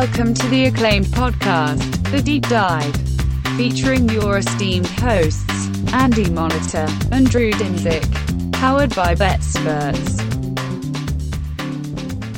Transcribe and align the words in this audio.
Welcome 0.00 0.32
to 0.32 0.48
the 0.48 0.64
acclaimed 0.64 1.04
podcast, 1.08 2.10
The 2.10 2.22
Deep 2.22 2.48
Dive, 2.48 2.96
featuring 3.58 4.08
your 4.08 4.38
esteemed 4.38 4.86
hosts, 4.86 5.66
Andy 5.92 6.24
Molitor 6.24 6.88
and 7.12 7.28
Drew 7.28 7.52
Dinsick, 7.52 8.10
powered 8.50 8.96
by 8.96 9.14
BetSperts. 9.14 10.16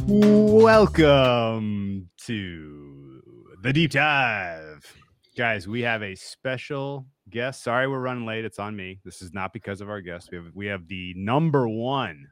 Welcome 0.08 2.10
to 2.22 3.22
the 3.62 3.72
deep 3.72 3.92
dive. 3.92 4.96
Guys, 5.38 5.68
we 5.68 5.82
have 5.82 6.02
a 6.02 6.16
special 6.16 7.06
guest. 7.30 7.62
Sorry 7.62 7.86
we're 7.86 8.00
running 8.00 8.26
late. 8.26 8.44
It's 8.44 8.58
on 8.58 8.74
me. 8.74 8.98
This 9.04 9.22
is 9.22 9.32
not 9.32 9.52
because 9.52 9.80
of 9.80 9.88
our 9.88 10.00
guest. 10.00 10.30
We 10.32 10.38
have 10.38 10.46
we 10.52 10.66
have 10.66 10.88
the 10.88 11.14
number 11.16 11.68
one 11.68 12.26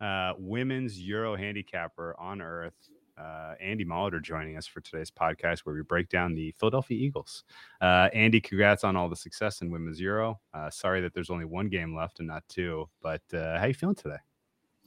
uh, 0.00 0.34
women's 0.38 0.96
Euro 1.00 1.34
handicapper 1.34 2.14
on 2.20 2.40
earth, 2.40 2.76
uh, 3.18 3.54
Andy 3.60 3.84
Molitor, 3.84 4.22
joining 4.22 4.56
us 4.56 4.66
for 4.66 4.80
today's 4.80 5.10
podcast, 5.10 5.60
where 5.60 5.74
we 5.74 5.82
break 5.82 6.08
down 6.08 6.34
the 6.34 6.52
Philadelphia 6.58 6.98
Eagles. 6.98 7.44
Uh, 7.80 8.08
Andy, 8.12 8.40
congrats 8.40 8.84
on 8.84 8.96
all 8.96 9.08
the 9.08 9.16
success 9.16 9.62
in 9.62 9.70
women's 9.70 10.00
Euro. 10.00 10.40
Uh, 10.52 10.70
sorry 10.70 11.00
that 11.00 11.14
there's 11.14 11.30
only 11.30 11.44
one 11.44 11.68
game 11.68 11.94
left 11.94 12.18
and 12.18 12.28
not 12.28 12.44
two, 12.48 12.88
but 13.00 13.22
uh, 13.32 13.58
how 13.58 13.66
you 13.66 13.74
feeling 13.74 13.96
today? 13.96 14.18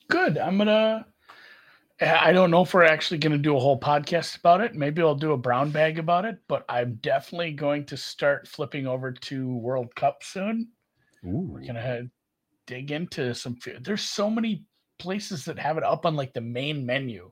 Good. 0.10 0.38
I'm 0.38 0.58
gonna. 0.58 1.06
I 2.02 2.32
don't 2.32 2.50
know 2.50 2.62
if 2.62 2.74
we're 2.74 2.86
actually 2.86 3.18
going 3.18 3.34
to 3.34 3.38
do 3.38 3.58
a 3.58 3.60
whole 3.60 3.78
podcast 3.78 4.38
about 4.38 4.62
it. 4.62 4.74
Maybe 4.74 5.02
I'll 5.02 5.16
do 5.16 5.34
a 5.34 5.38
brown 5.38 5.70
bag 5.70 6.00
about 6.00 6.24
it, 6.24 6.40
but 6.48 6.64
I'm 6.70 6.96
definitely 7.02 7.52
going 7.52 7.86
to 7.88 7.98
start 7.98 8.48
flipping 8.48 8.88
over 8.88 9.12
to 9.12 9.58
World 9.58 9.94
Cup 9.96 10.24
soon. 10.24 10.70
Ooh. 11.26 11.50
We're 11.52 11.66
gonna 11.66 12.04
dig 12.68 12.92
into 12.92 13.34
some. 13.34 13.56
Food. 13.58 13.84
There's 13.84 14.04
so 14.04 14.30
many 14.30 14.64
places 14.98 15.46
that 15.46 15.60
have 15.60 15.78
it 15.78 15.84
up 15.84 16.06
on 16.06 16.16
like 16.16 16.34
the 16.34 16.42
main 16.42 16.86
menu, 16.86 17.32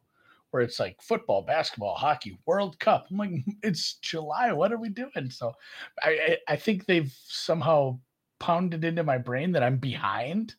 where 0.51 0.63
it's 0.63 0.79
like 0.79 1.01
football, 1.01 1.41
basketball, 1.41 1.95
hockey, 1.95 2.39
World 2.45 2.79
Cup. 2.79 3.07
I'm 3.09 3.17
like, 3.17 3.31
it's 3.63 3.95
July. 3.95 4.53
What 4.53 4.71
are 4.71 4.79
we 4.79 4.89
doing? 4.89 5.29
So, 5.29 5.53
I 6.03 6.37
I 6.47 6.53
I 6.53 6.55
think 6.55 6.85
they've 6.85 7.13
somehow 7.25 7.99
pounded 8.39 8.83
into 8.83 9.03
my 9.03 9.17
brain 9.17 9.51
that 9.53 9.63
I'm 9.63 9.77
behind 9.77 10.55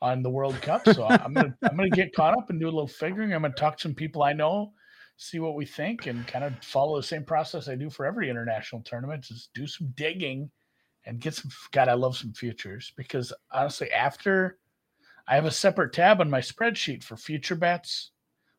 on 0.00 0.22
the 0.22 0.30
World 0.30 0.60
Cup. 0.62 0.88
So 0.88 1.04
I'm 1.04 1.32
gonna 1.32 1.54
I'm 1.62 1.76
gonna 1.76 1.90
get 1.90 2.14
caught 2.14 2.36
up 2.36 2.50
and 2.50 2.60
do 2.60 2.66
a 2.66 2.70
little 2.70 2.86
figuring. 2.86 3.32
I'm 3.32 3.42
gonna 3.42 3.54
talk 3.54 3.76
to 3.78 3.82
some 3.82 3.94
people 3.94 4.22
I 4.22 4.32
know, 4.32 4.72
see 5.16 5.38
what 5.38 5.54
we 5.54 5.66
think, 5.66 6.06
and 6.06 6.26
kind 6.26 6.44
of 6.44 6.52
follow 6.62 6.96
the 6.96 7.02
same 7.02 7.24
process 7.24 7.68
I 7.68 7.74
do 7.74 7.90
for 7.90 8.06
every 8.06 8.30
international 8.30 8.82
tournament. 8.82 9.24
Just 9.24 9.52
do 9.54 9.66
some 9.66 9.92
digging 9.96 10.50
and 11.04 11.20
get 11.20 11.34
some. 11.34 11.50
God, 11.72 11.88
I 11.88 11.94
love 11.94 12.16
some 12.16 12.32
futures 12.32 12.92
because 12.96 13.32
honestly, 13.50 13.90
after 13.92 14.58
I 15.26 15.34
have 15.34 15.46
a 15.46 15.50
separate 15.50 15.92
tab 15.92 16.20
on 16.20 16.30
my 16.30 16.40
spreadsheet 16.40 17.02
for 17.02 17.16
future 17.16 17.56
bets 17.56 18.12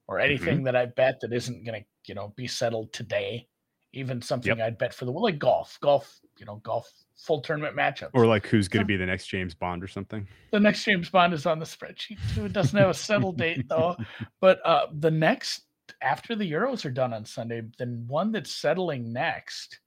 or 0.09 0.19
anything 0.19 0.63
that 0.63 0.75
I 0.75 0.87
bet 0.87 1.19
that 1.21 1.31
isn't 1.31 1.63
gonna 1.63 1.83
you 2.07 2.15
know 2.15 2.33
be 2.35 2.47
settled 2.47 2.91
today. 2.91 3.47
Even 3.93 4.21
something 4.21 4.57
Yep. 4.57 4.67
I'd 4.67 4.77
bet 4.77 4.93
for 4.93 5.05
the 5.05 5.11
well, 5.11 5.23
like 5.23 5.39
golf, 5.39 5.77
golf, 5.81 6.19
you 6.37 6.45
know, 6.45 6.57
golf 6.57 6.91
full 7.17 7.41
tournament 7.41 7.75
matchups 7.75 8.11
Or 8.13 8.27
like 8.27 8.45
who's 8.45 8.67
going 8.67 8.83
to 8.83 8.87
be 8.87 8.95
the 8.95 9.05
next 9.05 9.25
James 9.27 9.55
Bond 9.55 9.83
or 9.83 9.87
something? 9.87 10.27
the 10.51 10.59
next 10.59 10.83
James 10.83 11.09
Bond 11.09 11.33
is 11.33 11.47
on 11.47 11.57
the 11.57 11.65
spreadsheet 11.65 12.17
too. 12.35 12.45
It 12.45 12.53
doesn't 12.53 12.77
have 12.77 12.89
a 12.89 12.93
settled 12.93 13.37
date 13.37 13.67
though. 13.67 13.95
But 14.41 14.59
uh, 14.63 14.87
the 14.99 15.09
next 15.09 15.63
after 16.01 16.35
the 16.35 16.49
Euros 16.49 16.85
are 16.85 16.91
done 16.91 17.13
on 17.13 17.25
Sunday, 17.25 17.63
then 17.77 18.05
one 18.07 18.31
that's 18.31 18.51
settling 18.51 19.11
next 19.11 19.79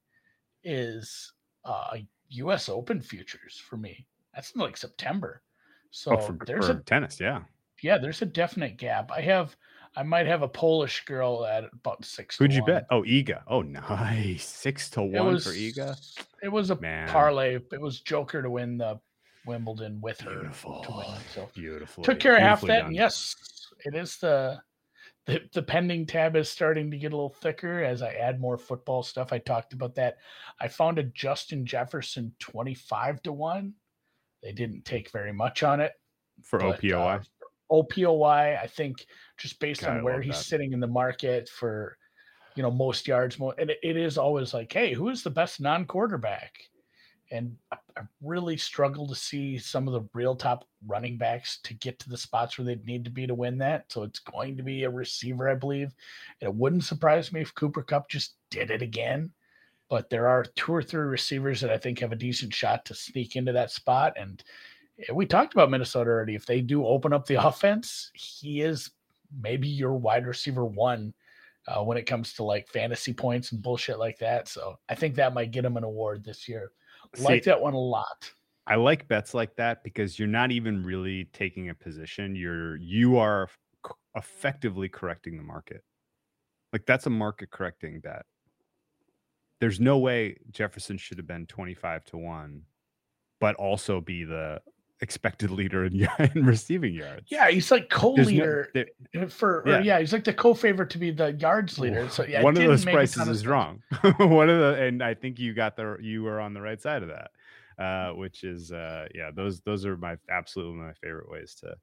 is 0.65 1.33
uh, 1.65 1.97
U.S. 2.31 2.69
Open 2.69 3.01
futures 3.01 3.63
for 3.69 3.77
me. 3.77 4.07
That's 4.35 4.51
in 4.53 4.61
like 4.61 4.77
September. 4.77 5.43
So 5.91 6.17
oh, 6.17 6.21
for, 6.21 6.39
there's 6.45 6.67
for 6.67 6.73
a 6.73 6.83
tennis, 6.83 7.21
yeah. 7.21 7.43
yeah, 7.83 7.99
there's 7.99 8.23
a 8.23 8.27
definite 8.27 8.79
gap. 8.79 9.13
I 9.13 9.21
have 9.21 9.57
I 9.95 10.03
might 10.03 10.27
have 10.27 10.43
a 10.43 10.49
Polish 10.49 11.05
girl 11.05 11.45
at 11.45 11.65
about 11.73 12.05
six. 12.05 12.39
Who'd 12.39 12.53
you 12.53 12.63
one. 12.63 12.71
bet? 12.73 12.87
Oh, 12.91 13.03
Iga. 13.03 13.43
Oh, 13.47 13.61
nice. 13.63 14.45
Six 14.49 14.89
to 14.91 15.03
It 15.03 15.11
one 15.11 15.27
was 15.35 15.45
for 15.45 15.51
Iga. 15.51 16.25
It 16.43 16.49
was 16.49 16.71
a 16.71 16.81
Man. 16.81 17.09
parlay. 17.09 17.57
It 17.73 17.81
was 17.81 18.01
Joker 18.01 18.41
to 18.43 18.49
win 18.51 18.79
the 18.79 18.99
Wimbledon 19.45 20.01
with 20.01 20.19
her 20.21 20.31
to 20.31 20.35
win. 20.37 20.41
Beautiful. 20.45 21.15
So 21.35 21.49
Beautiful. 21.55 22.05
took 22.05 22.21
care 22.21 22.37
of 22.37 22.43
half 22.43 22.61
that. 22.63 22.67
done. 22.69 22.87
And 22.87 22.95
yes, 22.97 23.37
it 23.85 23.95
is 23.95 24.17
the, 24.17 24.61
the 25.27 25.41
the 25.53 25.63
pending 25.63 26.07
tab 26.07 26.37
is 26.37 26.49
starting 26.49 26.91
to 26.91 26.97
get 26.97 27.13
a 27.13 27.17
little 27.17 27.29
thicker 27.43 27.85
as 27.85 28.01
I 28.03 28.13
add 28.15 28.41
more 28.41 28.57
football 28.57 29.03
stuff. 29.03 29.33
I 29.33 29.39
talked 29.39 29.73
about 29.75 29.95
that. 29.97 30.17
I 30.59 30.69
found 30.69 30.99
a 30.99 31.03
Justin 31.05 31.67
Jefferson 31.67 32.35
twenty 32.39 32.75
five 32.75 33.23
to 33.25 33.33
one. 33.33 33.75
They 34.43 34.53
didn't 34.53 34.85
take 34.87 35.11
very 35.11 35.33
much 35.33 35.63
on 35.63 35.81
it. 35.81 35.93
for 36.43 36.59
but, 36.61 36.79
OPOY. 36.83 36.93
uh, 36.97 37.21
OPOY, 37.73 38.59
I 38.63 38.67
think 38.67 39.07
just 39.39 39.59
based 39.59 39.81
God, 39.81 39.97
on 39.97 40.05
where 40.05 40.21
he's 40.21 40.37
that. 40.37 40.45
sitting 40.45 40.73
in 40.73 40.81
the 40.81 40.87
market 40.87 41.49
for, 41.49 41.97
you 42.55 42.63
know, 42.63 42.71
most 42.71 43.09
yards, 43.09 43.39
more, 43.39 43.55
and 43.59 43.71
it, 43.71 43.79
it 43.83 43.97
is 43.97 44.19
always 44.19 44.53
like, 44.53 44.73
hey, 44.73 44.93
who 44.93 45.09
is 45.09 45.23
the 45.23 45.31
best 45.31 45.61
non-quarterback? 45.61 46.53
And 47.31 47.57
I, 47.73 47.79
I 47.97 48.03
really 48.23 48.59
struggle 48.59 49.09
to 49.09 49.15
see 49.15 49.57
some 49.57 49.89
of 49.89 49.95
the 49.95 50.07
real 50.13 50.37
top 50.37 50.67
running 50.87 51.17
backs 51.17 51.61
to 51.65 51.73
get 51.73 51.99
to 52.01 52.11
the 52.11 52.17
spots 52.17 52.59
where 52.59 52.67
they'd 52.67 52.85
need 52.85 53.05
to 53.05 53.11
be 53.11 53.27
to 53.27 53.35
win 53.35 53.57
that. 53.59 53.91
So 53.91 54.03
it's 54.03 54.19
going 54.19 54.59
to 54.59 54.63
be 54.63 54.85
a 54.85 54.91
receiver, 54.91 55.49
I 55.49 55.55
believe. 55.55 55.95
And 56.41 56.49
it 56.49 56.55
wouldn't 56.55 56.85
surprise 56.85 57.33
me 57.33 57.41
if 57.41 57.55
Cooper 57.55 57.83
Kupp 57.83 58.11
just 58.11 58.35
did 58.51 58.71
it 58.71 58.83
again. 58.83 59.31
But 59.89 60.11
there 60.11 60.29
are 60.29 60.45
two 60.57 60.75
or 60.75 60.83
three 60.83 61.07
receivers 61.07 61.63
that 61.63 61.71
I 61.71 61.79
think 61.79 62.01
have 62.01 62.13
a 62.13 62.17
decent 62.17 62.53
shot 62.53 62.85
to 62.85 62.95
sneak 62.95 63.37
into 63.37 63.53
that 63.53 63.71
spot. 63.71 64.13
And 64.19 64.43
we 65.13 65.27
talked 65.27 65.55
about 65.55 65.71
Minnesota 65.71 66.11
already. 66.11 66.35
If 66.35 66.47
they 66.47 66.61
do 66.61 66.87
open 66.87 67.13
up 67.13 67.27
the 67.27 67.35
offense, 67.47 68.11
he 68.15 68.61
is 68.61 68.91
maybe 69.41 69.69
your 69.69 69.95
wide 69.95 70.27
receiver 70.27 70.65
one 70.65 71.15
uh, 71.69 71.83
when 71.83 71.97
it 71.97 72.07
comes 72.07 72.33
to 72.35 72.43
like 72.43 72.69
fantasy 72.69 73.13
points 73.13 73.53
and 73.53 73.63
bullshit 73.63 73.99
like 73.99 74.19
that. 74.19 74.49
So 74.49 74.79
I 74.89 74.95
think 74.95 75.15
that 75.17 75.35
might 75.35 75.51
get 75.51 75.65
him 75.65 75.77
an 75.77 75.85
award 75.85 76.25
this 76.25 76.49
year. 76.49 76.73
Like 77.19 77.45
that 77.45 77.61
one 77.61 77.75
a 77.75 77.79
lot. 77.79 78.33
I 78.67 78.77
like 78.77 79.09
bets 79.09 79.35
like 79.35 79.57
that 79.57 79.83
because 79.83 80.19
you're 80.19 80.29
not 80.29 80.51
even 80.51 80.83
really 80.83 81.25
taking 81.33 81.69
a 81.69 81.75
position. 81.75 82.35
You're 82.35 82.77
you 82.77 83.19
are 83.19 83.49
c- 83.85 83.93
effectively 84.17 84.89
correcting 84.89 85.37
the 85.37 85.43
market. 85.43 85.83
Like 86.73 86.87
that's 86.87 87.07
a 87.07 87.11
market 87.11 87.51
correcting 87.51 88.01
bet. 88.01 88.25
There's 89.61 89.79
no 89.79 89.99
way 89.99 90.39
Jefferson 90.51 90.97
should 90.97 91.19
have 91.19 91.27
been 91.27 91.47
25 91.47 92.05
to 92.07 92.17
1, 92.17 92.63
but 93.41 93.55
also 93.57 94.01
be 94.01 94.25
the 94.25 94.61
expected 95.03 95.51
leader 95.51 95.85
in, 95.85 96.09
in 96.35 96.47
receiving 96.47 96.95
yards. 96.95 97.27
Yeah, 97.31 97.51
he's 97.51 97.71
like 97.71 97.91
co-leader 97.91 98.71
there- 98.73 99.29
for 99.29 99.65
Yeah. 99.67 99.81
yeah, 99.83 99.99
he's 99.99 100.13
like 100.13 100.25
the 100.25 100.33
co-favorite 100.33 100.89
to 100.91 100.99
be 100.99 101.11
the 101.11 101.33
yards 101.33 101.79
leader. 101.79 102.09
So 102.09 102.25
yeah, 102.25 102.43
one 102.43 102.57
of 102.57 102.63
those 102.63 102.85
prices 102.85 103.29
is 103.29 103.47
wrong. 103.47 103.83
one 104.19 104.49
of 104.49 104.59
the, 104.59 104.83
and 104.83 105.03
I 105.03 105.15
think 105.15 105.39
you 105.39 105.53
got 105.53 105.77
the, 105.77 105.99
you 106.01 106.23
were 106.23 106.41
on 106.41 106.55
the 106.55 106.61
right 106.63 106.81
side 106.81 107.03
of 107.03 107.11
that, 107.11 107.85
uh, 107.85 108.15
which 108.15 108.45
is, 108.45 108.73
uh, 108.73 109.09
yeah, 109.15 109.31
those, 109.35 109.61
those 109.61 109.85
are 109.85 109.97
my 109.97 110.17
absolutely 110.31 110.77
my 110.81 110.93
favorite 110.95 111.29
ways 111.29 111.55
to, 111.57 111.75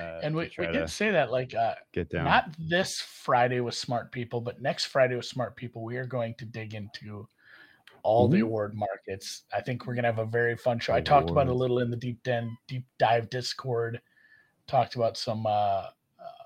uh, 0.00 0.20
And 0.22 0.34
we, 0.36 0.50
we 0.56 0.66
did 0.68 0.88
say 0.88 1.10
that 1.10 1.32
like 1.32 1.52
uh 1.54 1.74
get 1.92 2.08
down. 2.08 2.24
not 2.24 2.54
this 2.58 3.00
Friday 3.00 3.60
with 3.60 3.74
smart 3.74 4.12
people, 4.12 4.40
but 4.40 4.62
next 4.62 4.84
Friday 4.86 5.16
with 5.16 5.24
smart 5.26 5.56
people, 5.56 5.82
we 5.82 5.96
are 5.96 6.06
going 6.06 6.34
to 6.38 6.44
dig 6.44 6.74
into 6.74 7.26
all 8.02 8.28
the 8.28 8.40
award 8.40 8.74
markets. 8.74 9.44
I 9.52 9.60
think 9.60 9.86
we're 9.86 9.94
gonna 9.94 10.08
have 10.08 10.18
a 10.18 10.24
very 10.26 10.56
fun 10.56 10.78
show. 10.78 10.92
I 10.94 11.00
talked 11.00 11.30
about 11.30 11.48
a 11.48 11.54
little 11.54 11.78
in 11.80 11.90
the 11.90 11.96
deep 11.96 12.22
den, 12.22 12.56
deep 12.68 12.84
dive 12.98 13.30
Discord. 13.30 14.00
Talked 14.66 14.94
about 14.94 15.16
some, 15.16 15.46
uh, 15.46 15.50
uh, 15.50 15.90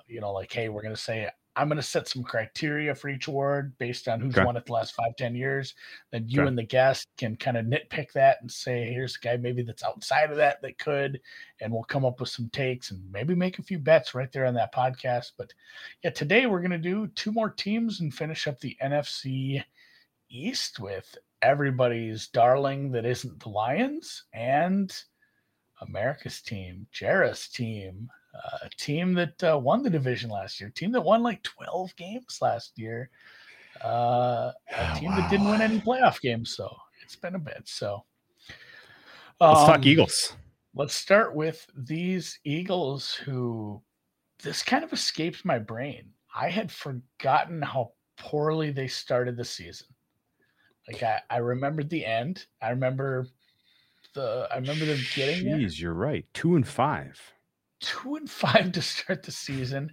you 0.06 0.20
know, 0.20 0.32
like, 0.32 0.52
hey, 0.52 0.68
we're 0.68 0.82
gonna 0.82 0.96
say 0.96 1.28
I'm 1.56 1.68
gonna 1.68 1.82
set 1.82 2.08
some 2.08 2.24
criteria 2.24 2.96
for 2.96 3.08
each 3.08 3.28
award 3.28 3.78
based 3.78 4.08
on 4.08 4.20
who's 4.20 4.34
Okay. 4.34 4.44
won 4.44 4.56
it 4.56 4.66
the 4.66 4.72
last 4.72 4.94
five, 4.94 5.14
ten 5.16 5.36
years. 5.36 5.74
Then 6.10 6.28
you 6.28 6.40
Okay. 6.40 6.48
and 6.48 6.58
the 6.58 6.64
guest 6.64 7.06
can 7.16 7.36
kind 7.36 7.56
of 7.56 7.66
nitpick 7.66 8.10
that 8.12 8.38
and 8.40 8.50
say, 8.50 8.92
here's 8.92 9.16
a 9.16 9.20
guy 9.20 9.36
maybe 9.36 9.62
that's 9.62 9.84
outside 9.84 10.30
of 10.32 10.36
that 10.38 10.60
that 10.62 10.78
could, 10.78 11.20
and 11.60 11.72
we'll 11.72 11.84
come 11.84 12.04
up 12.04 12.18
with 12.18 12.28
some 12.28 12.48
takes 12.50 12.90
and 12.90 13.08
maybe 13.12 13.36
make 13.36 13.60
a 13.60 13.62
few 13.62 13.78
bets 13.78 14.14
right 14.14 14.32
there 14.32 14.46
on 14.46 14.54
that 14.54 14.74
podcast. 14.74 15.32
But 15.38 15.52
yeah, 16.02 16.10
today 16.10 16.46
we're 16.46 16.62
gonna 16.62 16.76
do 16.78 17.06
two 17.08 17.30
more 17.30 17.50
teams 17.50 18.00
and 18.00 18.12
finish 18.12 18.48
up 18.48 18.58
the 18.58 18.76
NFC 18.82 19.62
East 20.28 20.80
with 20.80 21.16
everybody's 21.44 22.28
darling 22.28 22.90
that 22.90 23.04
isn't 23.04 23.38
the 23.40 23.48
Lions 23.50 24.24
and 24.32 24.92
America's 25.82 26.40
team, 26.40 26.86
Jerry's 26.90 27.48
team, 27.48 28.08
uh, 28.34 28.58
a 28.62 28.70
team 28.70 29.12
that 29.14 29.44
uh, 29.44 29.58
won 29.58 29.82
the 29.82 29.90
division 29.90 30.30
last 30.30 30.60
year, 30.60 30.70
team 30.70 30.90
that 30.92 31.00
won 31.02 31.22
like 31.22 31.42
12 31.42 31.94
games 31.96 32.38
last 32.40 32.78
year, 32.78 33.10
uh, 33.84 34.52
a 34.76 34.98
team 34.98 35.10
that 35.10 35.30
didn't 35.30 35.48
win 35.48 35.60
any 35.60 35.80
playoff 35.80 36.20
games. 36.20 36.56
So 36.56 36.74
it's 37.02 37.16
been 37.16 37.34
a 37.34 37.38
bit. 37.38 37.62
So 37.66 38.04
Let's 39.40 39.60
um, 39.60 39.66
talk 39.66 39.86
Eagles. 39.86 40.34
Let's 40.74 40.94
start 40.94 41.34
with 41.34 41.66
these 41.76 42.38
Eagles 42.44 43.12
who 43.12 43.82
this 44.42 44.62
kind 44.62 44.82
of 44.82 44.92
escaped 44.92 45.44
my 45.44 45.58
brain. 45.58 46.10
I 46.34 46.48
had 46.48 46.72
forgotten 46.72 47.60
how 47.62 47.92
poorly 48.16 48.70
they 48.70 48.88
started 48.88 49.36
the 49.36 49.44
season. 49.44 49.88
Like 50.88 51.02
I, 51.02 51.20
I 51.30 51.36
remembered 51.38 51.88
the 51.90 52.04
end. 52.04 52.46
I 52.60 52.70
remember 52.70 53.26
the 54.14 54.48
I 54.50 54.56
remember 54.56 54.84
them 54.84 55.00
getting. 55.14 55.44
Jeez, 55.44 55.80
you're 55.80 55.94
right. 55.94 56.26
Two 56.34 56.56
and 56.56 56.66
five. 56.66 57.20
two 57.80 58.16
and 58.16 58.30
five 58.30 58.72
to 58.72 58.82
start 58.82 59.22
the 59.22 59.32
season. 59.32 59.90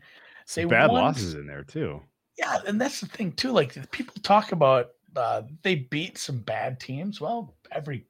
They 0.56 0.66
bad 0.66 0.92
won- 0.92 1.04
losses 1.04 1.34
in 1.36 1.48
there 1.48 1.64
too. 1.64 2.02
Yeah, 2.38 2.60
and 2.68 2.80
that's 2.80 3.00
the 3.00 3.08
thing 3.08 3.32
too. 3.34 3.52
Like 3.52 3.92
people 3.92 4.16
talk 4.22 4.52
about 4.52 4.92
uh, 5.16 5.44
they 5.64 5.76
beat 5.76 6.18
some 6.18 6.40
bad 6.40 6.80
teams. 6.80 7.22
Well, 7.22 7.56
every 7.72 8.06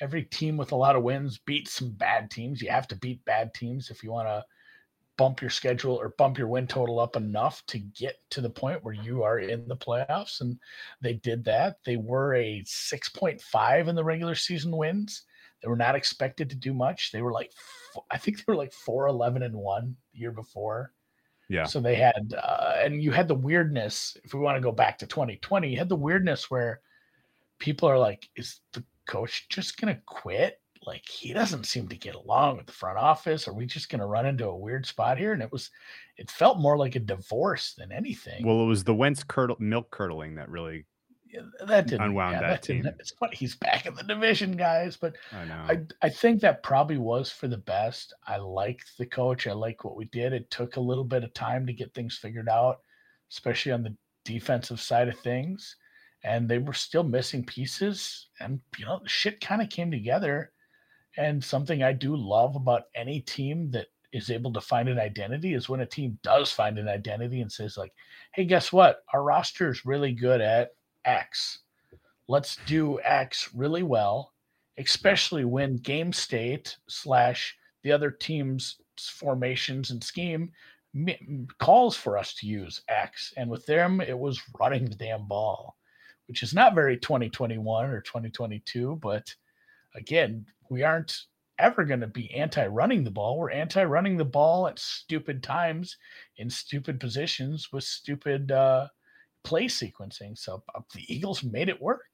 every 0.00 0.24
team 0.24 0.56
with 0.56 0.72
a 0.72 0.76
lot 0.76 0.96
of 0.96 1.02
wins 1.02 1.38
beats 1.38 1.72
some 1.72 1.92
bad 1.92 2.30
teams. 2.30 2.60
You 2.60 2.70
have 2.70 2.88
to 2.88 2.96
beat 2.96 3.24
bad 3.24 3.54
teams 3.54 3.90
if 3.90 4.02
you 4.02 4.10
want 4.10 4.28
to 4.28 4.44
bump 5.18 5.42
your 5.42 5.50
schedule 5.50 5.94
or 5.94 6.14
bump 6.16 6.38
your 6.38 6.46
win 6.46 6.66
total 6.66 6.98
up 7.00 7.16
enough 7.16 7.62
to 7.66 7.78
get 7.78 8.16
to 8.30 8.40
the 8.40 8.48
point 8.48 8.82
where 8.82 8.94
you 8.94 9.22
are 9.24 9.40
in 9.40 9.68
the 9.68 9.76
playoffs. 9.76 10.40
And 10.40 10.58
they 11.02 11.14
did 11.14 11.44
that. 11.44 11.78
They 11.84 11.96
were 11.96 12.34
a 12.34 12.62
6.5 12.64 13.88
in 13.88 13.94
the 13.94 14.04
regular 14.04 14.36
season 14.36 14.74
wins. 14.74 15.24
They 15.60 15.68
were 15.68 15.76
not 15.76 15.96
expected 15.96 16.48
to 16.50 16.56
do 16.56 16.72
much. 16.72 17.10
They 17.10 17.20
were 17.20 17.32
like, 17.32 17.50
I 18.10 18.16
think 18.16 18.38
they 18.38 18.44
were 18.46 18.56
like 18.56 18.72
4 18.72 19.08
11 19.08 19.42
and 19.42 19.56
1 19.56 19.96
the 20.12 20.18
year 20.18 20.30
before. 20.30 20.92
Yeah. 21.48 21.64
So 21.64 21.80
they 21.80 21.96
had, 21.96 22.34
uh, 22.40 22.74
and 22.78 23.02
you 23.02 23.10
had 23.10 23.26
the 23.26 23.34
weirdness. 23.34 24.16
If 24.22 24.34
we 24.34 24.40
want 24.40 24.56
to 24.56 24.62
go 24.62 24.72
back 24.72 24.98
to 24.98 25.06
2020, 25.06 25.68
you 25.68 25.78
had 25.78 25.88
the 25.88 25.96
weirdness 25.96 26.50
where 26.50 26.80
people 27.58 27.88
are 27.88 27.98
like, 27.98 28.28
is 28.36 28.60
the 28.72 28.84
coach 29.06 29.48
just 29.48 29.80
going 29.80 29.94
to 29.94 30.00
quit? 30.06 30.60
Like, 30.88 31.06
he 31.08 31.32
doesn't 31.32 31.66
seem 31.66 31.86
to 31.88 31.96
get 31.96 32.14
along 32.14 32.56
with 32.56 32.66
the 32.66 32.72
front 32.72 32.98
office. 32.98 33.46
Are 33.46 33.52
we 33.54 33.66
just 33.66 33.90
going 33.90 34.00
to 34.00 34.06
run 34.06 34.26
into 34.26 34.46
a 34.46 34.56
weird 34.56 34.86
spot 34.86 35.18
here? 35.18 35.32
And 35.34 35.42
it 35.42 35.52
was, 35.52 35.70
it 36.16 36.30
felt 36.30 36.58
more 36.58 36.78
like 36.78 36.96
a 36.96 37.00
divorce 37.00 37.74
than 37.76 37.92
anything. 37.92 38.46
Well, 38.46 38.62
it 38.62 38.66
was 38.66 38.84
the 38.84 38.94
Wentz 38.94 39.22
curdle, 39.22 39.56
milk 39.60 39.90
curdling 39.90 40.36
that 40.36 40.48
really 40.48 40.86
Yeah, 41.30 41.42
that 41.66 41.86
didn't 41.86 42.06
unwound 42.06 42.36
yeah, 42.36 42.40
that 42.40 42.62
didn't- 42.62 42.84
team. 42.84 42.94
It's 42.98 43.10
funny 43.10 43.36
he's 43.36 43.54
back 43.54 43.84
in 43.84 43.94
the 43.94 44.02
division, 44.02 44.56
guys. 44.56 44.96
But 44.96 45.16
I 45.30 45.44
know. 45.44 45.66
I 45.68 45.80
I 46.00 46.08
think 46.08 46.40
that 46.40 46.62
probably 46.62 46.96
was 46.98 47.30
for 47.30 47.48
the 47.48 47.58
best. 47.58 48.14
I 48.26 48.38
liked 48.38 48.96
the 48.96 49.06
coach. 49.06 49.46
I 49.46 49.52
like 49.52 49.84
what 49.84 49.94
we 49.96 50.06
did. 50.06 50.32
It 50.32 50.50
took 50.50 50.76
a 50.76 50.80
little 50.80 51.04
bit 51.04 51.22
of 51.24 51.34
time 51.34 51.66
to 51.66 51.72
get 51.74 51.92
things 51.92 52.16
figured 52.16 52.48
out, 52.48 52.80
especially 53.30 53.72
on 53.72 53.82
the 53.82 53.94
defensive 54.24 54.80
side 54.80 55.08
of 55.08 55.18
things. 55.20 55.76
And 56.24 56.48
they 56.48 56.58
were 56.58 56.72
still 56.72 57.04
missing 57.04 57.44
pieces. 57.44 58.28
And 58.40 58.60
you 58.78 58.86
know, 58.86 59.00
shit 59.04 59.40
kind 59.40 59.60
of 59.62 59.68
came 59.68 59.90
together. 59.90 60.50
And 61.18 61.44
something 61.44 61.82
I 61.82 61.92
do 61.92 62.16
love 62.16 62.56
about 62.56 62.84
any 62.94 63.20
team 63.20 63.70
that 63.72 63.88
is 64.12 64.30
able 64.30 64.52
to 64.54 64.60
find 64.60 64.88
an 64.88 64.98
identity 64.98 65.52
is 65.52 65.68
when 65.68 65.80
a 65.80 65.86
team 65.86 66.18
does 66.22 66.50
find 66.50 66.78
an 66.78 66.88
identity 66.88 67.42
and 67.42 67.52
says, 67.52 67.76
like, 67.76 67.92
hey, 68.32 68.44
guess 68.44 68.72
what? 68.72 69.02
Our 69.12 69.22
roster 69.22 69.70
is 69.70 69.84
really 69.84 70.12
good 70.12 70.40
at 70.40 70.70
X. 71.04 71.58
Let's 72.28 72.56
do 72.66 73.00
X 73.00 73.50
really 73.54 73.82
well 73.82 74.32
especially 74.78 75.44
when 75.44 75.76
game 75.76 76.12
state 76.12 76.76
slash 76.88 77.56
the 77.82 77.92
other 77.92 78.10
team's 78.10 78.76
formations 78.98 79.90
and 79.90 80.02
scheme 80.02 80.50
calls 81.58 81.96
for 81.96 82.16
us 82.16 82.34
to 82.34 82.46
use 82.46 82.82
X. 82.88 83.32
And 83.36 83.50
with 83.50 83.66
them, 83.66 84.00
it 84.00 84.18
was 84.18 84.40
running 84.58 84.86
the 84.86 84.94
damn 84.94 85.26
ball, 85.26 85.76
which 86.26 86.42
is 86.42 86.54
not 86.54 86.74
very 86.74 86.96
2021 86.96 87.90
or 87.90 88.00
2022. 88.00 88.98
But 89.02 89.34
again, 89.98 90.46
we 90.70 90.82
aren't 90.82 91.14
ever 91.58 91.84
going 91.84 92.00
to 92.00 92.06
be 92.06 92.32
anti 92.34 92.66
running 92.66 93.04
the 93.04 93.10
ball. 93.10 93.38
We're 93.38 93.50
anti 93.50 93.84
running 93.84 94.16
the 94.16 94.24
ball 94.24 94.68
at 94.68 94.78
stupid 94.78 95.42
times 95.42 95.96
in 96.36 96.48
stupid 96.48 97.00
positions 97.00 97.68
with 97.72 97.84
stupid 97.84 98.52
uh, 98.52 98.88
play 99.44 99.66
sequencing. 99.66 100.38
So 100.38 100.62
uh, 100.74 100.80
the 100.94 101.12
Eagles 101.12 101.42
made 101.42 101.68
it 101.68 101.80
work. 101.80 102.06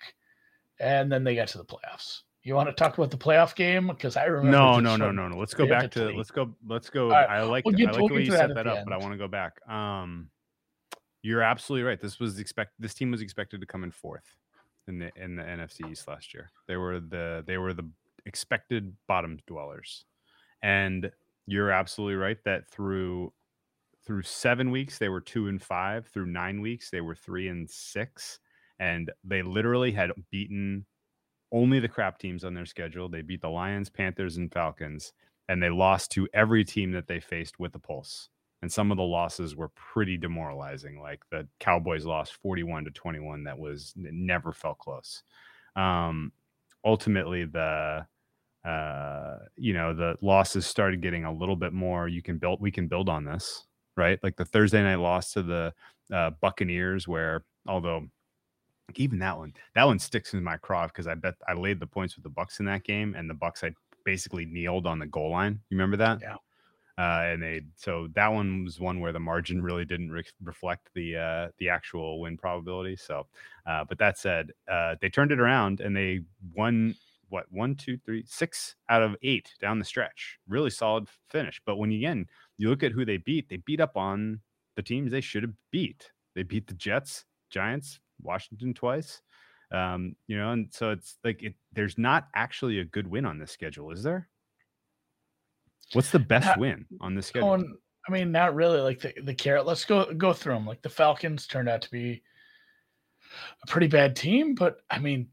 And 0.81 1.11
then 1.11 1.23
they 1.23 1.37
got 1.37 1.49
to 1.49 1.59
the 1.59 1.65
playoffs. 1.65 2.23
You 2.43 2.55
want 2.55 2.69
to 2.69 2.75
talk 2.75 2.99
about 2.99 3.11
the 3.11 3.17
playoff 3.17 3.55
game? 3.55 3.87
Because 3.87 4.17
I 4.17 4.25
remember. 4.25 4.59
no, 4.59 4.81
no, 4.81 4.97
no, 4.97 5.11
no, 5.11 5.29
no. 5.29 5.39
Let's 5.39 5.55
go 5.55 5.67
back 5.67 5.91
to 5.93 6.11
let's 6.11 6.31
go 6.31 6.55
let's 6.67 6.91
go. 6.91 7.11
right, 7.11 7.29
I 7.29 7.43
like 7.43 7.65
we'll 7.65 7.75
I 7.79 7.93
like 7.93 8.09
the 8.09 8.15
way 8.15 8.25
you 8.25 8.33
that 8.33 8.49
set 8.49 8.55
that 8.57 8.65
the 8.65 8.73
up, 8.73 8.85
but 8.85 8.93
I 8.93 8.99
want 8.99 9.13
to 9.13 9.19
go 9.19 9.29
back. 9.29 9.67
Um, 9.67 10.29
you're 11.23 11.41
absolutely 11.41 11.85
right. 11.85 11.99
This 11.99 12.21
was 12.21 12.39
expect 12.39 12.73
this 12.79 12.93
team 12.93 13.13
was 13.13 13.23
expected 13.23 13.61
to 13.61 13.67
come 13.67 13.83
in 13.83 13.91
fourth 13.91 14.37
in 14.89 14.99
the 14.99 15.11
in 15.17 15.37
the 15.37 15.43
NFC 15.43 15.91
East 15.91 16.09
last 16.09 16.35
year. 16.35 16.51
They 16.67 16.77
were 16.77 17.01
the 17.01 17.45
they 17.47 17.59
were 17.59 17.75
the 17.75 17.89
expected 18.27 18.95
bottom 19.07 19.39
dwellers, 19.47 20.05
and 20.63 21.11
you're 21.47 21.71
absolutely 21.71 22.17
right 22.17 22.39
that 22.45 22.69
through 22.71 23.33
through 24.07 24.23
seven 24.23 24.71
weeks 24.71 24.99
they 24.99 25.09
were 25.09 25.21
two 25.21 25.49
and 25.49 25.63
five. 25.63 26.07
Through 26.07 26.27
nine 26.27 26.61
weeks 26.61 26.91
they 26.91 27.01
were 27.01 27.15
three 27.15 27.49
and 27.49 27.69
six, 27.69 28.39
and 28.79 29.11
they 29.25 29.43
literally 29.43 29.93
had 29.93 30.11
beaten 30.31 30.87
only 31.53 31.79
the 31.81 31.89
crap 31.89 32.19
teams 32.19 32.45
on 32.45 32.55
their 32.55 32.67
schedule. 32.67 33.09
They 33.09 33.23
beat 33.23 33.41
the 33.41 33.49
Lions, 33.49 33.89
Panthers, 33.89 34.37
and 34.37 34.53
Falcons, 34.53 35.13
and 35.49 35.63
they 35.63 35.71
lost 35.71 36.11
to 36.13 36.29
every 36.35 36.65
team 36.65 36.93
that 36.93 37.07
they 37.07 37.21
faced 37.21 37.59
with 37.59 37.75
a 37.75 37.79
pulse. 37.79 38.29
And 38.65 38.73
some 38.73 38.91
of 38.91 38.97
the 38.97 39.03
losses 39.03 39.55
were 39.55 39.69
pretty 39.77 40.17
demoralizing. 40.17 40.99
Like 40.99 41.21
the 41.31 41.47
Cowboys 41.61 42.07
lost 42.07 42.33
41 42.41 42.87
to 42.87 42.91
21. 42.93 43.45
That 43.45 43.59
was 43.59 43.93
never 43.95 44.55
felt 44.55 44.79
close. 44.79 45.23
Um, 45.77 46.33
ultimately, 46.83 47.45
the 47.45 48.07
uh, 48.65 49.39
you 49.57 49.75
know 49.75 49.93
the 49.93 50.17
losses 50.23 50.65
started 50.65 51.03
getting 51.03 51.27
a 51.27 51.31
little 51.31 51.57
bit 51.57 51.75
more. 51.75 52.09
You 52.09 52.23
can 52.23 52.39
build. 52.39 52.63
We 52.63 52.71
can 52.71 52.89
build 52.89 53.11
on 53.11 53.27
this, 53.27 53.67
right? 53.99 54.19
Like 54.23 54.37
the 54.37 54.47
Thursday 54.47 54.83
night 54.83 54.95
loss 54.95 55.35
to 55.35 55.43
the 55.43 55.75
uh, 56.11 56.31
Buccaneers, 56.41 57.07
where 57.07 57.45
although 57.69 58.07
even 58.95 59.19
that 59.19 59.37
one, 59.37 59.53
that 59.75 59.85
one 59.85 59.99
sticks 59.99 60.33
in 60.33 60.43
my 60.43 60.57
craw 60.57 60.87
because 60.87 61.07
I 61.07 61.17
bet 61.17 61.35
I 61.47 61.53
laid 61.53 61.81
the 61.81 61.87
points 61.87 62.17
with 62.17 62.23
the 62.23 62.31
Bucks 62.31 62.61
in 62.61 62.65
that 62.65 62.85
game, 62.85 63.15
and 63.15 63.29
the 63.29 63.35
Bucks 63.35 63.63
i 63.63 63.73
basically 64.07 64.47
kneeled 64.47 64.87
on 64.87 64.99
the 64.99 65.07
goal 65.07 65.33
line. 65.33 65.61
You 65.69 65.77
remember 65.77 65.99
that? 65.99 66.21
Yeah. 66.23 66.37
Uh, 66.97 67.23
and 67.25 67.43
they 67.43 67.61
so 67.75 68.09
that 68.15 68.29
one 68.29 68.65
was 68.65 68.79
one 68.79 69.01
where 69.01 69.13
the 69.13 69.19
margin 69.19 69.61
really 69.61 69.85
didn't 69.85 70.11
re- 70.11 70.23
reflect 70.43 70.91
the 70.95 71.17
uh, 71.17 71.49
the 71.59 71.69
actual 71.69 72.21
win 72.21 72.37
probability. 72.37 72.95
So, 72.95 73.27
uh, 73.67 73.85
but 73.85 73.99
that 73.99 74.17
said, 74.17 74.51
uh, 74.71 74.95
they 75.01 75.09
turned 75.09 75.33
it 75.33 75.41
around 75.41 75.81
and 75.81 75.97
they 75.97 76.21
won 76.55 76.95
what 77.31 77.47
one, 77.51 77.75
two, 77.75 77.99
three, 77.99 78.25
six 78.29 78.77
out 78.89 79.03
of 79.03 79.17
eight 79.23 79.51
down 79.61 79.81
the 79.81 79.85
stretch. 79.85 80.39
Really 80.47 80.71
solid 80.71 81.09
finish. 81.31 81.61
But 81.67 81.77
when 81.77 81.91
you, 81.91 81.99
again 81.99 82.27
you 82.59 82.69
look 82.69 82.85
at 82.85 82.93
who 82.93 83.05
they 83.05 83.17
beat, 83.17 83.49
they 83.49 83.57
beat 83.57 83.81
up 83.81 83.97
on 83.97 84.41
the 84.77 84.83
teams 84.83 85.11
they 85.11 85.21
should 85.21 85.43
have 85.43 85.55
beat. 85.73 86.11
They 86.35 86.45
beat 86.45 86.67
the 86.67 86.75
Jets, 86.75 87.25
Giants, 87.51 87.99
Washington 88.23 88.75
twice. 88.75 89.21
Um, 89.73 90.15
you 90.29 90.37
know, 90.37 90.53
and 90.53 90.69
so 90.71 90.91
it's 90.91 91.19
like 91.25 91.43
it, 91.43 91.55
there's 91.73 91.99
not 91.99 92.29
actually 92.35 92.79
a 92.79 92.85
good 92.85 93.09
win 93.09 93.25
on 93.25 93.39
this 93.39 93.51
schedule, 93.51 93.91
is 93.91 94.03
there? 94.03 94.29
What's 95.95 96.11
the 96.11 96.19
best 96.19 96.47
Not- 96.47 96.59
win 96.59 96.87
on 97.01 97.15
this 97.15 97.27
schedule? 97.29 97.49
Going, 97.49 97.77
I 98.09 98.13
mean, 98.13 98.33
not 98.33 98.55
really. 98.55 98.81
Like 98.81 99.01
the 99.01 99.15
the 99.23 99.35
carrot. 99.35 99.67
Let's 99.67 99.85
go 99.85 100.13
go 100.13 100.33
through 100.33 100.55
them. 100.55 100.67
Like 100.67 100.83
the 100.83 100.91
Falcons 100.91 101.47
turned 101.47 101.69
out 101.69 101.83
to 101.83 101.91
be 101.91 102.23
a 103.63 103.67
pretty 103.67 103.87
bad 103.89 104.15
team, 104.17 104.55
but 104.55 104.79
I 104.91 104.99
mean, 104.99 105.29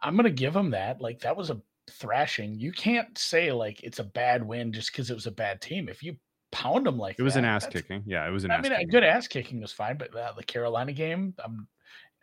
I'm 0.00 0.16
gonna 0.16 0.30
give 0.30 0.52
them 0.52 0.70
that. 0.70 1.00
Like 1.00 1.20
that 1.20 1.36
was 1.36 1.50
a 1.50 1.60
thrashing. 1.90 2.58
You 2.58 2.72
can't 2.72 3.16
say 3.16 3.52
like 3.52 3.82
it's 3.84 4.00
a 4.00 4.04
bad 4.04 4.46
win 4.46 4.72
just 4.72 4.90
because 4.90 5.10
it 5.10 5.14
was 5.14 5.26
a 5.26 5.30
bad 5.32 5.60
team. 5.60 5.88
If 5.88 6.02
you 6.02 6.16
pound 6.52 6.86
them 6.86 6.98
like 6.98 7.16
It 7.18 7.22
was 7.22 7.36
an 7.36 7.44
ass 7.44 7.66
kicking. 7.66 8.02
Yeah, 8.06 8.26
it 8.26 8.30
was 8.30 8.44
an 8.44 8.50
I 8.50 8.56
ass 8.56 8.62
mean, 8.62 8.72
a 8.72 8.84
good 8.84 9.04
ass 9.04 9.28
kicking 9.28 9.60
was 9.60 9.72
fine, 9.72 9.96
but 9.96 10.14
uh, 10.14 10.32
the 10.36 10.42
Carolina 10.44 10.92
game, 10.92 11.34
um, 11.44 11.68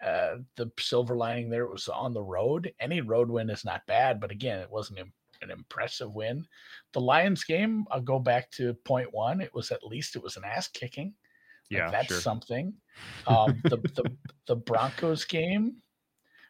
uh, 0.04 0.38
the 0.58 0.72
silver 0.80 1.16
lining 1.16 1.50
there 1.50 1.68
was 1.68 1.88
on 1.88 2.14
the 2.14 2.22
road. 2.22 2.74
Any 2.80 3.02
road 3.02 3.30
win 3.30 3.50
is 3.50 3.64
not 3.64 3.86
bad, 3.86 4.20
but 4.20 4.32
again, 4.32 4.60
it 4.60 4.70
wasn't 4.70 5.00
an 5.44 5.52
impressive 5.52 6.12
win. 6.14 6.46
The 6.94 7.02
Lions 7.02 7.44
game, 7.44 7.86
I'll 7.92 8.02
go 8.02 8.20
back 8.20 8.50
to 8.52 8.74
point 8.86 9.14
one. 9.14 9.42
It 9.42 9.54
was 9.54 9.72
at 9.72 9.84
least 9.84 10.16
it 10.16 10.24
was 10.24 10.38
an 10.38 10.44
ass 10.46 10.68
kicking. 10.68 11.08
Like, 11.08 11.80
Yeah, 11.80 11.92
that's 11.92 12.08
sure. 12.08 12.22
something. 12.22 12.74
Um, 13.28 13.60
the, 13.64 13.78
the 13.78 14.04
the 14.46 14.56
Broncos 14.56 15.26
game, 15.26 15.78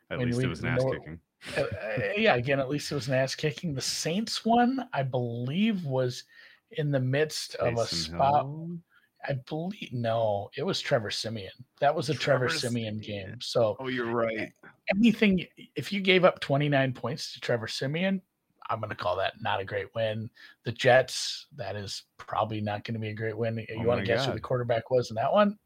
At 0.10 0.20
least 0.20 0.38
we 0.38 0.44
it 0.44 0.48
was 0.48 0.60
an 0.60 0.68
ass 0.68 0.84
kicking. 0.84 1.20
uh, 1.58 1.62
uh, 1.62 2.02
yeah, 2.18 2.36
again, 2.36 2.60
at 2.60 2.68
least 2.68 2.92
it 2.92 2.96
was 2.96 3.08
an 3.08 3.14
ass 3.14 3.34
kicking. 3.36 3.74
The 3.74 3.82
Saints 3.82 4.44
one, 4.44 4.90
I 4.92 5.04
believe, 5.04 5.86
was 5.86 6.26
in 6.72 6.92
the 6.92 7.00
midst 7.00 7.56
of 7.56 7.78
a 7.78 7.86
spot. 7.88 8.44
Hill. 8.46 8.78
I 9.26 9.34
believe 9.48 9.94
no, 9.94 10.50
it 10.58 10.64
was 10.64 10.82
Trevor 10.82 11.12
Siemian. 11.12 11.54
That 11.80 11.96
was 11.96 12.10
a 12.10 12.14
Trevor, 12.14 12.48
Trevor 12.48 12.60
Simeon 12.60 13.00
Siemian. 13.02 13.30
game. 13.30 13.38
So 13.42 13.78
Oh, 13.80 13.88
you're 13.88 14.12
right. 14.12 14.52
anything 14.94 15.46
if 15.76 15.94
you 15.94 16.02
gave 16.02 16.26
up 16.26 16.42
29 16.42 16.92
points 16.92 17.32
to 17.34 17.40
Trevor 17.40 17.68
Siemian, 17.68 18.22
I'm 18.70 18.80
going 18.80 18.90
to 18.90 18.96
call 18.96 19.16
that 19.18 19.34
not 19.42 19.60
a 19.60 19.66
great 19.66 19.94
win. 19.96 20.30
The 20.64 20.72
Jets, 20.72 21.48
that 21.56 21.76
is 21.76 22.04
probably 22.18 22.62
not 22.62 22.84
going 22.84 22.96
to 22.96 23.00
be 23.00 23.10
a 23.10 23.14
great 23.14 23.38
win. 23.38 23.58
You 23.58 23.66
Oh 23.80 23.84
want 23.84 24.02
to 24.02 24.06
guess 24.06 24.26
who 24.26 24.34
the 24.34 24.40
quarterback 24.40 24.90
was 24.90 25.10
in 25.10 25.16
that 25.16 25.32
one? 25.32 25.58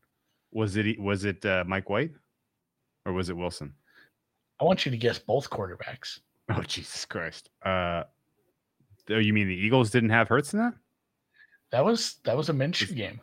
Was 0.51 0.77
it 0.77 0.99
was 0.99 1.25
it 1.25 1.45
uh, 1.45 1.63
Mike 1.67 1.89
White 1.89 2.11
or 3.05 3.13
was 3.13 3.29
it 3.29 3.37
Wilson? 3.37 3.73
I 4.59 4.63
want 4.63 4.85
you 4.85 4.91
to 4.91 4.97
guess 4.97 5.19
both 5.19 5.49
quarterbacks. 5.49 6.19
Oh 6.49 6.61
Jesus 6.61 7.03
Christ! 7.03 7.49
Uh, 7.61 8.03
oh, 9.09 9.17
you 9.17 9.33
mean 9.33 9.49
the 9.49 9.53
Eagles 9.53 9.89
didn't 9.89 10.11
have 10.11 10.29
Hurts 10.29 10.53
in 10.53 10.59
that? 10.59 10.75
That 11.71 11.83
was 11.83 12.21
that 12.23 12.37
was 12.37 12.47
a 12.47 12.53
Minshew 12.53 12.95
game. 12.95 13.19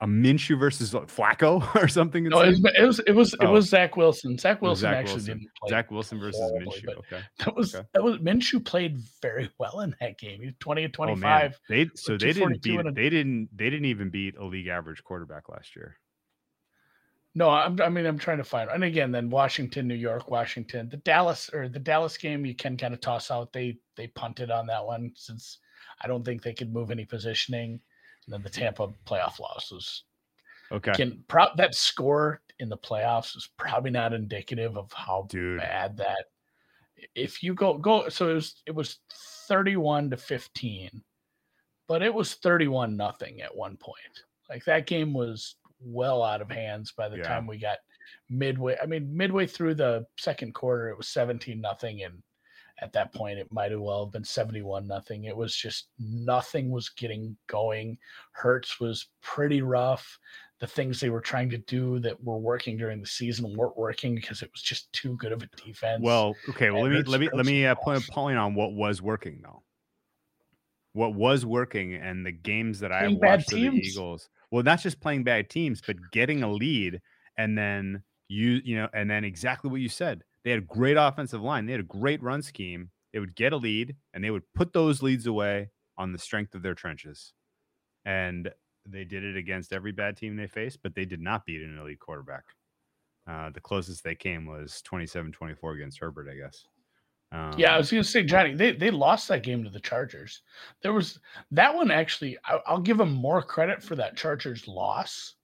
A 0.00 0.06
Minshew 0.06 0.56
versus 0.56 0.92
Flacco 0.92 1.74
or 1.82 1.88
something? 1.88 2.24
No, 2.24 2.40
it 2.42 2.50
was 2.50 2.60
it 2.76 2.82
was 2.86 2.98
it 3.00 3.12
was, 3.12 3.34
it 3.34 3.40
Oh. 3.42 3.52
was 3.52 3.68
Zach 3.68 3.96
Wilson. 3.96 4.38
Zach 4.38 4.62
Wilson 4.62 4.82
Zach 4.82 4.94
actually 4.96 5.14
Wilson. 5.14 5.38
didn't 5.38 5.50
play. 5.60 5.70
Zach 5.70 5.90
Wilson 5.90 6.20
versus 6.20 6.40
horribly, 6.40 6.80
Minshew. 6.80 6.98
Okay. 6.98 7.20
That 7.40 7.56
was 7.56 7.74
Okay. 7.74 7.86
that 7.94 8.04
was 8.04 8.16
Minshew 8.18 8.64
played 8.64 8.98
very 9.20 9.50
well 9.58 9.80
in 9.80 9.96
that 10.00 10.16
game. 10.18 10.38
He 10.40 10.46
was 10.46 10.54
20 10.60 10.82
to 10.82 10.88
Oh 10.88 11.04
25. 11.06 11.58
they 11.68 11.90
so 11.96 12.16
they 12.16 12.32
didn't 12.32 12.62
beat 12.62 12.78
a- 12.78 12.92
they 12.92 13.10
didn't 13.10 13.48
they 13.52 13.70
didn't 13.70 13.86
even 13.86 14.08
beat 14.10 14.36
a 14.36 14.44
league 14.44 14.68
average 14.68 15.02
quarterback 15.02 15.48
last 15.48 15.74
year. 15.74 15.96
No, 17.34 17.50
I'm, 17.50 17.80
I 17.80 17.88
mean 17.88 18.06
I'm 18.06 18.18
trying 18.18 18.38
to 18.38 18.44
find. 18.44 18.70
And 18.70 18.84
again, 18.84 19.10
then 19.12 19.30
Washington, 19.30 19.86
New 19.86 19.94
York, 19.94 20.30
Washington, 20.30 20.88
the 20.88 20.96
Dallas 20.98 21.50
or 21.52 21.68
the 21.68 21.78
Dallas 21.78 22.16
game, 22.16 22.46
you 22.46 22.54
can 22.54 22.76
kind 22.76 22.94
of 22.94 23.00
toss 23.00 23.30
out. 23.30 23.52
They 23.52 23.76
they 23.96 24.06
punted 24.08 24.50
on 24.50 24.66
that 24.68 24.84
one 24.84 25.12
since 25.14 25.58
I 26.02 26.06
don't 26.08 26.24
think 26.24 26.42
they 26.42 26.54
could 26.54 26.72
move 26.72 26.90
any 26.90 27.04
positioning. 27.04 27.80
And 28.28 28.34
then 28.34 28.42
the 28.42 28.50
Tampa 28.50 28.88
playoff 29.06 29.40
loss 29.40 29.72
was 29.72 30.04
Okay. 30.70 30.92
can 30.92 31.24
prop 31.28 31.56
that 31.56 31.74
score 31.74 32.42
in 32.58 32.68
the 32.68 32.76
playoffs 32.76 33.34
is 33.34 33.48
probably 33.56 33.90
not 33.90 34.12
indicative 34.12 34.76
of 34.76 34.92
how 34.92 35.26
Dude. 35.30 35.56
bad 35.58 35.96
that. 35.96 36.26
If 37.14 37.42
you 37.42 37.54
go 37.54 37.78
go, 37.78 38.10
so 38.10 38.28
it 38.28 38.34
was 38.34 38.62
it 38.66 38.74
was 38.74 38.98
thirty 39.48 39.76
one 39.78 40.10
to 40.10 40.18
fifteen, 40.18 41.02
but 41.86 42.02
it 42.02 42.12
was 42.12 42.34
thirty 42.34 42.68
one 42.68 42.98
nothing 42.98 43.40
at 43.40 43.56
one 43.56 43.78
point. 43.78 44.24
Like 44.50 44.62
that 44.66 44.86
game 44.86 45.14
was 45.14 45.54
well 45.80 46.22
out 46.22 46.42
of 46.42 46.50
hands 46.50 46.92
by 46.92 47.08
the 47.08 47.16
Yeah. 47.16 47.22
time 47.22 47.46
we 47.46 47.56
got 47.56 47.78
midway. 48.28 48.76
I 48.82 48.84
mean, 48.84 49.16
midway 49.16 49.46
through 49.46 49.76
the 49.76 50.04
second 50.18 50.52
quarter, 50.52 50.90
it 50.90 50.98
was 50.98 51.08
seventeen 51.08 51.62
nothing, 51.62 52.02
and 52.02 52.22
at 52.80 52.92
that 52.92 53.12
point, 53.12 53.38
it 53.38 53.52
might 53.52 53.72
have 53.72 53.80
well 53.80 54.04
have 54.04 54.12
been 54.12 54.24
seventy 54.24 54.62
one 54.62 54.86
nothing. 54.86 55.24
It 55.24 55.36
was 55.36 55.54
just 55.54 55.88
nothing 55.98 56.70
was 56.70 56.88
getting 56.88 57.36
going. 57.46 57.98
Hurts 58.32 58.80
was 58.80 59.08
pretty 59.20 59.62
rough 59.62 60.18
the 60.60 60.66
things 60.66 60.98
they 60.98 61.10
were 61.10 61.20
trying 61.20 61.48
to 61.50 61.58
do 61.58 62.00
that 62.00 62.22
were 62.22 62.38
working 62.38 62.76
during 62.76 63.00
the 63.00 63.06
season 63.06 63.56
weren't 63.56 63.76
working 63.76 64.14
because 64.14 64.42
it 64.42 64.50
was 64.52 64.60
just 64.60 64.92
too 64.92 65.16
good 65.16 65.32
of 65.32 65.42
a 65.42 65.48
defense. 65.64 66.02
Well, 66.02 66.34
okay. 66.48 66.70
Well, 66.70 66.84
and 66.84 66.94
let 66.94 67.06
me 67.06 67.10
let 67.10 67.20
me 67.20 67.28
let 67.32 67.46
me 67.46 67.66
uh, 67.66 67.74
point 67.76 68.06
point 68.08 68.38
on 68.38 68.54
what 68.54 68.72
was 68.72 69.00
working 69.00 69.40
though. 69.42 69.62
What 70.94 71.14
was 71.14 71.46
working 71.46 71.94
and 71.94 72.26
the 72.26 72.32
games 72.32 72.80
that 72.80 72.90
I 72.90 73.00
Playing 73.00 73.20
bad 73.20 73.30
watched 73.38 73.52
of 73.52 73.58
the. 73.60 73.76
Eagles. 73.76 74.28
Well, 74.50 74.64
not 74.64 74.80
just 74.80 75.00
playing 75.00 75.24
bad 75.24 75.48
teams, 75.48 75.80
but 75.86 75.96
getting 76.10 76.42
a 76.42 76.50
lead 76.50 77.00
and 77.36 77.56
then 77.56 78.02
you 78.28 78.60
you 78.64 78.76
know 78.76 78.88
and 78.92 79.08
then 79.08 79.24
exactly 79.24 79.70
what 79.70 79.80
you 79.80 79.88
said. 79.88 80.24
They 80.48 80.52
had 80.52 80.62
a 80.62 80.74
great 80.78 80.96
offensive 80.96 81.42
line. 81.42 81.66
They 81.66 81.72
had 81.72 81.82
a 81.82 81.84
great 81.84 82.22
run 82.22 82.40
scheme. 82.40 82.88
They 83.12 83.18
would 83.18 83.36
get 83.36 83.52
a 83.52 83.58
lead 83.58 83.94
and 84.14 84.24
they 84.24 84.30
would 84.30 84.50
put 84.54 84.72
those 84.72 85.02
leads 85.02 85.26
away 85.26 85.68
on 85.98 86.10
the 86.10 86.18
strength 86.18 86.54
of 86.54 86.62
their 86.62 86.72
trenches. 86.72 87.34
And 88.06 88.50
they 88.86 89.04
did 89.04 89.24
it 89.24 89.36
against 89.36 89.74
every 89.74 89.92
bad 89.92 90.16
team 90.16 90.36
they 90.36 90.46
faced, 90.46 90.82
but 90.82 90.94
they 90.94 91.04
did 91.04 91.20
not 91.20 91.44
beat 91.44 91.60
an 91.60 91.76
elite 91.78 92.00
quarterback. 92.00 92.44
Uh, 93.30 93.50
the 93.50 93.60
closest 93.60 94.02
they 94.02 94.14
came 94.14 94.46
was 94.46 94.80
27 94.86 95.32
24 95.32 95.74
against 95.74 95.98
Herbert, 95.98 96.28
I 96.32 96.36
guess. 96.36 96.64
Um, 97.30 97.52
yeah, 97.58 97.74
I 97.74 97.76
was 97.76 97.90
going 97.90 98.02
to 98.02 98.08
say, 98.08 98.22
Johnny, 98.22 98.54
they 98.54 98.72
they 98.72 98.90
lost 98.90 99.28
that 99.28 99.42
game 99.42 99.62
to 99.64 99.68
the 99.68 99.78
Chargers. 99.78 100.40
There 100.80 100.94
was 100.94 101.20
that 101.50 101.74
one 101.74 101.90
actually. 101.90 102.38
I, 102.46 102.58
I'll 102.64 102.80
give 102.80 102.96
them 102.96 103.12
more 103.12 103.42
credit 103.42 103.82
for 103.82 103.96
that 103.96 104.16
Chargers 104.16 104.66
loss 104.66 105.34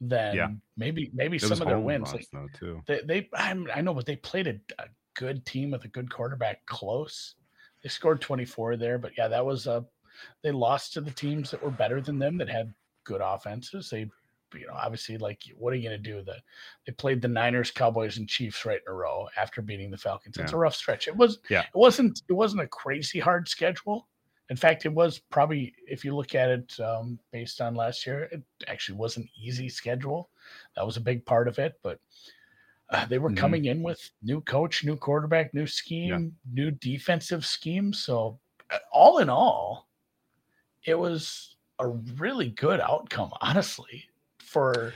than 0.00 0.60
maybe 0.76 1.10
maybe 1.14 1.36
it 1.36 1.40
some 1.40 1.60
of 1.60 1.68
their 1.68 1.78
wins. 1.78 2.12
Like 2.12 2.26
though, 2.32 2.48
too. 2.58 2.82
they, 2.86 3.00
they 3.04 3.28
I, 3.34 3.56
I 3.74 3.80
know, 3.80 3.94
but 3.94 4.06
they 4.06 4.16
played 4.16 4.46
a, 4.46 4.58
a 4.82 4.86
good 5.14 5.44
team 5.46 5.70
with 5.70 5.84
a 5.84 5.88
good 5.88 6.10
quarterback 6.12 6.64
close. 6.66 7.34
They 7.82 7.88
scored 7.88 8.20
24 8.20 8.76
there, 8.76 8.98
but 8.98 9.12
yeah, 9.16 9.28
that 9.28 9.44
was 9.44 9.66
a 9.66 9.84
they 10.42 10.52
lost 10.52 10.92
to 10.94 11.00
the 11.00 11.10
teams 11.10 11.50
that 11.50 11.62
were 11.62 11.70
better 11.70 12.00
than 12.00 12.18
them 12.18 12.38
that 12.38 12.48
had 12.48 12.72
good 13.04 13.20
offenses. 13.22 13.90
They 13.90 14.10
you 14.54 14.66
know, 14.66 14.74
obviously 14.74 15.18
like 15.18 15.42
what 15.56 15.72
are 15.72 15.76
you 15.76 15.82
gonna 15.82 15.98
do? 15.98 16.22
that 16.22 16.40
they 16.86 16.92
played 16.92 17.20
the 17.20 17.28
Niners, 17.28 17.70
Cowboys, 17.70 18.18
and 18.18 18.28
Chiefs 18.28 18.64
right 18.64 18.80
in 18.86 18.92
a 18.92 18.94
row 18.94 19.28
after 19.36 19.62
beating 19.62 19.90
the 19.90 19.98
Falcons. 19.98 20.36
It's 20.38 20.52
a 20.52 20.56
rough 20.56 20.76
stretch. 20.76 21.08
It 21.08 21.16
was 21.16 21.38
Yeah. 21.50 21.62
it 21.62 21.74
wasn't 21.74 22.22
it 22.28 22.32
wasn't 22.32 22.62
a 22.62 22.68
crazy 22.68 23.20
hard 23.20 23.48
schedule. 23.48 24.08
In 24.50 24.56
fact, 24.56 24.84
it 24.84 24.92
was 24.92 25.18
probably 25.18 25.74
if 25.88 26.04
you 26.04 26.14
look 26.14 26.34
at 26.34 26.50
it 26.50 26.78
um, 26.80 27.18
based 27.32 27.60
on 27.62 27.74
last 27.74 28.06
year, 28.06 28.24
it 28.24 28.42
actually 28.68 28.98
was 28.98 29.16
an 29.16 29.28
easy 29.42 29.68
schedule. 29.70 30.30
That 30.76 30.84
was 30.84 30.96
a 30.98 31.00
big 31.00 31.24
part 31.24 31.48
of 31.48 31.58
it, 31.58 31.74
but 31.82 31.98
uh, 32.90 33.06
they 33.06 33.18
were 33.18 33.30
Mhm. 33.30 33.36
coming 33.36 33.64
in 33.64 33.82
with 33.82 34.10
new 34.22 34.42
coach, 34.42 34.84
new 34.84 34.96
quarterback, 34.96 35.54
new 35.54 35.66
scheme, 35.66 36.36
new 36.52 36.70
defensive 36.70 37.46
scheme. 37.46 37.92
So, 37.94 38.38
uh, 38.70 38.78
all 38.92 39.18
in 39.18 39.30
all, 39.30 39.88
it 40.84 40.98
was 40.98 41.56
a 41.78 41.88
really 41.88 42.50
good 42.50 42.80
outcome, 42.80 43.32
honestly. 43.40 44.04
For 44.40 44.92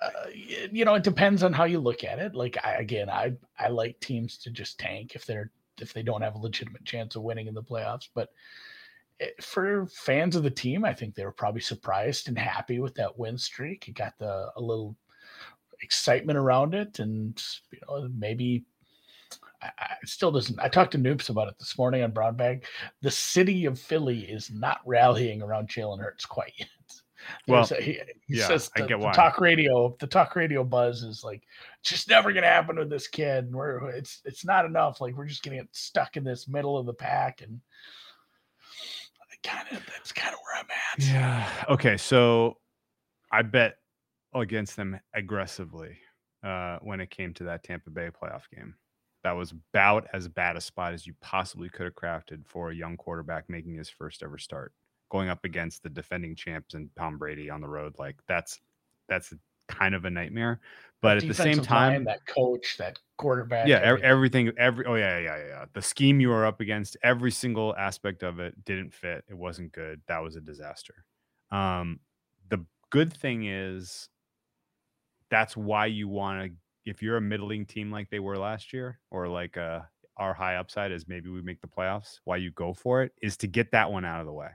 uh, 0.00 0.28
you 0.32 0.84
know, 0.86 0.94
it 0.94 1.02
depends 1.02 1.42
on 1.42 1.52
how 1.52 1.64
you 1.64 1.80
look 1.80 2.04
at 2.04 2.18
it. 2.18 2.34
Like 2.34 2.56
I, 2.64 2.76
again, 2.76 3.10
I 3.10 3.36
I 3.58 3.68
like 3.68 4.00
teams 4.00 4.38
to 4.38 4.50
just 4.50 4.78
tank 4.78 5.14
if 5.14 5.26
they're 5.26 5.50
if 5.80 5.92
they 5.92 6.02
don't 6.02 6.22
have 6.22 6.36
a 6.36 6.38
legitimate 6.38 6.84
chance 6.86 7.16
of 7.16 7.22
winning 7.22 7.48
in 7.48 7.54
the 7.54 7.62
playoffs, 7.62 8.08
but. 8.14 8.30
It- 9.20 9.42
For 9.42 9.86
fans 9.88 10.36
of 10.36 10.42
the 10.42 10.50
team, 10.50 10.84
I 10.84 10.94
think 10.94 11.14
they 11.14 11.24
were 11.24 11.32
probably 11.32 11.60
surprised 11.60 12.28
and 12.28 12.38
happy 12.38 12.78
with 12.80 12.94
that 12.96 13.18
win 13.18 13.36
streak. 13.38 13.88
It 13.88 13.94
got 13.94 14.16
the 14.18 14.50
a 14.56 14.60
little 14.60 14.96
excitement 15.80 16.36
around 16.36 16.74
it 16.74 16.98
and 16.98 17.40
you 17.70 17.78
know 17.86 18.08
maybe 18.18 18.64
I, 19.62 19.70
I 19.78 19.94
still 20.04 20.32
doesn't 20.32 20.58
i 20.58 20.68
talked 20.68 20.90
to 20.90 20.98
noops 20.98 21.28
about 21.30 21.46
it 21.46 21.54
this 21.60 21.78
morning 21.78 22.02
on 22.02 22.10
brown 22.10 22.34
bag 22.34 22.64
the 23.00 23.12
city 23.12 23.64
of 23.64 23.78
philly 23.78 24.22
is 24.28 24.50
not 24.50 24.80
rallying 24.84 25.40
around 25.40 25.68
jalen 25.68 26.00
hurts 26.00 26.26
quite 26.26 26.52
yet 26.58 26.68
Well, 27.46 27.68
a- 27.70 27.80
he, 27.80 27.92
he 28.26 28.38
yeah, 28.38 28.48
says 28.48 28.72
I 28.76 28.80
the, 28.80 28.86
get 28.88 28.98
the 28.98 29.06
why. 29.06 29.12
talk 29.12 29.40
radio 29.40 29.96
the 30.00 30.08
talk 30.08 30.34
radio 30.34 30.64
buzz 30.64 31.04
is 31.04 31.22
like 31.22 31.44
it's 31.80 31.90
just 31.90 32.08
never 32.08 32.32
gonna 32.32 32.48
happen 32.48 32.76
with 32.76 32.90
this 32.90 33.06
kid 33.06 33.54
we're 33.54 33.88
it's 33.90 34.20
it's 34.24 34.44
not 34.44 34.64
enough 34.64 35.00
like 35.00 35.14
we're 35.16 35.26
just 35.26 35.44
gonna 35.44 35.58
get 35.58 35.68
stuck 35.70 36.16
in 36.16 36.24
this 36.24 36.48
middle 36.48 36.76
of 36.76 36.86
the 36.86 36.94
pack 36.94 37.40
and 37.40 37.60
kind 39.44 39.66
of 39.70 39.84
that's 39.86 40.12
kind 40.12 40.34
of 40.34 40.40
where 40.44 40.60
i'm 40.60 40.66
at 40.70 41.06
Yeah. 41.06 41.48
Okay. 41.68 41.96
So 41.96 42.56
I 43.30 43.42
bet 43.42 43.76
against 44.34 44.76
them 44.76 44.98
aggressively 45.14 45.98
uh, 46.42 46.78
when 46.82 47.00
it 47.00 47.10
came 47.10 47.34
to 47.34 47.44
that 47.44 47.62
Tampa 47.64 47.90
Bay 47.90 48.10
playoff 48.10 48.44
game. 48.54 48.74
That 49.24 49.32
was 49.32 49.52
about 49.52 50.06
as 50.12 50.28
bad 50.28 50.56
a 50.56 50.60
spot 50.60 50.94
as 50.94 51.06
you 51.06 51.14
possibly 51.20 51.68
could 51.68 51.84
have 51.84 51.94
crafted 51.94 52.46
for 52.46 52.70
a 52.70 52.74
young 52.74 52.96
quarterback 52.96 53.44
making 53.48 53.74
his 53.74 53.88
first 53.90 54.22
ever 54.22 54.38
start, 54.38 54.72
going 55.10 55.28
up 55.28 55.44
against 55.44 55.82
the 55.82 55.90
defending 55.90 56.36
champs 56.36 56.74
and 56.74 56.88
Tom 56.96 57.18
Brady 57.18 57.50
on 57.50 57.60
the 57.60 57.68
road. 57.68 57.94
Like 57.98 58.16
that's 58.28 58.60
that's 59.08 59.34
kind 59.68 59.94
of 59.94 60.04
a 60.04 60.10
nightmare. 60.10 60.60
But 61.00 61.18
at 61.18 61.28
the 61.28 61.34
same 61.34 61.52
Defensive 61.52 61.70
line, 61.70 61.92
time, 61.92 62.04
that 62.04 62.26
coach 62.26 62.76
that 62.78 62.98
quarterback 63.18 63.68
yeah, 63.68 63.76
ev- 63.76 64.00
everything. 64.00 64.48
everything, 64.48 64.58
every 64.58 64.84
oh 64.86 64.94
yeah, 64.96 65.18
yeah, 65.18 65.36
yeah, 65.36 65.46
yeah. 65.46 65.64
The 65.72 65.82
scheme 65.82 66.20
you 66.20 66.30
were 66.30 66.44
up 66.44 66.60
against, 66.60 66.96
every 67.04 67.30
single 67.30 67.76
aspect 67.76 68.24
of 68.24 68.40
it 68.40 68.64
didn't 68.64 68.92
fit. 68.92 69.24
It 69.28 69.34
wasn't 69.34 69.70
good. 69.72 70.00
That 70.08 70.18
was 70.22 70.34
a 70.34 70.40
disaster. 70.40 71.04
Um, 71.52 72.00
the 72.48 72.64
good 72.90 73.12
thing 73.12 73.46
is 73.46 74.08
that's 75.30 75.56
why 75.56 75.86
you 75.86 76.08
want 76.08 76.50
to. 76.50 76.56
If 76.84 77.02
you're 77.02 77.18
a 77.18 77.20
middling 77.20 77.66
team 77.66 77.92
like 77.92 78.10
they 78.10 78.18
were 78.18 78.36
last 78.36 78.72
year, 78.72 78.98
or 79.10 79.28
like 79.28 79.56
uh, 79.56 79.80
our 80.16 80.34
high 80.34 80.56
upside 80.56 80.90
is 80.90 81.06
maybe 81.06 81.28
we 81.28 81.42
make 81.42 81.60
the 81.60 81.68
playoffs. 81.68 82.18
Why 82.24 82.38
you 82.38 82.50
go 82.50 82.74
for 82.74 83.02
it 83.02 83.12
is 83.22 83.36
to 83.38 83.46
get 83.46 83.70
that 83.70 83.92
one 83.92 84.04
out 84.04 84.20
of 84.20 84.26
the 84.26 84.32
way, 84.32 84.50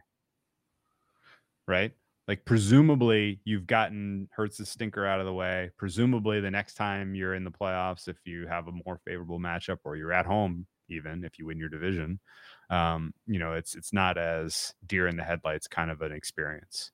right? 1.67 1.93
Like 2.27 2.45
presumably 2.45 3.41
you've 3.43 3.67
gotten 3.67 4.29
Hurts's 4.31 4.69
stinker 4.69 5.05
out 5.05 5.19
of 5.19 5.25
the 5.25 5.33
way. 5.33 5.71
Presumably 5.77 6.39
the 6.39 6.51
next 6.51 6.75
time 6.75 7.15
you're 7.15 7.35
in 7.35 7.43
the 7.43 7.51
playoffs, 7.51 8.07
if 8.07 8.17
you 8.25 8.47
have 8.47 8.67
a 8.67 8.71
more 8.85 8.99
favorable 9.05 9.39
matchup 9.39 9.79
or 9.83 9.97
you're 9.97 10.13
at 10.13 10.25
home, 10.25 10.65
even 10.89 11.23
if 11.23 11.37
you 11.37 11.47
win 11.47 11.57
your 11.57 11.69
division, 11.69 12.19
um, 12.69 13.13
you 13.27 13.39
know 13.39 13.53
it's 13.53 13.75
it's 13.75 13.93
not 13.93 14.17
as 14.17 14.73
deer 14.85 15.07
in 15.07 15.17
the 15.17 15.23
headlights 15.23 15.67
kind 15.67 15.91
of 15.91 16.01
an 16.01 16.11
experience. 16.11 16.91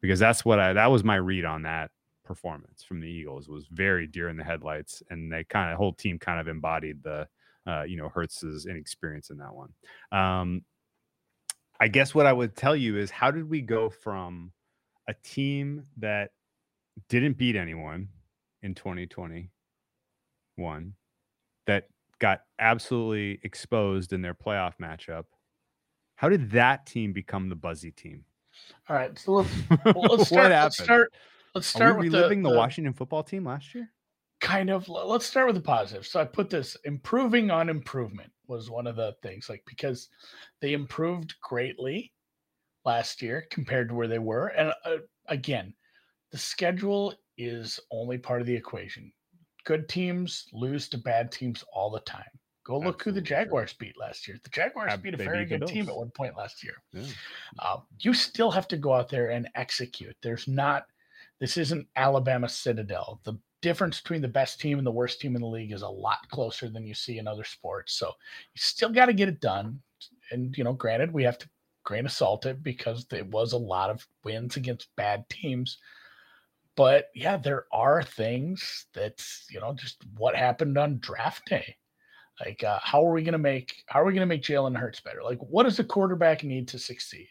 Because 0.00 0.18
that's 0.18 0.44
what 0.44 0.58
I 0.58 0.72
that 0.72 0.90
was 0.90 1.04
my 1.04 1.16
read 1.16 1.44
on 1.44 1.62
that 1.62 1.90
performance 2.24 2.82
from 2.82 3.00
the 3.00 3.08
Eagles 3.08 3.48
was 3.48 3.66
very 3.70 4.06
deer 4.06 4.28
in 4.28 4.36
the 4.36 4.44
headlights, 4.44 5.02
and 5.10 5.32
they 5.32 5.44
kind 5.44 5.70
of 5.70 5.76
whole 5.76 5.92
team 5.92 6.18
kind 6.18 6.40
of 6.40 6.48
embodied 6.48 7.02
the 7.02 7.28
uh, 7.66 7.82
you 7.82 7.96
know 7.96 8.08
Hurts's 8.08 8.66
inexperience 8.66 9.30
in 9.30 9.38
that 9.38 9.54
one. 9.54 9.70
Um, 10.12 10.62
I 11.80 11.88
guess 11.88 12.14
what 12.14 12.26
I 12.26 12.32
would 12.32 12.56
tell 12.56 12.76
you 12.76 12.96
is 12.96 13.10
how 13.10 13.30
did 13.30 13.48
we 13.48 13.60
go 13.60 13.90
from 13.90 14.52
a 15.08 15.14
team 15.24 15.84
that 15.98 16.30
didn't 17.08 17.36
beat 17.36 17.56
anyone 17.56 18.08
in 18.62 18.74
2021 18.74 20.94
that 21.66 21.88
got 22.20 22.42
absolutely 22.58 23.40
exposed 23.42 24.12
in 24.12 24.22
their 24.22 24.34
playoff 24.34 24.74
matchup? 24.80 25.24
How 26.16 26.28
did 26.28 26.50
that 26.52 26.86
team 26.86 27.12
become 27.12 27.48
the 27.48 27.56
buzzy 27.56 27.90
team? 27.90 28.24
All 28.88 28.96
right, 28.96 29.18
so 29.18 29.32
let's 29.32 29.50
well, 29.84 29.94
let's 30.16 30.28
start. 30.28 30.44
what 30.44 30.52
let's 30.52 30.82
start. 30.82 31.12
Let's 31.54 31.76
Are 31.76 31.94
we 31.94 32.08
with 32.08 32.14
reliving 32.14 32.42
the, 32.42 32.48
the, 32.48 32.54
the 32.54 32.58
Washington 32.58 32.92
football 32.92 33.22
team 33.22 33.44
last 33.44 33.74
year? 33.74 33.90
Kind 34.44 34.70
of. 34.70 34.88
Let's 34.88 35.26
start 35.26 35.46
with 35.46 35.56
the 35.56 35.62
positive. 35.62 36.06
So 36.06 36.20
I 36.20 36.24
put 36.24 36.50
this 36.50 36.76
improving 36.84 37.50
on 37.50 37.68
improvement 37.68 38.30
was 38.46 38.70
one 38.70 38.86
of 38.86 38.96
the 38.96 39.14
things, 39.22 39.48
like 39.48 39.62
because 39.66 40.08
they 40.60 40.74
improved 40.74 41.34
greatly 41.42 42.12
last 42.84 43.22
year 43.22 43.46
compared 43.50 43.88
to 43.88 43.94
where 43.94 44.08
they 44.08 44.18
were, 44.18 44.48
and 44.48 44.72
uh, 44.84 44.96
again, 45.28 45.74
the 46.30 46.38
schedule 46.38 47.14
is 47.38 47.80
only 47.90 48.18
part 48.18 48.40
of 48.40 48.46
the 48.46 48.54
equation. 48.54 49.10
Good 49.64 49.88
teams 49.88 50.46
lose 50.52 50.88
to 50.90 50.98
bad 50.98 51.32
teams 51.32 51.64
all 51.72 51.90
the 51.90 52.00
time. 52.00 52.24
Go 52.64 52.78
look 52.78 53.02
who 53.02 53.12
the 53.12 53.20
Absolutely. 53.20 53.44
Jaguars 53.44 53.72
beat 53.74 53.98
last 53.98 54.28
year. 54.28 54.38
The 54.42 54.50
Jaguars 54.50 54.96
beat 54.98 55.14
a 55.14 55.18
very 55.18 55.44
good 55.44 55.66
team 55.66 55.88
at 55.88 55.96
one 55.96 56.10
point 56.10 56.36
last 56.36 56.62
year. 56.62 56.74
Yeah. 56.92 57.02
Uh, 57.58 57.76
you 58.00 58.14
still 58.14 58.50
have 58.50 58.68
to 58.68 58.76
go 58.76 58.94
out 58.94 59.10
there 59.10 59.30
and 59.30 59.48
execute. 59.54 60.16
There's 60.22 60.48
not 60.48 60.86
this 61.40 61.56
isn't 61.56 61.88
Alabama 61.96 62.48
Citadel. 62.48 63.20
The 63.24 63.34
difference 63.64 63.98
between 63.98 64.20
the 64.20 64.28
best 64.28 64.60
team 64.60 64.76
and 64.76 64.86
the 64.86 64.90
worst 64.90 65.20
team 65.20 65.34
in 65.34 65.40
the 65.40 65.48
league 65.48 65.72
is 65.72 65.80
a 65.80 65.88
lot 65.88 66.18
closer 66.28 66.68
than 66.68 66.86
you 66.86 66.92
see 66.92 67.16
in 67.16 67.26
other 67.26 67.44
sports. 67.44 67.94
So 67.94 68.08
you 68.08 68.60
still 68.60 68.90
got 68.90 69.06
to 69.06 69.14
get 69.14 69.30
it 69.30 69.40
done. 69.40 69.80
And 70.30 70.54
you 70.58 70.64
know, 70.64 70.74
granted, 70.74 71.10
we 71.10 71.24
have 71.24 71.38
to 71.38 71.48
grain 71.82 72.04
of 72.04 72.12
salt 72.12 72.44
it 72.44 72.62
because 72.62 73.06
it 73.10 73.26
was 73.26 73.54
a 73.54 73.58
lot 73.58 73.88
of 73.88 74.06
wins 74.22 74.56
against 74.56 74.94
bad 74.96 75.26
teams. 75.30 75.78
But 76.76 77.08
yeah, 77.14 77.38
there 77.38 77.64
are 77.72 78.02
things 78.02 78.84
that's 78.92 79.46
you 79.50 79.60
know 79.60 79.72
just 79.72 79.96
what 80.18 80.36
happened 80.36 80.76
on 80.76 80.98
draft 80.98 81.46
day. 81.46 81.76
Like, 82.44 82.62
uh, 82.64 82.80
how 82.82 83.06
are 83.06 83.12
we 83.12 83.22
going 83.22 83.32
to 83.32 83.38
make 83.38 83.82
how 83.86 84.02
are 84.02 84.04
we 84.04 84.12
going 84.12 84.28
to 84.28 84.34
make 84.34 84.42
Jalen 84.42 84.76
Hurts 84.76 85.00
better? 85.00 85.22
Like, 85.22 85.38
what 85.38 85.62
does 85.62 85.78
a 85.78 85.84
quarterback 85.84 86.44
need 86.44 86.68
to 86.68 86.78
succeed? 86.78 87.30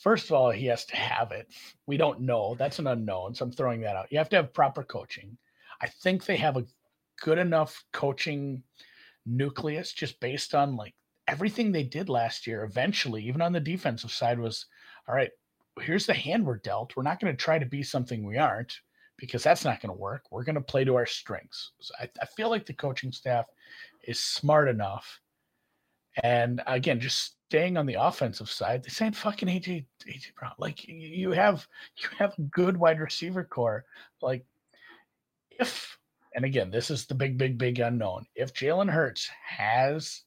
First 0.00 0.26
of 0.26 0.32
all, 0.32 0.50
he 0.50 0.66
has 0.66 0.84
to 0.86 0.96
have 0.96 1.32
it. 1.32 1.48
We 1.86 1.96
don't 1.96 2.20
know. 2.20 2.56
That's 2.58 2.78
an 2.78 2.88
unknown. 2.88 3.34
So 3.34 3.46
I'm 3.46 3.52
throwing 3.52 3.80
that 3.80 3.96
out. 3.96 4.12
You 4.12 4.18
have 4.18 4.28
to 4.28 4.36
have 4.36 4.52
proper 4.52 4.82
coaching. 4.82 5.38
I 5.80 5.86
think 5.88 6.24
they 6.24 6.36
have 6.36 6.56
a 6.56 6.66
good 7.20 7.38
enough 7.38 7.84
coaching 7.92 8.62
nucleus 9.24 9.92
just 9.92 10.20
based 10.20 10.54
on 10.54 10.76
like 10.76 10.94
everything 11.28 11.72
they 11.72 11.82
did 11.82 12.08
last 12.08 12.46
year. 12.46 12.64
Eventually, 12.64 13.22
even 13.24 13.42
on 13.42 13.52
the 13.52 13.60
defensive 13.60 14.12
side, 14.12 14.38
was 14.38 14.66
all 15.08 15.14
right. 15.14 15.30
Here's 15.80 16.06
the 16.06 16.14
hand 16.14 16.46
we're 16.46 16.58
dealt. 16.58 16.96
We're 16.96 17.02
not 17.02 17.20
going 17.20 17.34
to 17.34 17.42
try 17.42 17.58
to 17.58 17.66
be 17.66 17.82
something 17.82 18.24
we 18.24 18.38
aren't 18.38 18.80
because 19.18 19.42
that's 19.42 19.64
not 19.64 19.80
going 19.80 19.94
to 19.94 20.00
work. 20.00 20.24
We're 20.30 20.44
going 20.44 20.54
to 20.54 20.60
play 20.60 20.84
to 20.84 20.96
our 20.96 21.06
strengths. 21.06 21.72
So 21.80 21.94
I, 22.00 22.08
I 22.20 22.26
feel 22.26 22.50
like 22.50 22.66
the 22.66 22.72
coaching 22.72 23.12
staff 23.12 23.46
is 24.04 24.20
smart 24.20 24.68
enough. 24.68 25.20
And 26.22 26.62
again, 26.66 26.98
just 26.98 27.34
staying 27.48 27.76
on 27.76 27.86
the 27.86 27.94
offensive 28.00 28.50
side, 28.50 28.82
they 28.82 28.88
signed 28.88 29.16
fucking 29.16 29.48
AJ 29.48 29.84
AJ 30.06 30.34
Brown. 30.34 30.52
Like 30.58 30.86
you 30.88 31.32
have 31.32 31.66
you 31.98 32.08
have 32.18 32.34
a 32.38 32.42
good 32.42 32.76
wide 32.76 33.00
receiver 33.00 33.44
core. 33.44 33.84
Like 34.22 34.44
if 35.58 35.96
and 36.36 36.44
again, 36.44 36.70
this 36.70 36.90
is 36.90 37.06
the 37.06 37.14
big, 37.14 37.38
big, 37.38 37.56
big 37.56 37.80
unknown. 37.80 38.26
If 38.34 38.52
Jalen 38.52 38.90
Hurts 38.90 39.28
has 39.42 40.22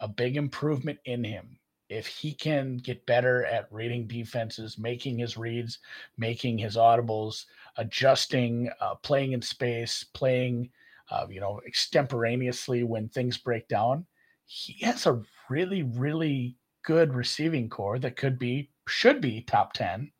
a 0.00 0.08
big 0.08 0.36
improvement 0.36 0.98
in 1.04 1.22
him, 1.22 1.60
if 1.88 2.08
he 2.08 2.32
can 2.34 2.78
get 2.78 3.06
better 3.06 3.44
at 3.46 3.72
reading 3.72 4.08
defenses, 4.08 4.78
making 4.78 5.18
his 5.18 5.36
reads, 5.36 5.78
making 6.18 6.58
his 6.58 6.74
audibles, 6.76 7.44
adjusting, 7.76 8.68
uh, 8.80 8.96
playing 8.96 9.32
in 9.32 9.40
space, 9.40 10.04
playing, 10.12 10.70
uh, 11.10 11.26
you 11.30 11.40
know, 11.40 11.60
extemporaneously 11.68 12.82
when 12.82 13.08
things 13.08 13.38
break 13.38 13.68
down, 13.68 14.04
he 14.46 14.84
has 14.84 15.06
a 15.06 15.22
really, 15.48 15.84
really 15.84 16.56
good 16.82 17.14
receiving 17.14 17.68
core 17.68 18.00
that 18.00 18.16
could 18.16 18.40
be, 18.40 18.70
should 18.88 19.20
be 19.20 19.42
top 19.42 19.72
10. 19.74 20.10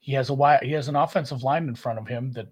He 0.00 0.12
has 0.12 0.28
a 0.28 0.34
wide, 0.34 0.62
he 0.62 0.72
has 0.72 0.88
an 0.88 0.96
offensive 0.96 1.42
line 1.42 1.68
in 1.68 1.74
front 1.74 1.98
of 1.98 2.06
him 2.06 2.32
that 2.32 2.48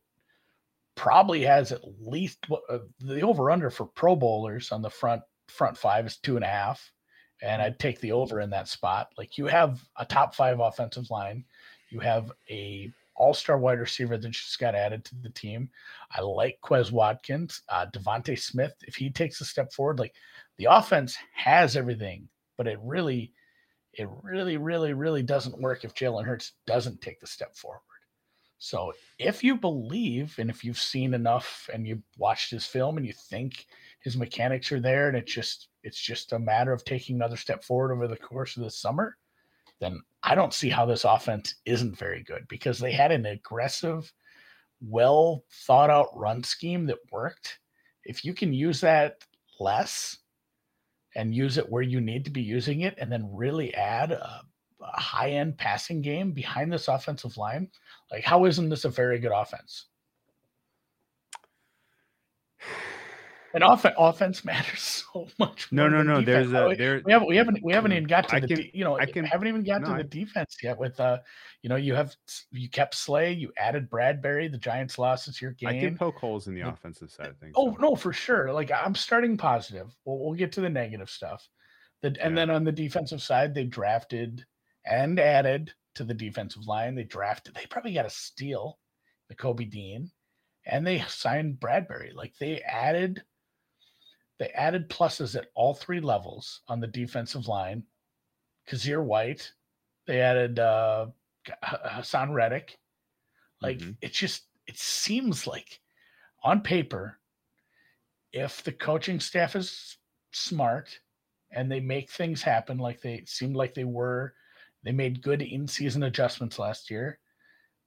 probably 1.02 1.42
has 1.42 1.72
at 1.72 1.82
least 2.00 2.46
uh, 2.70 2.78
the 3.00 3.22
over 3.22 3.50
under 3.50 3.70
for 3.70 3.86
Pro 3.86 4.14
Bowlers 4.14 4.70
on 4.70 4.82
the 4.82 4.88
front 4.88 5.20
front 5.48 5.76
five 5.76 6.06
is 6.06 6.18
two 6.18 6.36
and 6.36 6.44
a 6.44 6.48
half, 6.48 6.92
and 7.42 7.60
I'd 7.60 7.80
take 7.80 8.00
the 8.00 8.12
over 8.12 8.40
in 8.40 8.50
that 8.50 8.68
spot. 8.68 9.08
Like 9.18 9.36
you 9.36 9.46
have 9.46 9.82
a 9.96 10.04
top 10.04 10.32
five 10.32 10.60
offensive 10.60 11.10
line, 11.10 11.44
you 11.90 11.98
have 11.98 12.30
a 12.48 12.88
all 13.16 13.34
star 13.34 13.58
wide 13.58 13.80
receiver 13.80 14.16
that 14.16 14.28
just 14.28 14.60
got 14.60 14.76
added 14.76 15.04
to 15.06 15.16
the 15.16 15.30
team. 15.30 15.68
I 16.12 16.20
like 16.20 16.60
Quez 16.62 16.92
Watkins, 16.92 17.62
uh, 17.68 17.86
DeVonta 17.92 18.38
Smith. 18.38 18.74
If 18.86 18.94
he 18.94 19.10
takes 19.10 19.40
a 19.40 19.44
step 19.44 19.72
forward, 19.72 19.98
like 19.98 20.14
the 20.56 20.68
offense 20.70 21.16
has 21.34 21.76
everything, 21.76 22.28
but 22.56 22.68
it 22.68 22.78
really, 22.80 23.32
it 23.94 24.08
really, 24.22 24.56
really, 24.56 24.92
really 24.92 25.24
doesn't 25.24 25.60
work 25.60 25.82
if 25.82 25.96
Jalen 25.96 26.26
Hurts 26.26 26.52
doesn't 26.64 27.00
take 27.00 27.18
the 27.18 27.26
step 27.26 27.56
forward. 27.56 27.80
So 28.62 28.92
if 29.18 29.42
you 29.42 29.56
believe 29.56 30.36
and 30.38 30.48
if 30.48 30.62
you've 30.62 30.78
seen 30.78 31.14
enough 31.14 31.68
and 31.74 31.84
you've 31.84 32.04
watched 32.16 32.52
his 32.52 32.64
film 32.64 32.96
and 32.96 33.04
you 33.04 33.12
think 33.12 33.66
his 33.98 34.16
mechanics 34.16 34.70
are 34.70 34.78
there 34.78 35.08
and 35.08 35.16
it's 35.16 35.32
just 35.32 35.66
it's 35.82 36.00
just 36.00 36.32
a 36.32 36.38
matter 36.38 36.72
of 36.72 36.84
taking 36.84 37.16
another 37.16 37.36
step 37.36 37.64
forward 37.64 37.90
over 37.92 38.06
the 38.06 38.16
course 38.16 38.56
of 38.56 38.62
the 38.62 38.70
summer, 38.70 39.16
then 39.80 40.00
I 40.22 40.36
don't 40.36 40.54
see 40.54 40.68
how 40.68 40.86
this 40.86 41.02
offense 41.02 41.56
isn't 41.66 41.98
very 41.98 42.22
good 42.22 42.46
because 42.46 42.78
they 42.78 42.92
had 42.92 43.10
an 43.10 43.26
aggressive, 43.26 44.12
well 44.80 45.42
thought 45.66 45.90
out 45.90 46.16
run 46.16 46.44
scheme 46.44 46.86
that 46.86 46.98
worked. 47.10 47.58
If 48.04 48.24
you 48.24 48.32
can 48.32 48.52
use 48.52 48.80
that 48.82 49.24
less 49.58 50.18
and 51.16 51.34
use 51.34 51.58
it 51.58 51.68
where 51.68 51.82
you 51.82 52.00
need 52.00 52.24
to 52.26 52.30
be 52.30 52.42
using 52.42 52.82
it 52.82 52.94
and 52.98 53.10
then 53.10 53.28
really 53.34 53.74
add 53.74 54.12
a 54.12 54.42
high 54.82 55.30
end 55.30 55.56
passing 55.58 56.02
game 56.02 56.32
behind 56.32 56.72
this 56.72 56.88
offensive 56.88 57.36
line, 57.36 57.68
like, 58.10 58.24
how 58.24 58.44
isn't 58.44 58.68
this 58.68 58.84
a 58.84 58.88
very 58.88 59.18
good 59.18 59.32
offense? 59.32 59.86
And 63.54 63.62
off- 63.62 63.84
offense 63.98 64.46
matters 64.46 65.04
so 65.12 65.28
much. 65.38 65.70
No, 65.70 65.86
no, 65.86 66.02
no. 66.02 66.20
Defense. 66.20 66.50
There's 66.50 66.72
a 66.72 66.74
there. 66.74 67.02
We 67.04 67.12
haven't 67.12 67.28
we 67.28 67.36
haven't 67.36 67.62
we 67.62 67.72
haven't 67.74 67.92
even 67.92 68.04
got 68.04 68.26
to 68.28 68.36
I 68.36 68.40
the 68.40 68.48
can, 68.48 68.70
you 68.72 68.82
know 68.82 68.98
I 68.98 69.04
can, 69.04 69.26
haven't 69.26 69.46
even 69.46 69.62
got 69.62 69.82
no, 69.82 69.88
to 69.88 70.02
the 70.02 70.04
defense 70.04 70.56
yet. 70.62 70.78
With 70.78 70.98
uh, 70.98 71.18
you 71.62 71.68
know, 71.68 71.76
you 71.76 71.94
have 71.94 72.16
you 72.50 72.70
kept 72.70 72.94
Slay, 72.94 73.32
you 73.32 73.52
added 73.58 73.90
Bradberry. 73.90 74.50
The 74.50 74.56
Giants 74.56 74.98
lost 74.98 75.26
this 75.26 75.42
your 75.42 75.52
game. 75.52 75.68
I 75.68 75.78
can 75.78 75.98
poke 75.98 76.16
holes 76.16 76.48
in 76.48 76.54
the, 76.54 76.62
the 76.62 76.68
offensive 76.68 77.10
side 77.10 77.26
of 77.26 77.36
things. 77.36 77.52
Oh 77.54 77.72
so. 77.72 77.76
no, 77.78 77.94
for 77.94 78.12
sure. 78.12 78.52
Like 78.52 78.70
I'm 78.72 78.94
starting 78.94 79.36
positive. 79.36 79.94
We'll, 80.06 80.18
we'll 80.18 80.34
get 80.34 80.52
to 80.52 80.62
the 80.62 80.70
negative 80.70 81.10
stuff. 81.10 81.46
The, 82.00 82.08
and 82.08 82.18
yeah. 82.18 82.46
then 82.46 82.50
on 82.50 82.64
the 82.64 82.72
defensive 82.72 83.22
side, 83.22 83.54
they 83.54 83.64
drafted 83.64 84.44
and 84.84 85.18
added 85.18 85.72
to 85.94 86.04
the 86.04 86.14
defensive 86.14 86.66
line. 86.66 86.94
They 86.94 87.04
drafted, 87.04 87.54
they 87.54 87.66
probably 87.66 87.94
got 87.94 88.06
a 88.06 88.10
steal, 88.10 88.78
the 89.28 89.34
Kobe 89.34 89.64
Dean, 89.64 90.10
and 90.66 90.86
they 90.86 91.04
signed 91.08 91.60
Bradberry. 91.60 92.14
Like 92.14 92.34
they 92.38 92.60
added, 92.60 93.22
they 94.38 94.48
added 94.48 94.88
pluses 94.88 95.36
at 95.36 95.48
all 95.54 95.74
three 95.74 96.00
levels 96.00 96.62
on 96.68 96.80
the 96.80 96.86
defensive 96.86 97.46
line. 97.46 97.84
Kyzir 98.68 99.04
White, 99.04 99.52
they 100.06 100.20
added 100.20 100.58
uh 100.58 101.06
Haason 101.64 102.32
Reddick. 102.32 102.78
Like 103.60 103.78
mm-hmm. 103.78 103.92
it 104.00 104.12
just 104.12 104.44
it 104.66 104.78
seems 104.78 105.46
like 105.46 105.80
on 106.42 106.60
paper, 106.60 107.18
if 108.32 108.62
the 108.62 108.72
coaching 108.72 109.20
staff 109.20 109.54
is 109.54 109.98
smart 110.32 110.98
and 111.50 111.70
they 111.70 111.80
make 111.80 112.10
things 112.10 112.42
happen 112.42 112.78
like 112.78 113.00
they 113.00 113.22
seemed 113.26 113.54
like 113.54 113.74
they 113.74 113.84
were 113.84 114.34
they 114.84 114.92
made 114.92 115.22
good 115.22 115.42
in 115.42 115.66
season 115.68 116.02
adjustments 116.04 116.58
last 116.58 116.90
year. 116.90 117.18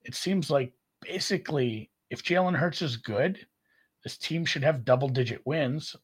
It 0.03 0.15
seems 0.15 0.49
like 0.49 0.73
basically, 1.01 1.91
if 2.09 2.23
Jalen 2.23 2.55
Hurts 2.55 2.81
is 2.81 2.97
good, 2.97 3.45
this 4.03 4.17
team 4.17 4.45
should 4.45 4.63
have 4.63 4.85
double 4.85 5.09
digit 5.09 5.41
wins. 5.45 5.95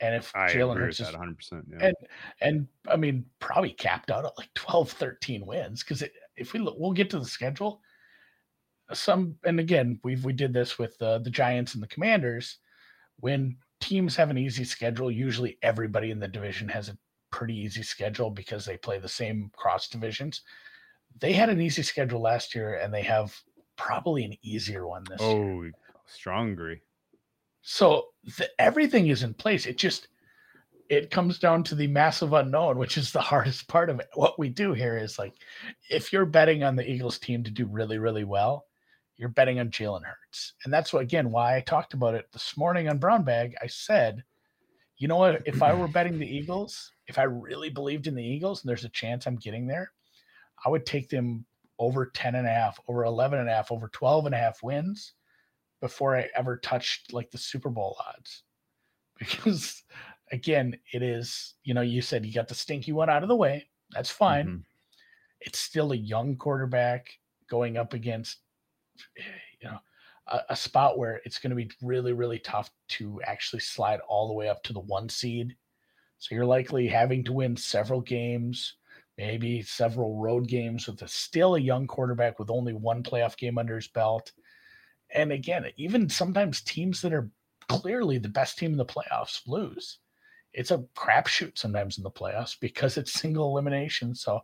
And 0.00 0.16
if 0.16 0.32
Jalen 0.32 0.78
Hurts 0.78 0.98
is 0.98 1.08
100%, 1.08 1.62
yeah. 1.70 1.86
and 1.86 1.96
and 2.40 2.66
I 2.88 2.96
mean 2.96 3.24
probably 3.38 3.70
capped 3.70 4.10
out 4.10 4.24
at 4.24 4.36
like 4.36 4.52
12, 4.54 4.90
13 4.90 5.46
wins 5.46 5.84
because 5.84 6.02
if 6.36 6.52
we 6.52 6.58
look, 6.58 6.74
we'll 6.76 6.92
get 6.92 7.08
to 7.10 7.20
the 7.20 7.24
schedule. 7.24 7.80
Some 8.92 9.36
and 9.44 9.60
again 9.60 10.00
we 10.02 10.16
we 10.16 10.32
did 10.32 10.52
this 10.52 10.76
with 10.76 11.00
uh, 11.00 11.18
the 11.18 11.30
Giants 11.30 11.74
and 11.74 11.82
the 11.82 11.88
Commanders. 11.88 12.58
When 13.20 13.56
teams 13.80 14.16
have 14.16 14.30
an 14.30 14.38
easy 14.38 14.64
schedule, 14.64 15.10
usually 15.10 15.58
everybody 15.62 16.10
in 16.10 16.18
the 16.18 16.26
division 16.26 16.68
has 16.68 16.88
a 16.88 16.98
pretty 17.32 17.56
easy 17.56 17.82
schedule 17.82 18.30
because 18.30 18.64
they 18.64 18.76
play 18.76 18.98
the 18.98 19.08
same 19.08 19.50
cross 19.56 19.88
divisions. 19.88 20.42
They 21.18 21.32
had 21.32 21.48
an 21.48 21.60
easy 21.60 21.82
schedule 21.82 22.20
last 22.20 22.54
year, 22.54 22.76
and 22.76 22.94
they 22.94 23.02
have 23.02 23.36
probably 23.76 24.24
an 24.24 24.36
easier 24.42 24.86
one 24.86 25.04
this 25.08 25.20
oh, 25.20 25.42
year. 25.42 25.72
Oh, 25.74 26.00
strong 26.06 26.52
agree. 26.52 26.80
So 27.62 28.08
the, 28.38 28.48
everything 28.60 29.08
is 29.08 29.22
in 29.22 29.34
place. 29.34 29.66
It 29.66 29.78
just 29.78 30.08
it 30.88 31.10
comes 31.10 31.38
down 31.38 31.62
to 31.64 31.74
the 31.74 31.86
massive 31.86 32.34
unknown, 32.34 32.76
which 32.78 32.98
is 32.98 33.12
the 33.12 33.20
hardest 33.32 33.66
part 33.66 33.90
of 33.90 33.98
it. 33.98 34.08
What 34.14 34.38
we 34.38 34.48
do 34.48 34.72
here 34.72 34.96
is 34.96 35.18
like, 35.18 35.34
if 35.90 36.12
you're 36.12 36.26
betting 36.26 36.62
on 36.62 36.76
the 36.76 36.88
Eagles 36.88 37.18
team 37.18 37.42
to 37.44 37.50
do 37.50 37.66
really, 37.66 37.98
really 37.98 38.24
well, 38.24 38.66
you're 39.16 39.28
betting 39.28 39.58
on 39.60 39.70
Jalen 39.70 40.02
Hurts, 40.04 40.54
and 40.64 40.72
that's 40.72 40.92
what 40.92 41.02
again 41.02 41.30
why 41.30 41.56
I 41.56 41.60
talked 41.60 41.94
about 41.94 42.14
it 42.14 42.26
this 42.32 42.56
morning 42.56 42.88
on 42.88 42.98
Brown 42.98 43.22
Bag. 43.24 43.54
I 43.62 43.66
said, 43.66 44.24
you 45.02 45.08
know 45.08 45.16
what? 45.16 45.42
If 45.46 45.64
I 45.64 45.74
were 45.74 45.88
betting 45.88 46.20
the 46.20 46.32
Eagles, 46.32 46.92
if 47.08 47.18
I 47.18 47.24
really 47.24 47.70
believed 47.70 48.06
in 48.06 48.14
the 48.14 48.22
Eagles 48.22 48.62
and 48.62 48.68
there's 48.68 48.84
a 48.84 48.88
chance 48.90 49.26
I'm 49.26 49.34
getting 49.34 49.66
there, 49.66 49.90
I 50.64 50.68
would 50.68 50.86
take 50.86 51.08
them 51.08 51.44
over 51.80 52.06
10 52.06 52.36
and 52.36 52.46
a 52.46 52.50
half, 52.50 52.78
over 52.86 53.02
11 53.02 53.40
and 53.40 53.48
a 53.48 53.52
half, 53.52 53.72
over 53.72 53.88
12 53.88 54.26
and 54.26 54.34
a 54.36 54.38
half 54.38 54.62
wins 54.62 55.14
before 55.80 56.16
I 56.16 56.28
ever 56.36 56.56
touched 56.56 57.12
like 57.12 57.32
the 57.32 57.38
Super 57.38 57.68
Bowl 57.68 57.96
odds. 58.08 58.44
Because 59.18 59.82
again, 60.30 60.76
it 60.92 61.02
is, 61.02 61.54
you 61.64 61.74
know, 61.74 61.80
you 61.80 62.00
said 62.00 62.24
you 62.24 62.32
got 62.32 62.46
the 62.46 62.54
stinky 62.54 62.92
one 62.92 63.10
out 63.10 63.24
of 63.24 63.28
the 63.28 63.34
way. 63.34 63.66
That's 63.90 64.10
fine. 64.10 64.46
Mm-hmm. 64.46 64.60
It's 65.40 65.58
still 65.58 65.90
a 65.90 65.96
young 65.96 66.36
quarterback 66.36 67.08
going 67.50 67.76
up 67.76 67.92
against, 67.92 68.38
you 69.16 69.68
know, 69.68 69.78
a, 70.26 70.40
a 70.50 70.56
spot 70.56 70.98
where 70.98 71.20
it's 71.24 71.38
going 71.38 71.50
to 71.50 71.56
be 71.56 71.70
really, 71.82 72.12
really 72.12 72.38
tough 72.38 72.70
to 72.88 73.20
actually 73.24 73.60
slide 73.60 74.00
all 74.08 74.28
the 74.28 74.34
way 74.34 74.48
up 74.48 74.62
to 74.64 74.72
the 74.72 74.80
one 74.80 75.08
seed 75.08 75.56
so 76.22 76.36
you're 76.36 76.46
likely 76.46 76.86
having 76.86 77.24
to 77.24 77.32
win 77.32 77.56
several 77.56 78.00
games, 78.00 78.76
maybe 79.18 79.60
several 79.60 80.20
road 80.20 80.46
games 80.46 80.86
with 80.86 81.02
a 81.02 81.08
still 81.08 81.56
a 81.56 81.60
young 81.60 81.88
quarterback 81.88 82.38
with 82.38 82.48
only 82.48 82.74
one 82.74 83.02
playoff 83.02 83.36
game 83.36 83.58
under 83.58 83.74
his 83.74 83.88
belt. 83.88 84.30
And 85.12 85.32
again, 85.32 85.66
even 85.76 86.08
sometimes 86.08 86.60
teams 86.60 87.02
that 87.02 87.12
are 87.12 87.28
clearly 87.68 88.18
the 88.18 88.28
best 88.28 88.56
team 88.56 88.70
in 88.70 88.78
the 88.78 88.84
playoffs 88.84 89.40
lose. 89.48 89.98
It's 90.52 90.70
a 90.70 90.84
crapshoot 90.96 91.58
sometimes 91.58 91.98
in 91.98 92.04
the 92.04 92.10
playoffs 92.12 92.54
because 92.60 92.96
it's 92.96 93.12
single 93.12 93.48
elimination. 93.50 94.14
So 94.14 94.42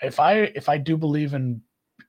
if 0.00 0.20
I 0.20 0.34
if 0.34 0.68
I 0.68 0.78
do 0.78 0.96
believe 0.96 1.34
in 1.34 1.62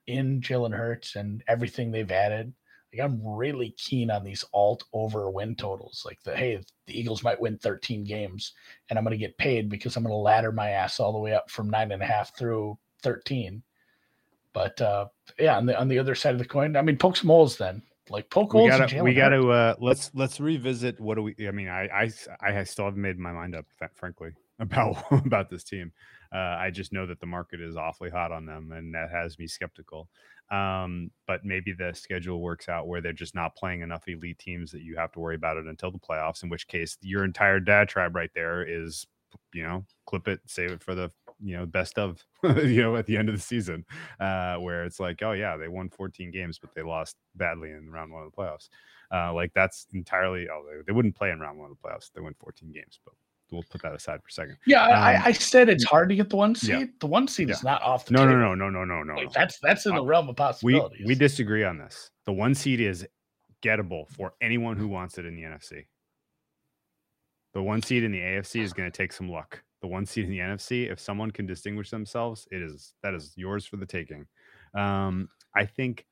in 0.06 0.40
Jalen 0.40 0.76
Hurts 0.76 1.16
and 1.16 1.42
everything 1.48 1.90
they've 1.90 2.12
added, 2.12 2.52
like 2.92 3.02
I'm 3.04 3.20
really 3.24 3.74
keen 3.78 4.10
on 4.10 4.24
these 4.24 4.44
alt 4.52 4.84
over 4.92 5.30
win 5.30 5.54
totals. 5.54 6.02
Like 6.04 6.22
the 6.22 6.34
hey, 6.34 6.60
the 6.86 6.98
Eagles 6.98 7.22
might 7.22 7.40
win 7.40 7.58
13 7.58 8.04
games 8.04 8.52
and 8.88 8.98
I'm 8.98 9.04
gonna 9.04 9.16
get 9.16 9.38
paid 9.38 9.68
because 9.68 9.96
I'm 9.96 10.02
gonna 10.02 10.14
ladder 10.14 10.52
my 10.52 10.70
ass 10.70 11.00
all 11.00 11.12
the 11.12 11.18
way 11.18 11.34
up 11.34 11.50
from 11.50 11.70
nine 11.70 11.92
and 11.92 12.02
a 12.02 12.06
half 12.06 12.36
through 12.36 12.78
13. 13.02 13.62
But 14.52 14.80
uh 14.80 15.06
yeah, 15.38 15.56
on 15.56 15.66
the 15.66 15.78
on 15.78 15.88
the 15.88 15.98
other 15.98 16.14
side 16.14 16.32
of 16.32 16.38
the 16.38 16.44
coin, 16.44 16.76
I 16.76 16.82
mean 16.82 16.96
poke 16.96 17.16
some 17.16 17.30
holes 17.30 17.56
then. 17.56 17.82
Like 18.08 18.28
poke 18.28 18.52
we 18.54 18.60
holes. 18.60 18.70
gotta 18.70 19.04
we 19.04 19.14
gotta 19.14 19.48
uh 19.48 19.74
let's 19.78 20.10
let's 20.14 20.40
revisit 20.40 21.00
what 21.00 21.14
do 21.14 21.22
we 21.22 21.36
i 21.46 21.52
mean 21.52 21.68
i 21.68 21.88
i 21.94 22.10
i 22.40 22.64
still 22.64 22.86
haven't 22.86 23.00
made 23.00 23.18
my 23.18 23.30
mind 23.30 23.54
up 23.54 23.66
frankly 23.94 24.32
about 24.58 24.96
about 25.12 25.48
this 25.48 25.62
team 25.62 25.92
uh 26.34 26.56
i 26.58 26.70
just 26.72 26.92
know 26.92 27.06
that 27.06 27.20
the 27.20 27.26
market 27.26 27.60
is 27.60 27.76
awfully 27.76 28.10
hot 28.10 28.32
on 28.32 28.46
them 28.46 28.72
and 28.72 28.92
that 28.94 29.10
has 29.12 29.38
me 29.38 29.46
skeptical 29.46 30.08
um 30.50 31.10
but 31.26 31.44
maybe 31.44 31.72
the 31.72 31.92
schedule 31.94 32.40
works 32.40 32.68
out 32.68 32.88
where 32.88 33.00
they're 33.00 33.12
just 33.12 33.34
not 33.34 33.54
playing 33.54 33.82
enough 33.82 34.08
elite 34.08 34.38
teams 34.38 34.72
that 34.72 34.82
you 34.82 34.96
have 34.96 35.12
to 35.12 35.20
worry 35.20 35.36
about 35.36 35.56
it 35.56 35.66
until 35.66 35.90
the 35.90 35.98
playoffs 35.98 36.42
in 36.42 36.48
which 36.48 36.66
case 36.66 36.96
your 37.02 37.24
entire 37.24 37.60
dad 37.60 37.88
tribe 37.88 38.16
right 38.16 38.30
there 38.34 38.62
is 38.62 39.06
you 39.52 39.62
know 39.62 39.84
clip 40.06 40.26
it 40.26 40.40
save 40.46 40.70
it 40.72 40.82
for 40.82 40.94
the 40.94 41.10
you 41.42 41.56
know 41.56 41.66
best 41.66 41.98
of 41.98 42.24
you 42.64 42.82
know 42.82 42.96
at 42.96 43.06
the 43.06 43.16
end 43.16 43.28
of 43.28 43.34
the 43.34 43.40
season 43.40 43.84
uh 44.18 44.56
where 44.56 44.84
it's 44.84 45.00
like 45.00 45.22
oh 45.22 45.32
yeah 45.32 45.56
they 45.56 45.68
won 45.68 45.88
14 45.88 46.30
games 46.30 46.58
but 46.58 46.74
they 46.74 46.82
lost 46.82 47.16
badly 47.36 47.70
in 47.70 47.90
round 47.90 48.12
one 48.12 48.22
of 48.22 48.30
the 48.30 48.36
playoffs. 48.36 48.68
Uh 49.12 49.32
like 49.32 49.52
that's 49.54 49.86
entirely 49.92 50.48
oh 50.48 50.64
they, 50.68 50.82
they 50.86 50.92
wouldn't 50.92 51.16
play 51.16 51.30
in 51.30 51.40
round 51.40 51.58
one 51.58 51.70
of 51.70 51.76
the 51.80 51.88
playoffs 51.88 52.10
they 52.12 52.20
win 52.20 52.34
14 52.40 52.72
games 52.72 52.98
but 53.04 53.14
we'll 53.50 53.64
put 53.70 53.82
that 53.82 53.94
aside 53.94 54.20
for 54.22 54.28
a 54.28 54.32
second 54.32 54.56
Yeah, 54.66 54.84
Um, 54.84 54.92
I, 54.92 55.22
I 55.26 55.32
said 55.32 55.68
it's 55.68 55.84
hard 55.84 56.08
to 56.10 56.16
get 56.16 56.30
the 56.30 56.36
one 56.36 56.54
seed. 56.54 56.70
yeah. 56.70 56.84
The 57.00 57.06
one 57.06 57.26
seed 57.28 57.50
is 57.50 57.62
not 57.64 57.82
off 57.82 58.06
the 58.06 58.12
no 58.14 58.24
no 58.24 58.30
table. 58.32 58.40
no 58.40 58.54
no 58.54 58.70
no 58.70 58.84
no 58.84 59.02
no 59.02 59.14
Like, 59.14 59.26
no. 59.26 59.30
that's 59.34 59.58
that's 59.60 59.86
in 59.86 59.94
the 59.94 60.00
Uh, 60.02 60.04
realm 60.04 60.28
of 60.28 60.36
possibilities. 60.36 60.98
we 61.00 61.06
we 61.06 61.14
disagree 61.14 61.64
on 61.64 61.78
this 61.78 62.10
the 62.26 62.32
one 62.32 62.54
seed 62.54 62.80
is 62.80 63.06
gettable 63.62 64.08
for 64.10 64.34
anyone 64.40 64.76
who 64.76 64.88
wants 64.88 65.18
it 65.18 65.26
in 65.26 65.34
the 65.34 65.42
nfc 65.42 65.84
the 67.54 67.62
one 67.62 67.82
seed 67.82 68.02
in 68.04 68.12
the 68.12 68.18
afc 68.20 68.60
is 68.60 68.72
going 68.72 68.90
to 68.90 68.96
take 68.96 69.12
some 69.12 69.28
luck 69.28 69.62
the 69.82 69.86
one 69.86 70.06
seed 70.06 70.24
in 70.24 70.30
the 70.30 70.38
nfc 70.38 70.90
if 70.90 70.98
someone 71.00 71.30
can 71.30 71.46
distinguish 71.46 71.90
themselves 71.90 72.46
it 72.50 72.62
is 72.62 72.94
that 73.02 73.12
is 73.14 73.32
yours 73.36 73.66
for 73.66 73.76
the 73.76 73.84
taking 73.86 74.26
um 74.74 75.28
i 75.54 75.64
think 75.64 76.06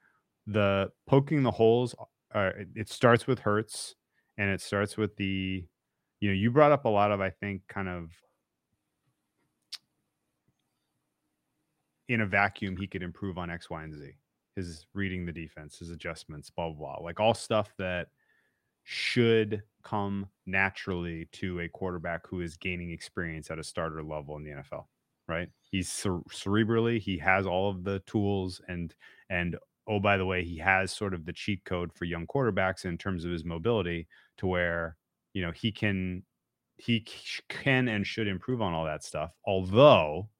the 0.46 0.90
poking 1.06 1.42
the 1.42 1.50
holes 1.50 1.94
uh, 2.34 2.50
it, 2.58 2.68
it 2.74 2.88
starts 2.90 3.26
with 3.26 3.38
Hurts 3.38 3.94
and 4.36 4.50
it 4.50 4.60
starts 4.60 4.96
with 4.98 5.16
the 5.16 5.64
you 6.20 6.28
know 6.28 6.34
you 6.34 6.50
brought 6.50 6.72
up 6.72 6.84
a 6.84 6.88
lot 6.88 7.10
of 7.10 7.20
i 7.20 7.30
think 7.30 7.62
kind 7.68 7.88
of 7.88 8.10
in 12.08 12.20
a 12.20 12.26
vacuum 12.26 12.76
he 12.76 12.86
could 12.86 13.02
improve 13.02 13.38
on 13.38 13.50
x 13.50 13.70
y 13.70 13.82
and 13.82 13.94
z 13.94 14.12
his 14.56 14.86
reading 14.94 15.24
the 15.24 15.32
defense 15.32 15.78
his 15.78 15.90
adjustments 15.90 16.50
blah 16.50 16.68
blah 16.70 16.96
blah 16.96 17.04
like 17.04 17.20
all 17.20 17.34
stuff 17.34 17.72
that 17.78 18.08
should 18.90 19.62
come 19.82 20.26
naturally 20.46 21.26
to 21.32 21.60
a 21.60 21.68
quarterback 21.68 22.26
who 22.26 22.40
is 22.40 22.56
gaining 22.56 22.90
experience 22.90 23.50
at 23.50 23.58
a 23.58 23.64
starter 23.64 24.02
level 24.02 24.36
in 24.36 24.44
the 24.44 24.50
NFL, 24.50 24.84
right? 25.26 25.48
He's 25.70 25.88
cere- 25.90 26.22
cerebrally, 26.30 27.00
he 27.00 27.16
has 27.18 27.46
all 27.46 27.70
of 27.70 27.84
the 27.84 28.00
tools 28.00 28.60
and 28.68 28.94
and 29.30 29.56
oh 29.86 29.98
by 30.00 30.18
the 30.18 30.26
way, 30.26 30.44
he 30.44 30.58
has 30.58 30.92
sort 30.92 31.14
of 31.14 31.24
the 31.24 31.32
cheat 31.32 31.64
code 31.64 31.90
for 31.92 32.04
young 32.04 32.26
quarterbacks 32.26 32.84
in 32.84 32.98
terms 32.98 33.24
of 33.24 33.30
his 33.30 33.44
mobility 33.44 34.06
to 34.38 34.46
where, 34.46 34.97
you 35.34 35.42
know, 35.42 35.52
he 35.52 35.72
can 35.72 36.22
he 36.76 37.00
can 37.48 37.88
and 37.88 38.06
should 38.06 38.28
improve 38.28 38.62
on 38.62 38.72
all 38.74 38.84
that 38.84 39.04
stuff. 39.04 39.32
Although 39.46 40.30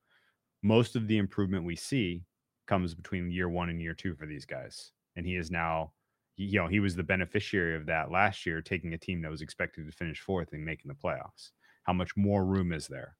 most 0.63 0.97
of 0.97 1.07
the 1.09 1.19
improvement 1.19 1.65
we 1.65 1.77
see 1.77 2.25
comes 2.67 2.95
between 2.95 3.31
year 3.31 3.49
1 3.49 3.71
and 3.71 3.81
year 3.81 3.95
2 3.95 4.15
for 4.15 4.27
these 4.27 4.45
guys. 4.45 4.93
And 5.17 5.27
he 5.27 5.37
is 5.37 5.51
now 5.51 5.93
you 6.41 6.61
know, 6.61 6.69
he 6.69 6.79
was 6.79 6.95
the 6.95 7.03
beneficiary 7.03 7.75
of 7.75 7.87
that 7.87 8.13
last 8.13 8.47
year, 8.47 8.63
taking 8.63 8.95
a 8.95 8.99
team 8.99 9.21
that 9.23 9.31
was 9.31 9.43
expected 9.43 9.85
to 9.87 9.93
finish 9.93 10.21
fourth 10.21 10.53
and 10.53 10.65
making 10.65 10.89
the 10.89 10.95
playoffs. 10.95 11.51
How 11.83 11.93
much 11.93 12.17
more 12.17 12.45
room 12.45 12.73
is 12.73 12.87
there 12.87 13.17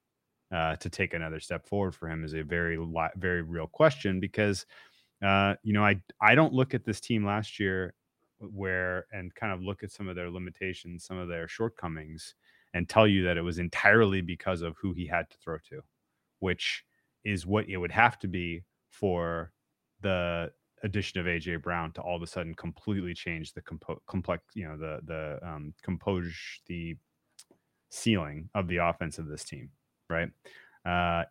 uh, 0.53 0.77
to 0.77 0.89
take 0.89 1.13
another 1.13 1.39
step 1.39 1.67
forward 1.67 1.95
for 1.95 2.09
him 2.09 2.23
is 2.23 2.33
a 2.33 2.43
very, 2.43 2.77
very 3.17 3.41
real 3.41 3.67
question 3.67 4.19
because, 4.21 4.65
uh, 5.23 5.55
you 5.63 5.73
know, 5.73 5.83
I 5.83 6.01
I 6.21 6.35
don't 6.35 6.53
look 6.53 6.73
at 6.73 6.85
this 6.85 7.01
team 7.01 7.25
last 7.25 7.59
year 7.59 7.93
where 8.39 9.05
and 9.11 9.33
kind 9.35 9.53
of 9.53 9.61
look 9.61 9.83
at 9.83 9.91
some 9.91 10.07
of 10.07 10.15
their 10.15 10.29
limitations, 10.29 11.03
some 11.03 11.17
of 11.17 11.27
their 11.27 11.47
shortcomings, 11.47 12.35
and 12.73 12.87
tell 12.87 13.07
you 13.07 13.23
that 13.23 13.37
it 13.37 13.41
was 13.41 13.59
entirely 13.59 14.21
because 14.21 14.61
of 14.61 14.75
who 14.77 14.93
he 14.93 15.07
had 15.07 15.29
to 15.29 15.37
throw 15.37 15.57
to, 15.69 15.81
which 16.39 16.83
is 17.23 17.45
what 17.45 17.67
it 17.67 17.77
would 17.77 17.91
have 17.91 18.17
to 18.19 18.27
be 18.27 18.63
for 18.89 19.51
the 20.01 20.51
addition 20.83 21.19
of 21.19 21.25
AJ 21.25 21.61
Brown 21.61 21.91
to 21.93 22.01
all 22.01 22.15
of 22.15 22.21
a 22.21 22.27
sudden 22.27 22.53
completely 22.55 23.13
change 23.13 23.53
the 23.53 23.61
compo- 23.61 24.01
complex, 24.07 24.43
you 24.53 24.67
know, 24.67 24.77
the 24.77 24.99
the 25.05 25.39
um, 25.47 25.73
compose 25.83 26.33
the 26.67 26.95
ceiling 27.89 28.49
of 28.55 28.67
the 28.67 28.77
offense 28.77 29.17
of 29.17 29.27
this 29.27 29.43
team, 29.43 29.69
right? 30.09 30.29
Uh, 30.85 31.25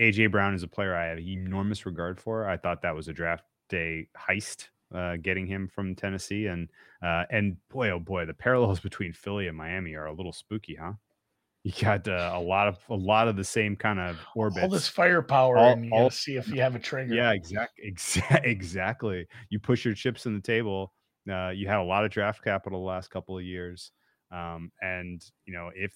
AJ 0.00 0.30
Brown 0.30 0.54
is 0.54 0.62
a 0.62 0.68
player 0.68 0.94
I 0.94 1.06
have 1.06 1.18
enormous 1.18 1.86
regard 1.86 2.20
for. 2.20 2.48
I 2.48 2.56
thought 2.56 2.82
that 2.82 2.94
was 2.94 3.08
a 3.08 3.12
draft 3.12 3.44
day 3.68 4.08
heist, 4.16 4.68
uh, 4.94 5.16
getting 5.20 5.46
him 5.46 5.68
from 5.68 5.94
Tennessee, 5.94 6.46
and 6.46 6.68
uh, 7.02 7.24
and 7.30 7.56
boy, 7.68 7.90
oh 7.90 7.98
boy, 7.98 8.24
the 8.26 8.34
parallels 8.34 8.80
between 8.88 9.12
Philly 9.12 9.48
and 9.48 9.56
Miami 9.56 9.94
are 9.94 10.06
a 10.06 10.12
little 10.12 10.32
spooky, 10.32 10.74
huh? 10.80 10.92
You 11.64 11.72
got 11.82 12.06
uh, 12.08 12.30
a 12.34 12.40
lot 12.40 12.68
of 12.68 12.78
a 12.88 12.94
lot 12.94 13.28
of 13.28 13.36
the 13.36 13.44
same 13.44 13.76
kind 13.76 13.98
of 13.98 14.16
orbits. 14.36 14.62
all 14.62 14.68
this 14.70 14.88
firepower, 14.88 15.58
All- 15.58 15.72
and 15.72 15.84
you 15.86 15.92
all- 15.92 16.10
see 16.10 16.36
if 16.36 16.48
you 16.48 16.60
have 16.62 16.74
a 16.74 16.78
trigger. 16.78 17.14
Yeah, 17.14 17.32
exactly. 17.32 17.92
Exa- 17.92 18.40
exactly. 18.44 19.26
You 19.50 19.58
push 19.58 19.84
your 19.84 19.94
chips 19.94 20.26
on 20.26 20.34
the 20.34 20.40
table. 20.40 20.92
Uh, 21.30 21.50
you 21.50 21.66
had 21.66 21.78
a 21.78 21.82
lot 21.82 22.04
of 22.04 22.10
draft 22.10 22.42
capital 22.42 22.80
the 22.80 22.86
last 22.86 23.10
couple 23.10 23.36
of 23.36 23.44
years, 23.44 23.90
um, 24.30 24.70
and 24.80 25.22
you 25.44 25.52
know 25.52 25.70
if 25.74 25.92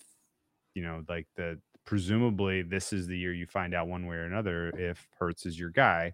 you 0.74 0.82
know 0.82 1.02
like 1.08 1.26
the 1.36 1.58
presumably 1.86 2.62
this 2.62 2.92
is 2.92 3.06
the 3.06 3.16
year 3.16 3.32
you 3.32 3.46
find 3.46 3.74
out 3.74 3.86
one 3.88 4.06
way 4.06 4.16
or 4.16 4.24
another 4.24 4.70
if 4.76 5.08
Hurts 5.18 5.46
is 5.46 5.58
your 5.58 5.70
guy. 5.70 6.12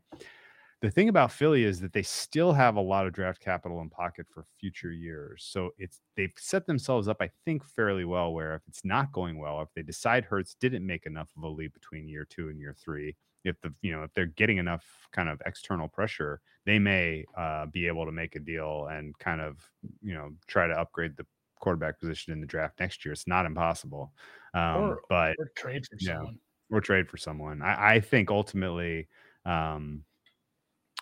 The 0.80 0.90
thing 0.92 1.08
about 1.08 1.32
Philly 1.32 1.64
is 1.64 1.80
that 1.80 1.92
they 1.92 2.02
still 2.04 2.52
have 2.52 2.76
a 2.76 2.80
lot 2.80 3.04
of 3.06 3.12
draft 3.12 3.40
capital 3.40 3.80
in 3.80 3.90
pocket 3.90 4.26
for 4.32 4.44
future 4.60 4.92
years. 4.92 5.42
So 5.44 5.72
it's 5.76 6.00
they've 6.14 6.32
set 6.36 6.66
themselves 6.66 7.08
up, 7.08 7.16
I 7.20 7.30
think, 7.44 7.64
fairly 7.64 8.04
well. 8.04 8.32
Where 8.32 8.54
if 8.54 8.62
it's 8.68 8.84
not 8.84 9.10
going 9.12 9.38
well, 9.38 9.60
if 9.60 9.70
they 9.74 9.82
decide 9.82 10.24
Hurts 10.24 10.54
didn't 10.54 10.86
make 10.86 11.04
enough 11.04 11.30
of 11.36 11.42
a 11.42 11.48
leap 11.48 11.74
between 11.74 12.08
year 12.08 12.24
two 12.24 12.48
and 12.48 12.60
year 12.60 12.74
three, 12.78 13.16
if 13.42 13.60
the 13.60 13.74
you 13.82 13.90
know 13.90 14.04
if 14.04 14.12
they're 14.14 14.26
getting 14.26 14.58
enough 14.58 15.08
kind 15.10 15.28
of 15.28 15.42
external 15.46 15.88
pressure, 15.88 16.40
they 16.64 16.78
may 16.78 17.24
uh, 17.36 17.66
be 17.66 17.88
able 17.88 18.06
to 18.06 18.12
make 18.12 18.36
a 18.36 18.40
deal 18.40 18.86
and 18.86 19.18
kind 19.18 19.40
of 19.40 19.68
you 20.00 20.14
know 20.14 20.30
try 20.46 20.68
to 20.68 20.74
upgrade 20.74 21.16
the 21.16 21.26
quarterback 21.56 21.98
position 21.98 22.32
in 22.32 22.40
the 22.40 22.46
draft 22.46 22.78
next 22.78 23.04
year. 23.04 23.12
It's 23.12 23.26
not 23.26 23.46
impossible, 23.46 24.12
um, 24.54 24.96
Or- 24.96 25.02
but 25.08 25.38
or 25.38 25.48
trade 25.56 25.86
for 25.86 25.98
Yeah. 25.98 26.14
someone. 26.18 26.40
or 26.70 26.80
trade 26.80 27.08
for 27.08 27.16
someone. 27.16 27.62
I, 27.62 27.94
I 27.96 28.00
think 28.00 28.30
ultimately, 28.30 29.08
um, 29.44 30.04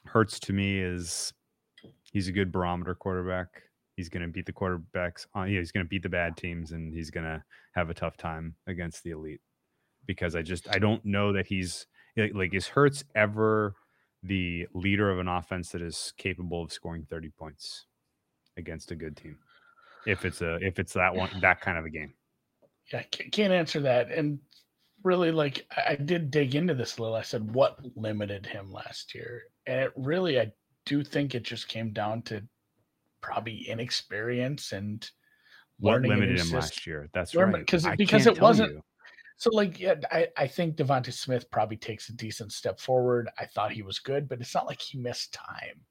Hurts 0.06 0.38
to 0.40 0.52
me 0.52 0.80
is 0.80 1.32
he's 2.12 2.28
a 2.28 2.32
good 2.32 2.52
barometer 2.52 2.94
quarterback. 2.94 3.48
He's 3.96 4.08
going 4.08 4.22
to 4.22 4.28
beat 4.28 4.46
the 4.46 4.52
quarterbacks 4.52 5.26
on. 5.34 5.50
Yeah, 5.50 5.58
he's 5.58 5.72
going 5.72 5.84
to 5.84 5.88
beat 5.88 6.02
the 6.02 6.08
bad 6.08 6.36
teams, 6.36 6.72
and 6.72 6.92
he's 6.92 7.10
going 7.10 7.24
to 7.24 7.42
have 7.74 7.88
a 7.90 7.94
tough 7.94 8.16
time 8.16 8.54
against 8.66 9.02
the 9.02 9.10
elite. 9.10 9.40
Because 10.06 10.36
I 10.36 10.42
just 10.42 10.68
I 10.70 10.78
don't 10.78 11.04
know 11.04 11.32
that 11.32 11.46
he's 11.46 11.86
like, 12.16 12.54
is 12.54 12.68
Hurts 12.68 13.04
ever 13.14 13.74
the 14.22 14.66
leader 14.74 15.10
of 15.10 15.18
an 15.18 15.28
offense 15.28 15.70
that 15.70 15.82
is 15.82 16.12
capable 16.16 16.62
of 16.62 16.72
scoring 16.72 17.06
thirty 17.08 17.30
points 17.30 17.86
against 18.56 18.90
a 18.90 18.94
good 18.94 19.16
team. 19.16 19.38
If 20.06 20.24
it's 20.24 20.40
a 20.42 20.56
if 20.56 20.78
it's 20.78 20.92
that 20.92 21.14
one 21.14 21.30
that 21.40 21.60
kind 21.60 21.78
of 21.78 21.84
a 21.84 21.90
game. 21.90 22.14
Yeah, 22.92 23.02
can't 23.02 23.52
answer 23.52 23.80
that. 23.80 24.10
And 24.12 24.38
really, 25.06 25.30
like, 25.30 25.66
I 25.86 25.94
did 25.94 26.30
dig 26.30 26.54
into 26.56 26.74
this 26.74 26.98
a 26.98 27.02
little. 27.02 27.16
I 27.16 27.22
said, 27.22 27.54
what 27.54 27.78
limited 27.96 28.44
him 28.44 28.70
last 28.72 29.14
year? 29.14 29.44
And 29.66 29.80
it 29.80 29.92
really, 29.96 30.38
I 30.40 30.50
do 30.84 31.02
think 31.04 31.34
it 31.34 31.44
just 31.44 31.68
came 31.68 31.92
down 31.92 32.22
to 32.22 32.42
probably 33.22 33.68
inexperience 33.68 34.72
and 34.72 35.08
What 35.78 35.92
learning 35.92 36.10
a 36.10 36.14
new 36.16 36.20
limited 36.20 36.40
him 36.46 36.52
last 36.52 36.86
year? 36.86 37.08
That's 37.14 37.34
right 37.34 37.54
right. 37.54 37.66
'cause- 37.66 37.86
I 37.86 37.94
because 37.96 38.26
it 38.26 38.40
wasn't- 38.40 38.72
you. 38.72 38.82
So, 39.38 39.50
like, 39.50 39.78
yeah, 39.78 39.96
I, 40.10 40.28
I 40.36 40.46
think 40.46 40.76
Devonta 40.76 41.12
Smith 41.12 41.50
probably 41.50 41.76
takes 41.76 42.08
a 42.08 42.14
decent 42.14 42.52
step 42.52 42.80
forward. 42.80 43.28
I 43.38 43.44
thought 43.44 43.70
he 43.70 43.82
was 43.82 43.98
good, 43.98 44.28
but 44.28 44.40
it's 44.40 44.54
not 44.54 44.66
like 44.66 44.80
he 44.80 44.96
missed 44.98 45.34
time. 45.34 45.84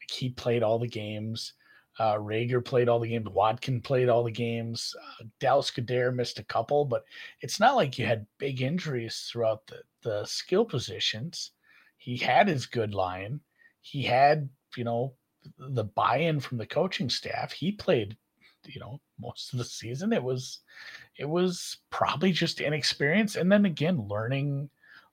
Like 0.00 0.10
he 0.10 0.30
played 0.30 0.62
all 0.62 0.78
the 0.78 0.86
games. 0.86 1.54
Uh, 1.98 2.14
Reagor 2.14 2.64
played 2.64 2.88
all 2.88 2.98
the 2.98 3.08
games. 3.08 3.28
Watkin 3.28 3.80
played 3.80 4.08
all 4.08 4.24
the 4.24 4.30
games. 4.30 4.94
Uh, 5.00 5.24
Dallas 5.38 5.70
Goedert 5.70 6.14
missed 6.14 6.38
a 6.38 6.44
couple, 6.44 6.84
but 6.84 7.04
it's 7.40 7.60
not 7.60 7.76
like 7.76 7.98
you 7.98 8.06
had 8.06 8.26
big 8.38 8.62
injuries 8.62 9.28
throughout 9.30 9.66
the 9.66 9.82
the 10.02 10.24
skill 10.26 10.64
positions. 10.64 11.52
He 11.96 12.16
had 12.16 12.48
his 12.48 12.66
good 12.66 12.94
line. 12.94 13.40
He 13.80 14.02
had, 14.02 14.48
you 14.76 14.84
know, 14.84 15.14
the 15.58 15.84
buy-in 15.84 16.40
from 16.40 16.58
the 16.58 16.66
coaching 16.66 17.08
staff. 17.08 17.52
He 17.52 17.72
played, 17.72 18.16
you 18.66 18.80
know, 18.80 19.00
most 19.18 19.52
of 19.52 19.58
the 19.58 19.64
season. 19.64 20.12
It 20.12 20.22
was 20.22 20.60
it 21.16 21.28
was 21.28 21.78
probably 21.90 22.32
just 22.32 22.60
inexperience 22.60 23.36
and 23.36 23.50
then 23.50 23.66
again 23.66 24.08
learning 24.08 24.68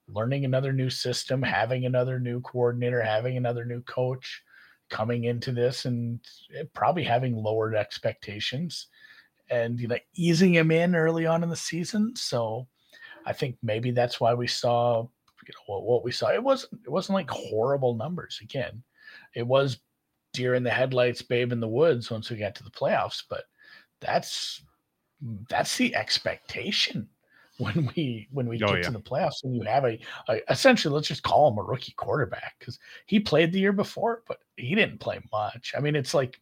learning 0.07 0.45
another 0.45 0.73
new 0.73 0.89
system, 0.89 1.41
having 1.41 1.85
another 1.85 2.19
new 2.19 2.41
coordinator, 2.41 3.01
having 3.01 3.37
another 3.37 3.65
new 3.65 3.81
coach 3.81 4.43
coming 4.91 5.23
into 5.23 5.51
this 5.51 5.85
and 5.85 6.19
eh, 6.55 6.63
probably 6.73 7.03
having 7.03 7.35
lowered 7.35 7.73
expectations 7.73 8.87
and 9.49 9.79
you 9.79 9.87
know 9.87 9.97
easing 10.13 10.53
him 10.53 10.69
in 10.69 10.95
early 10.95 11.25
on 11.25 11.41
in 11.41 11.49
the 11.49 11.55
season. 11.55 12.15
So 12.15 12.67
I 13.25 13.33
think 13.33 13.57
maybe 13.63 13.89
that's 13.89 14.19
why 14.19 14.35
we 14.35 14.45
saw 14.47 15.07
you 15.47 15.53
know 15.53 15.73
what, 15.73 15.83
what 15.83 16.03
we 16.03 16.11
saw. 16.11 16.27
It 16.27 16.43
wasn't 16.43 16.81
it 16.85 16.89
wasn't 16.89 17.15
like 17.15 17.29
horrible 17.29 17.95
numbers 17.95 18.39
again. 18.43 18.83
It 19.33 19.47
was 19.47 19.79
deer 20.33 20.53
in 20.53 20.63
the 20.63 20.69
headlights, 20.69 21.21
babe 21.21 21.51
in 21.51 21.59
the 21.59 21.67
woods 21.67 22.11
once 22.11 22.29
we 22.29 22.37
got 22.37 22.53
to 22.55 22.63
the 22.63 22.69
playoffs, 22.69 23.23
but 23.27 23.45
that's 23.99 24.63
that's 25.49 25.77
the 25.77 25.95
expectation 25.95 27.07
when 27.57 27.89
we 27.95 28.27
when 28.31 28.47
we 28.47 28.61
oh, 28.63 28.67
get 28.67 28.77
yeah. 28.77 28.81
to 28.83 28.91
the 28.91 28.99
playoffs 28.99 29.43
and 29.43 29.55
you 29.55 29.61
have 29.63 29.85
a, 29.85 29.99
a, 30.29 30.39
essentially 30.49 30.93
let's 30.93 31.07
just 31.07 31.23
call 31.23 31.51
him 31.51 31.57
a 31.57 31.63
rookie 31.63 31.93
quarterback 31.93 32.55
because 32.59 32.79
he 33.05 33.19
played 33.19 33.51
the 33.51 33.59
year 33.59 33.73
before 33.73 34.23
but 34.27 34.39
he 34.57 34.75
didn't 34.75 34.99
play 34.99 35.19
much. 35.31 35.73
I 35.75 35.79
mean 35.79 35.95
it's 35.95 36.13
like 36.13 36.39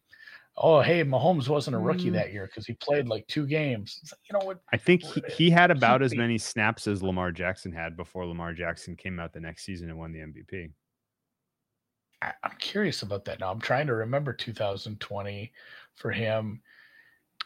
oh 0.56 0.80
hey 0.80 1.04
mahomes 1.04 1.48
wasn't 1.48 1.76
a 1.76 1.78
rookie 1.78 2.10
mm. 2.10 2.14
that 2.14 2.32
year 2.32 2.46
because 2.46 2.66
he 2.66 2.74
played 2.74 3.08
like 3.08 3.26
two 3.26 3.46
games. 3.46 4.00
Like, 4.04 4.20
you 4.28 4.38
know 4.38 4.46
what? 4.46 4.60
I 4.72 4.76
think 4.76 5.02
he, 5.02 5.22
he 5.32 5.50
had 5.50 5.70
about 5.70 6.02
as 6.02 6.14
many 6.14 6.38
snaps 6.38 6.86
as 6.86 7.02
lamar 7.02 7.32
jackson 7.32 7.72
had 7.72 7.96
before 7.96 8.26
lamar 8.26 8.52
jackson 8.52 8.96
came 8.96 9.18
out 9.20 9.32
the 9.32 9.40
next 9.40 9.64
season 9.64 9.88
and 9.90 9.98
won 9.98 10.12
the 10.12 10.20
mvp 10.20 10.70
I, 12.22 12.32
i'm 12.44 12.56
curious 12.58 13.02
about 13.02 13.24
that 13.26 13.40
now. 13.40 13.50
I'm 13.50 13.60
trying 13.60 13.86
to 13.86 13.94
remember 13.94 14.32
2020 14.32 15.52
for 15.94 16.10
him 16.10 16.60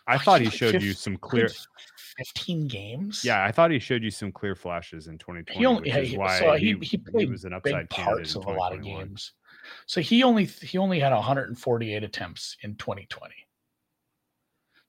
I 0.06 0.18
thought 0.18 0.40
he 0.40 0.50
showed 0.50 0.82
you 0.82 0.92
some 0.92 1.16
clear 1.16 1.48
15 2.18 2.68
games. 2.68 3.24
Yeah, 3.24 3.44
I 3.44 3.52
thought 3.52 3.70
he 3.70 3.78
showed 3.78 4.02
you 4.02 4.10
some 4.10 4.32
clear 4.32 4.54
flashes 4.54 5.08
in 5.08 5.18
2020. 5.18 5.58
He 5.58 5.66
only, 5.66 5.90
which 5.90 6.10
is 6.10 6.16
why 6.16 6.38
so 6.38 6.52
he, 6.54 6.74
he, 6.74 6.84
he, 6.84 6.98
played 6.98 7.26
he 7.26 7.30
was 7.30 7.44
an 7.44 7.52
upside 7.52 7.88
parts 7.90 8.36
of 8.36 8.44
a 8.46 8.50
lot 8.50 8.74
of 8.74 8.82
games. 8.82 9.32
So 9.86 10.00
he 10.00 10.22
only 10.22 10.44
he 10.44 10.76
only 10.78 11.00
had 11.00 11.12
148 11.12 12.04
attempts 12.04 12.56
in 12.62 12.76
2020. 12.76 13.34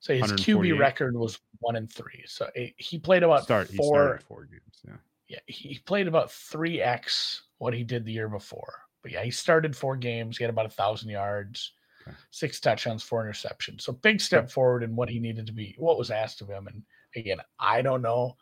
So 0.00 0.14
his 0.14 0.32
QB 0.32 0.78
record 0.78 1.16
was 1.16 1.40
one 1.58 1.76
and 1.76 1.90
three. 1.90 2.22
So 2.26 2.48
he 2.76 2.98
played 2.98 3.22
about 3.22 3.44
Start, 3.44 3.68
four 3.70 4.20
four 4.28 4.44
games. 4.44 4.60
Yeah, 4.86 4.96
yeah, 5.28 5.38
he 5.46 5.80
played 5.84 6.08
about 6.08 6.30
three 6.30 6.80
x 6.80 7.42
what 7.58 7.72
he 7.74 7.82
did 7.82 8.04
the 8.04 8.12
year 8.12 8.28
before. 8.28 8.82
But 9.02 9.12
yeah, 9.12 9.22
he 9.22 9.30
started 9.30 9.74
four 9.74 9.96
games. 9.96 10.36
He 10.36 10.44
had 10.44 10.50
about 10.50 10.66
a 10.66 10.70
thousand 10.70 11.08
yards 11.08 11.72
six 12.30 12.60
touchdowns, 12.60 13.02
four 13.02 13.24
interceptions. 13.24 13.82
So 13.82 13.92
big 13.92 14.20
step 14.20 14.50
forward 14.50 14.82
in 14.82 14.96
what 14.96 15.08
he 15.08 15.18
needed 15.18 15.46
to 15.46 15.52
be, 15.52 15.74
what 15.78 15.98
was 15.98 16.10
asked 16.10 16.40
of 16.40 16.48
him. 16.48 16.66
And 16.66 16.82
again, 17.14 17.38
I 17.58 17.82
don't 17.82 18.02
know. 18.02 18.36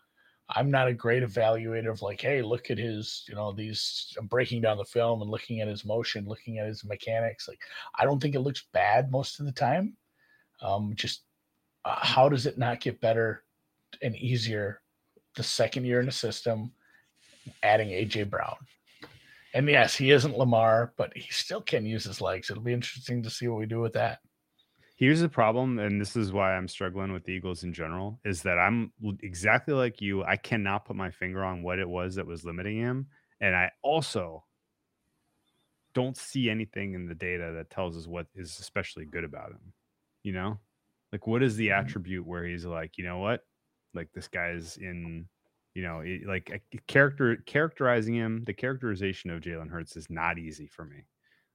I'm 0.50 0.70
not 0.70 0.88
a 0.88 0.94
great 0.94 1.22
evaluator 1.22 1.90
of 1.90 2.02
like, 2.02 2.20
hey, 2.20 2.42
look 2.42 2.70
at 2.70 2.76
his, 2.76 3.24
you 3.28 3.34
know, 3.34 3.52
these 3.52 4.14
I'm 4.18 4.26
breaking 4.26 4.60
down 4.60 4.76
the 4.76 4.84
film 4.84 5.22
and 5.22 5.30
looking 5.30 5.60
at 5.60 5.68
his 5.68 5.84
motion, 5.84 6.26
looking 6.26 6.58
at 6.58 6.66
his 6.66 6.84
mechanics. 6.84 7.48
Like, 7.48 7.60
I 7.98 8.04
don't 8.04 8.20
think 8.20 8.34
it 8.34 8.40
looks 8.40 8.64
bad 8.72 9.10
most 9.10 9.40
of 9.40 9.46
the 9.46 9.52
time. 9.52 9.96
Um, 10.60 10.92
just 10.94 11.22
uh, 11.84 11.96
how 11.98 12.28
does 12.28 12.46
it 12.46 12.58
not 12.58 12.80
get 12.80 13.00
better 13.00 13.44
and 14.02 14.14
easier 14.16 14.82
the 15.36 15.42
second 15.42 15.84
year 15.84 16.00
in 16.00 16.06
the 16.06 16.12
system, 16.12 16.72
adding 17.62 17.88
AJ 17.88 18.28
Brown? 18.28 18.56
And 19.54 19.68
yes, 19.68 19.94
he 19.94 20.10
isn't 20.10 20.36
Lamar, 20.36 20.92
but 20.96 21.16
he 21.16 21.30
still 21.30 21.60
can 21.60 21.86
use 21.86 22.04
his 22.04 22.20
legs. 22.20 22.50
It'll 22.50 22.62
be 22.62 22.72
interesting 22.72 23.22
to 23.22 23.30
see 23.30 23.46
what 23.46 23.60
we 23.60 23.66
do 23.66 23.80
with 23.80 23.92
that. 23.92 24.18
Here's 24.96 25.20
the 25.20 25.28
problem, 25.28 25.78
and 25.78 26.00
this 26.00 26.16
is 26.16 26.32
why 26.32 26.54
I'm 26.54 26.68
struggling 26.68 27.12
with 27.12 27.24
the 27.24 27.32
Eagles 27.32 27.62
in 27.62 27.72
general, 27.72 28.20
is 28.24 28.42
that 28.42 28.58
I'm 28.58 28.92
exactly 29.22 29.74
like 29.74 30.00
you. 30.00 30.24
I 30.24 30.36
cannot 30.36 30.84
put 30.84 30.96
my 30.96 31.10
finger 31.10 31.44
on 31.44 31.62
what 31.62 31.78
it 31.78 31.88
was 31.88 32.16
that 32.16 32.26
was 32.26 32.44
limiting 32.44 32.78
him. 32.78 33.06
And 33.40 33.54
I 33.54 33.70
also 33.82 34.44
don't 35.94 36.16
see 36.16 36.50
anything 36.50 36.94
in 36.94 37.06
the 37.06 37.14
data 37.14 37.52
that 37.56 37.70
tells 37.70 37.96
us 37.96 38.06
what 38.06 38.26
is 38.34 38.58
especially 38.60 39.04
good 39.04 39.24
about 39.24 39.50
him. 39.50 39.72
You 40.24 40.32
know? 40.32 40.58
Like 41.12 41.28
what 41.28 41.44
is 41.44 41.54
the 41.54 41.68
mm-hmm. 41.68 41.86
attribute 41.86 42.26
where 42.26 42.44
he's 42.44 42.64
like, 42.64 42.98
you 42.98 43.04
know 43.04 43.18
what? 43.18 43.42
Like 43.94 44.08
this 44.12 44.26
guy's 44.26 44.76
in 44.76 45.28
you 45.74 45.82
know, 45.82 46.00
it, 46.04 46.26
like 46.26 46.62
character 46.86 47.36
characterizing 47.46 48.14
him, 48.14 48.44
the 48.46 48.54
characterization 48.54 49.30
of 49.30 49.40
Jalen 49.40 49.70
Hurts 49.70 49.96
is 49.96 50.08
not 50.08 50.38
easy 50.38 50.66
for 50.66 50.84
me, 50.84 51.04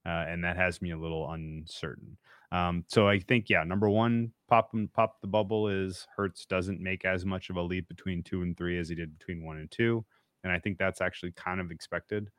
uh, 0.05 0.25
and 0.27 0.43
that 0.43 0.57
has 0.57 0.81
me 0.81 0.91
a 0.91 0.97
little 0.97 1.31
uncertain. 1.31 2.17
Um, 2.51 2.83
so 2.87 3.07
I 3.07 3.19
think, 3.19 3.49
yeah, 3.49 3.63
number 3.63 3.89
one, 3.89 4.31
pop 4.49 4.71
pop 4.93 5.21
the 5.21 5.27
bubble 5.27 5.69
is 5.69 6.07
Hurts 6.15 6.45
doesn't 6.45 6.81
make 6.81 7.05
as 7.05 7.25
much 7.25 7.49
of 7.49 7.55
a 7.55 7.61
leap 7.61 7.87
between 7.87 8.23
two 8.23 8.41
and 8.41 8.57
three 8.57 8.77
as 8.77 8.89
he 8.89 8.95
did 8.95 9.17
between 9.17 9.45
one 9.45 9.57
and 9.57 9.71
two, 9.71 10.05
and 10.43 10.51
I 10.51 10.59
think 10.59 10.77
that's 10.77 11.01
actually 11.01 11.31
kind 11.33 11.61
of 11.61 11.71
expected. 11.71 12.29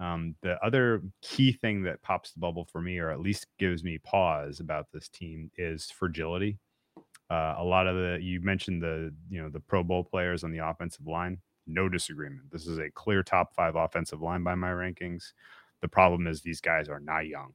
Um, 0.00 0.36
the 0.42 0.62
other 0.64 1.02
key 1.22 1.52
thing 1.52 1.82
that 1.82 2.02
pops 2.02 2.32
the 2.32 2.40
bubble 2.40 2.68
for 2.70 2.80
me, 2.80 2.98
or 2.98 3.10
at 3.10 3.20
least 3.20 3.46
gives 3.58 3.82
me 3.82 3.98
pause 3.98 4.60
about 4.60 4.86
this 4.92 5.08
team, 5.08 5.50
is 5.56 5.90
fragility. 5.90 6.58
Uh, 7.30 7.56
a 7.58 7.64
lot 7.64 7.86
of 7.86 7.96
the 7.96 8.18
you 8.22 8.40
mentioned 8.40 8.82
the 8.82 9.12
you 9.28 9.40
know 9.40 9.48
the 9.48 9.60
Pro 9.60 9.82
Bowl 9.82 10.02
players 10.02 10.44
on 10.44 10.52
the 10.52 10.66
offensive 10.66 11.06
line. 11.06 11.38
No 11.66 11.88
disagreement. 11.88 12.50
This 12.50 12.66
is 12.66 12.78
a 12.78 12.90
clear 12.90 13.22
top 13.22 13.54
five 13.54 13.76
offensive 13.76 14.22
line 14.22 14.42
by 14.42 14.54
my 14.54 14.70
rankings. 14.70 15.32
The 15.82 15.88
problem 15.88 16.26
is 16.26 16.40
these 16.40 16.60
guys 16.60 16.88
are 16.88 17.00
not 17.00 17.26
young, 17.26 17.52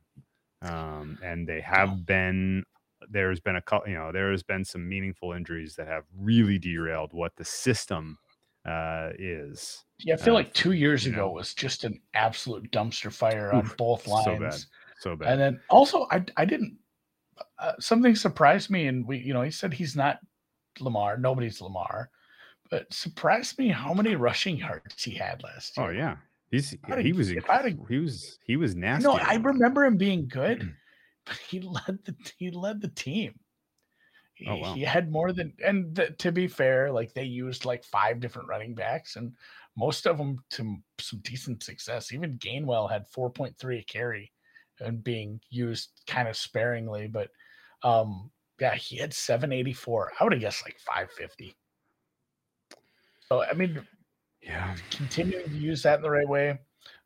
um, 0.61 1.17
and 1.23 1.47
they 1.47 1.61
have 1.61 2.05
been. 2.05 2.63
There's 3.09 3.39
been 3.39 3.57
a 3.57 3.63
you 3.87 3.95
know 3.95 4.11
there 4.11 4.31
has 4.31 4.43
been 4.43 4.63
some 4.63 4.87
meaningful 4.87 5.33
injuries 5.33 5.75
that 5.75 5.87
have 5.87 6.05
really 6.17 6.59
derailed 6.59 7.11
what 7.11 7.35
the 7.35 7.43
system 7.43 8.17
uh, 8.65 9.09
is. 9.17 9.83
Yeah, 9.99 10.13
I 10.13 10.17
feel 10.17 10.35
uh, 10.35 10.37
like 10.37 10.53
two 10.53 10.73
years 10.73 11.05
ago 11.05 11.27
know. 11.27 11.31
was 11.31 11.53
just 11.53 11.83
an 11.83 11.99
absolute 12.13 12.71
dumpster 12.71 13.11
fire 13.11 13.51
on 13.53 13.65
Oof, 13.65 13.77
both 13.77 14.07
lines. 14.07 14.25
So 14.25 14.39
bad, 14.39 14.59
so 14.99 15.15
bad. 15.15 15.31
And 15.31 15.41
then 15.41 15.59
also, 15.69 16.07
I 16.11 16.23
I 16.37 16.45
didn't 16.45 16.77
uh, 17.63 17.73
something 17.79 18.13
surprised 18.15 18.69
me, 18.69 18.87
and 18.87 19.07
we, 19.07 19.17
you 19.17 19.33
know, 19.33 19.41
he 19.41 19.51
said 19.51 19.73
he's 19.73 19.95
not 19.95 20.19
Lamar. 20.81 21.17
Nobody's 21.17 21.61
Lamar, 21.61 22.09
but 22.69 22.91
surprised 22.93 23.57
me 23.57 23.69
how 23.69 23.93
many 23.93 24.15
rushing 24.15 24.57
yards 24.57 25.01
he 25.01 25.11
had 25.11 25.41
last 25.43 25.73
oh, 25.77 25.83
year. 25.83 25.91
Oh 25.91 25.95
yeah, 25.95 26.15
he's 26.51 26.75
he 26.99 27.13
was 27.13 27.29
he 27.29 27.99
was 27.99 28.37
he 28.45 28.57
was 28.57 28.75
nasty. 28.75 29.07
No, 29.07 29.13
I 29.13 29.35
remember 29.35 29.85
him 29.85 29.95
being 29.95 30.27
good, 30.27 30.73
but 31.25 31.37
he 31.37 31.61
led 31.61 31.99
the 32.03 32.15
he 32.37 32.51
led 32.51 32.81
the 32.81 32.89
team. 32.89 33.39
He, 34.33 34.47
oh, 34.49 34.55
wow. 34.57 34.73
he 34.73 34.81
had 34.81 35.09
more 35.09 35.31
than 35.31 35.53
and 35.63 35.95
the, 35.95 36.09
to 36.09 36.33
be 36.33 36.47
fair, 36.47 36.91
like 36.91 37.13
they 37.13 37.23
used 37.23 37.63
like 37.63 37.85
five 37.85 38.19
different 38.19 38.49
running 38.49 38.75
backs, 38.75 39.15
and 39.15 39.31
most 39.77 40.05
of 40.05 40.17
them 40.17 40.43
to 40.51 40.75
some 40.99 41.19
decent 41.23 41.63
success. 41.63 42.11
Even 42.11 42.37
Gainwell 42.39 42.91
had 42.91 43.07
four 43.07 43.29
point 43.29 43.57
three 43.57 43.79
a 43.79 43.83
carry 43.83 44.33
and 44.79 45.01
being 45.01 45.39
used 45.49 46.01
kind 46.07 46.27
of 46.27 46.35
sparingly. 46.35 47.07
But 47.07 47.29
um, 47.83 48.31
yeah, 48.59 48.75
he 48.75 48.97
had 48.97 49.13
784. 49.13 50.13
I 50.19 50.23
would 50.23 50.33
have 50.33 50.41
guessed 50.41 50.65
like 50.65 50.79
550. 50.79 51.55
So 53.29 53.43
I 53.43 53.53
mean, 53.53 53.81
yeah, 54.41 54.75
continuing 54.91 55.49
to 55.49 55.55
use 55.55 55.83
that 55.83 55.97
in 55.97 56.01
the 56.01 56.09
right 56.09 56.27
way. 56.27 56.49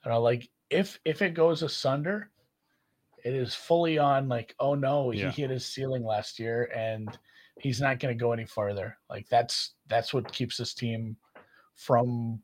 And 0.04 0.14
I 0.14 0.18
like 0.18 0.50
if 0.70 1.00
if 1.06 1.22
it 1.22 1.34
goes 1.34 1.64
asunder, 1.64 2.30
it 3.24 3.34
is 3.34 3.54
fully 3.54 3.98
on 3.98 4.28
like, 4.28 4.56
oh 4.60 4.76
no, 4.76 5.10
he 5.10 5.22
yeah. 5.22 5.32
hit 5.32 5.50
his 5.50 5.66
ceiling 5.66 6.04
last 6.04 6.40
year 6.40 6.72
and 6.76 7.18
he's 7.60 7.82
not 7.82 8.00
going 8.00 8.16
to 8.16 8.22
go 8.22 8.32
any 8.32 8.46
farther. 8.46 8.98
Like 9.10 9.28
that's 9.30 9.74
that's 9.88 10.14
what 10.14 10.32
keeps 10.32 10.58
this 10.58 10.74
team 10.74 11.18
from 11.76 12.42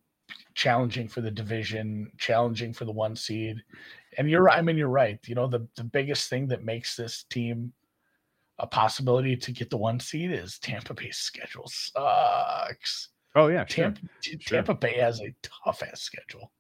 challenging 0.56 1.08
for 1.08 1.22
the 1.22 1.32
division, 1.32 2.12
challenging 2.18 2.74
for 2.74 2.86
the 2.86 2.92
one 2.92 3.16
seed, 3.16 3.58
and 4.18 4.30
you're 4.30 4.50
I 4.50 4.62
mean 4.62 4.78
you're 4.78 4.88
right. 4.88 5.20
You 5.26 5.36
know, 5.36 5.48
the 5.48 5.68
the 5.76 5.84
biggest 5.84 6.30
thing 6.30 6.48
that 6.48 6.64
makes 6.64 6.96
this 6.96 7.24
team 7.30 7.74
a 8.60 8.68
possibility 8.68 9.36
to 9.36 9.52
get 9.52 9.70
the 9.70 9.78
one 9.78 10.00
seed 10.00 10.32
is 10.32 10.60
Tampa 10.60 10.94
Bay's 10.94 11.18
schedule 11.18 11.68
sucks. 11.68 13.10
Oh 13.36 13.48
yeah, 13.48 13.64
Tampa 13.64 14.02
sure. 14.22 14.38
Tampa 14.40 14.76
Bay 14.76 14.98
has 15.00 15.20
a 15.22 15.34
tough 15.42 15.82
ass 15.84 16.02
schedule. 16.02 16.52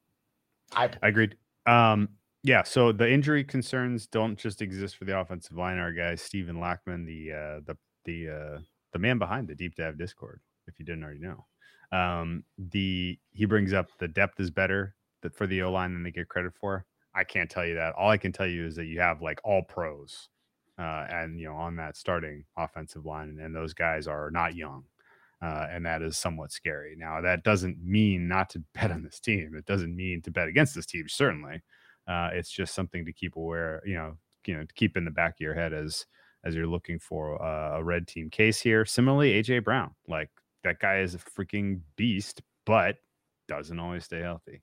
I, 0.75 0.89
I 1.01 1.08
agreed. 1.10 1.38
Um, 1.65 2.10
yeah, 2.43 2.63
so 2.63 2.91
the 2.91 3.10
injury 3.10 3.43
concerns 3.43 4.08
don't 4.08 4.38
just 4.38 4.62
exist 4.62 4.97
for 4.97 5.06
the 5.06 5.17
offensive 5.17 5.56
line. 5.56 5.77
Our 5.77 5.93
guy 5.93 6.15
Stephen 6.15 6.60
Lackman, 6.60 7.06
the 7.06 7.32
uh, 7.32 7.60
the 7.65 7.77
the 8.06 8.29
uh, 8.29 8.60
the 8.91 8.99
man 8.99 9.17
behind 9.17 9.47
the 9.47 9.56
deep 9.56 9.75
dive 9.75 9.97
Discord, 9.97 10.41
if 10.67 10.79
you 10.79 10.86
didn't 10.86 11.03
already 11.03 11.19
know, 11.19 11.45
um, 11.97 12.43
the 12.58 13.17
he 13.32 13.45
brings 13.45 13.71
up 13.71 13.88
the 13.99 14.08
depth 14.08 14.39
is 14.39 14.51
better 14.51 14.95
that 15.21 15.36
for 15.36 15.47
the 15.47 15.62
O 15.62 15.71
line 15.71 15.93
than 15.93 16.03
they 16.03 16.12
get 16.12 16.27
credit 16.27 16.53
for. 16.60 16.86
I 17.15 17.23
can't 17.23 17.49
tell 17.49 17.65
you 17.65 17.75
that. 17.75 17.93
All 17.93 18.10
I 18.10 18.17
can 18.17 18.32
tell 18.32 18.47
you 18.47 18.65
is 18.65 18.75
that 18.75 18.86
you 18.86 18.99
have 18.99 19.21
like 19.21 19.39
all 19.43 19.62
pros, 19.62 20.29
uh, 20.79 21.05
and 21.09 21.39
you 21.39 21.47
know 21.47 21.55
on 21.55 21.75
that 21.77 21.97
starting 21.97 22.45
offensive 22.57 23.05
line, 23.05 23.38
and 23.41 23.55
those 23.55 23.73
guys 23.73 24.07
are 24.07 24.31
not 24.31 24.55
young, 24.55 24.83
uh, 25.41 25.67
and 25.69 25.86
that 25.86 26.01
is 26.01 26.17
somewhat 26.17 26.51
scary. 26.51 26.95
Now 26.97 27.21
that 27.21 27.43
doesn't 27.43 27.77
mean 27.83 28.27
not 28.27 28.49
to 28.51 28.63
bet 28.73 28.91
on 28.91 29.03
this 29.03 29.19
team. 29.19 29.53
It 29.57 29.65
doesn't 29.65 29.95
mean 29.95 30.21
to 30.23 30.31
bet 30.31 30.47
against 30.47 30.75
this 30.75 30.86
team. 30.86 31.07
Certainly, 31.07 31.62
uh, 32.07 32.29
it's 32.33 32.51
just 32.51 32.73
something 32.73 33.05
to 33.05 33.13
keep 33.13 33.36
aware. 33.36 33.81
You 33.86 33.95
know, 33.95 34.17
you 34.45 34.55
know 34.55 34.63
to 34.63 34.73
keep 34.73 34.97
in 34.97 35.05
the 35.05 35.12
back 35.12 35.36
of 35.36 35.41
your 35.41 35.53
head 35.53 35.73
as 35.73 36.05
as 36.43 36.55
you're 36.55 36.67
looking 36.67 36.99
for 36.99 37.41
uh, 37.41 37.77
a 37.77 37.83
red 37.83 38.07
team 38.07 38.29
case 38.29 38.59
here. 38.59 38.86
Similarly, 38.86 39.33
AJ 39.41 39.63
Brown, 39.63 39.91
like 40.07 40.29
that 40.63 40.79
guy 40.79 40.99
is 40.99 41.15
a 41.15 41.19
freaking 41.19 41.81
beast, 41.95 42.41
but 42.65 42.97
doesn't 43.47 43.79
always 43.79 44.05
stay 44.05 44.19
healthy. 44.21 44.62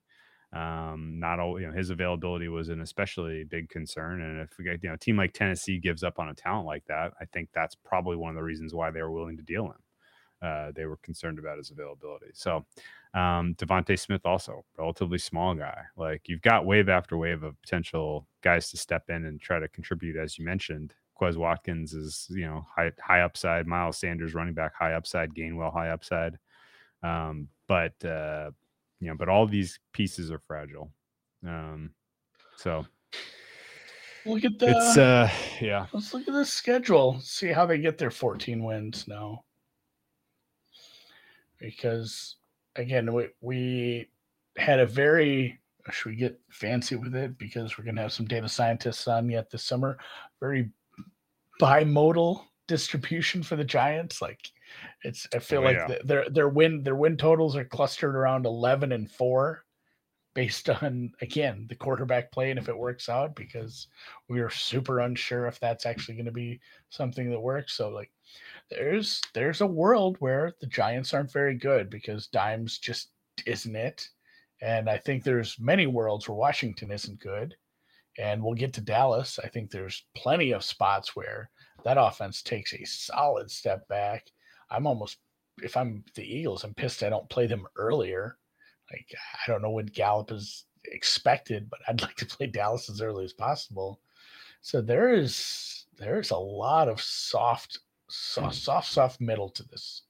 Um, 0.53 1.17
not 1.17 1.39
all 1.39 1.59
you 1.59 1.67
know, 1.67 1.73
his 1.73 1.91
availability 1.91 2.49
was 2.49 2.69
an 2.69 2.81
especially 2.81 3.45
big 3.45 3.69
concern. 3.69 4.21
And 4.21 4.41
if 4.41 4.49
you 4.59 4.89
know, 4.89 4.95
a 4.95 4.97
team 4.97 5.15
like 5.15 5.33
Tennessee 5.33 5.77
gives 5.77 6.03
up 6.03 6.19
on 6.19 6.29
a 6.29 6.33
talent 6.33 6.65
like 6.65 6.83
that, 6.87 7.13
I 7.21 7.25
think 7.25 7.49
that's 7.53 7.75
probably 7.75 8.17
one 8.17 8.31
of 8.31 8.35
the 8.35 8.43
reasons 8.43 8.73
why 8.73 8.91
they 8.91 9.01
were 9.01 9.11
willing 9.11 9.37
to 9.37 9.43
deal 9.43 9.65
him. 9.65 9.79
Uh, 10.41 10.71
they 10.75 10.85
were 10.85 10.97
concerned 10.97 11.39
about 11.39 11.57
his 11.57 11.69
availability. 11.69 12.31
So 12.33 12.65
um, 13.13 13.55
DeVonta 13.55 13.97
Smith 13.97 14.25
also 14.25 14.65
relatively 14.77 15.19
small 15.19 15.53
guy. 15.53 15.83
Like 15.95 16.27
you've 16.27 16.41
got 16.41 16.65
wave 16.65 16.89
after 16.89 17.15
wave 17.15 17.43
of 17.43 17.61
potential 17.61 18.27
guys 18.41 18.71
to 18.71 18.77
step 18.77 19.09
in 19.09 19.25
and 19.25 19.39
try 19.39 19.59
to 19.59 19.67
contribute, 19.67 20.17
as 20.17 20.37
you 20.39 20.45
mentioned. 20.45 20.95
Quez 21.19 21.37
Watkins 21.37 21.93
is 21.93 22.27
you 22.31 22.45
know 22.45 22.65
high 22.75 22.91
high 22.99 23.21
upside. 23.21 23.67
Miles 23.67 23.97
Sanders 23.97 24.33
running 24.33 24.55
back 24.55 24.73
high 24.73 24.93
upside. 24.93 25.35
Gainwell 25.35 25.71
high 25.71 25.89
upside. 25.89 26.39
Um, 27.03 27.47
but 27.67 28.03
uh, 28.03 28.51
you 29.01 29.09
know, 29.09 29.15
but 29.17 29.27
all 29.27 29.45
these 29.45 29.77
pieces 29.91 30.31
are 30.31 30.41
fragile. 30.47 30.91
Um, 31.45 31.91
so 32.55 32.85
look 34.25 34.45
at 34.45 34.57
the. 34.59 34.69
It's 34.69 34.97
uh, 34.97 35.29
yeah. 35.59 35.87
Let's 35.91 36.13
look 36.13 36.27
at 36.27 36.33
the 36.33 36.45
schedule. 36.45 37.19
See 37.19 37.47
how 37.47 37.65
they 37.65 37.79
get 37.79 37.97
their 37.97 38.11
14 38.11 38.63
wins 38.63 39.07
now 39.07 39.43
because 41.61 42.37
again 42.75 43.13
we, 43.13 43.27
we 43.39 44.09
had 44.57 44.79
a 44.79 44.85
very 44.85 45.59
should 45.91 46.09
we 46.09 46.15
get 46.15 46.39
fancy 46.49 46.95
with 46.95 47.15
it 47.15 47.37
because 47.37 47.77
we're 47.77 47.83
going 47.83 47.95
to 47.95 48.01
have 48.01 48.13
some 48.13 48.27
data 48.27 48.49
scientists 48.49 49.07
on 49.07 49.29
yet 49.29 49.49
this 49.49 49.63
summer 49.63 49.97
very 50.39 50.69
bimodal 51.61 52.43
distribution 52.67 53.43
for 53.43 53.55
the 53.55 53.63
giants 53.63 54.21
like 54.21 54.39
it's 55.03 55.27
i 55.33 55.39
feel 55.39 55.59
Oh, 55.59 55.63
like 55.63 55.77
yeah. 55.77 55.87
the, 55.87 56.01
their 56.05 56.29
their 56.29 56.49
win 56.49 56.83
their 56.83 56.95
win 56.95 57.17
totals 57.17 57.55
are 57.55 57.65
clustered 57.65 58.15
around 58.15 58.45
11 58.45 58.91
and 58.91 59.09
4 59.11 59.63
based 60.33 60.69
on 60.69 61.11
again 61.21 61.65
the 61.67 61.75
quarterback 61.75 62.31
play 62.31 62.49
and 62.51 62.57
if 62.59 62.69
it 62.69 62.77
works 62.77 63.09
out 63.09 63.35
because 63.35 63.87
we 64.29 64.39
are 64.39 64.49
super 64.49 65.01
unsure 65.01 65.45
if 65.47 65.59
that's 65.59 65.85
actually 65.85 66.15
going 66.15 66.25
to 66.25 66.31
be 66.31 66.59
something 66.89 67.29
that 67.29 67.39
works 67.39 67.73
so 67.73 67.89
like 67.89 68.11
there's 68.69 69.21
there's 69.33 69.59
a 69.61 69.67
world 69.67 70.15
where 70.19 70.53
the 70.61 70.67
Giants 70.67 71.13
aren't 71.13 71.33
very 71.33 71.55
good 71.55 71.89
because 71.89 72.27
Dimes 72.27 72.77
just 72.79 73.11
isn't 73.45 73.75
it. 73.75 74.07
And 74.61 74.89
I 74.89 74.97
think 74.97 75.23
there's 75.23 75.59
many 75.59 75.87
worlds 75.87 76.29
where 76.29 76.37
Washington 76.37 76.91
isn't 76.91 77.19
good. 77.19 77.55
And 78.17 78.41
we'll 78.41 78.53
get 78.53 78.73
to 78.75 78.81
Dallas. 78.81 79.39
I 79.43 79.47
think 79.49 79.69
there's 79.71 80.05
plenty 80.15 80.51
of 80.53 80.63
spots 80.63 81.15
where 81.15 81.49
that 81.83 81.97
offense 81.99 82.41
takes 82.41 82.73
a 82.73 82.83
solid 82.85 83.49
step 83.51 83.87
back. 83.87 84.27
I'm 84.69 84.87
almost 84.87 85.17
if 85.61 85.75
I'm 85.77 86.03
the 86.15 86.23
Eagles, 86.23 86.63
I'm 86.63 86.73
pissed 86.73 87.03
I 87.03 87.09
don't 87.09 87.29
play 87.29 87.47
them 87.47 87.67
earlier. 87.75 88.37
Like 88.91 89.07
I 89.13 89.51
don't 89.51 89.61
know 89.61 89.71
when 89.71 89.87
Gallup 89.87 90.31
is 90.31 90.65
expected, 90.85 91.69
but 91.69 91.79
I'd 91.87 92.01
like 92.03 92.15
to 92.17 92.25
play 92.25 92.47
Dallas 92.47 92.89
as 92.89 93.01
early 93.01 93.25
as 93.25 93.33
possible. 93.33 93.99
So 94.61 94.81
there 94.81 95.13
is 95.13 95.85
there's 95.97 96.31
a 96.31 96.37
lot 96.37 96.87
of 96.87 97.01
soft 97.01 97.79
soft, 98.11 98.55
soft, 98.55 98.91
soft 98.91 99.21
middle 99.21 99.49
to 99.49 99.63
this. 99.63 100.03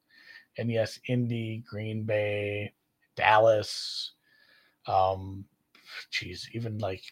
And 0.57 0.69
yes, 0.69 0.99
Indy, 1.07 1.63
Green 1.69 2.03
Bay, 2.03 2.73
Dallas, 3.15 4.13
um, 4.88 5.45
geez, 6.10 6.49
even 6.53 6.77
like, 6.79 7.03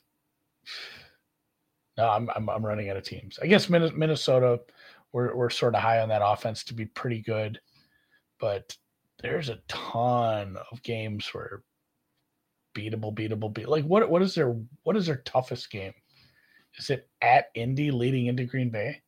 no, 2.00 2.10
I'm, 2.10 2.30
I'm, 2.34 2.50
I'm 2.50 2.66
running 2.66 2.90
out 2.90 2.96
of 2.96 3.04
teams. 3.04 3.38
I 3.42 3.48
guess 3.48 3.70
Minnesota, 3.70 4.62
we're, 5.12 5.36
we're 5.36 5.50
sort 5.50 5.76
of 5.76 5.82
high 5.82 6.00
on 6.00 6.08
that 6.10 6.22
offense 6.24 6.64
to 6.66 6.74
be 6.74 6.86
pretty 6.86 7.22
good, 7.22 7.60
but 8.40 8.76
there's 9.22 9.50
a 9.50 9.60
ton 9.68 10.56
of 10.72 10.82
games 10.82 11.28
where 11.34 11.62
beatable, 12.74 13.14
beatable, 13.14 13.54
beat. 13.54 13.68
Like 13.68 13.84
what, 13.84 14.10
what 14.10 14.22
is 14.22 14.34
their, 14.34 14.56
what 14.84 14.96
is 14.96 15.08
their 15.08 15.18
toughest 15.18 15.70
game? 15.70 15.92
Is 16.78 16.90
it 16.90 17.10
at 17.22 17.48
Indy 17.54 17.92
leading 17.92 18.28
into 18.28 18.46
Green 18.46 18.70
Bay? 18.70 19.02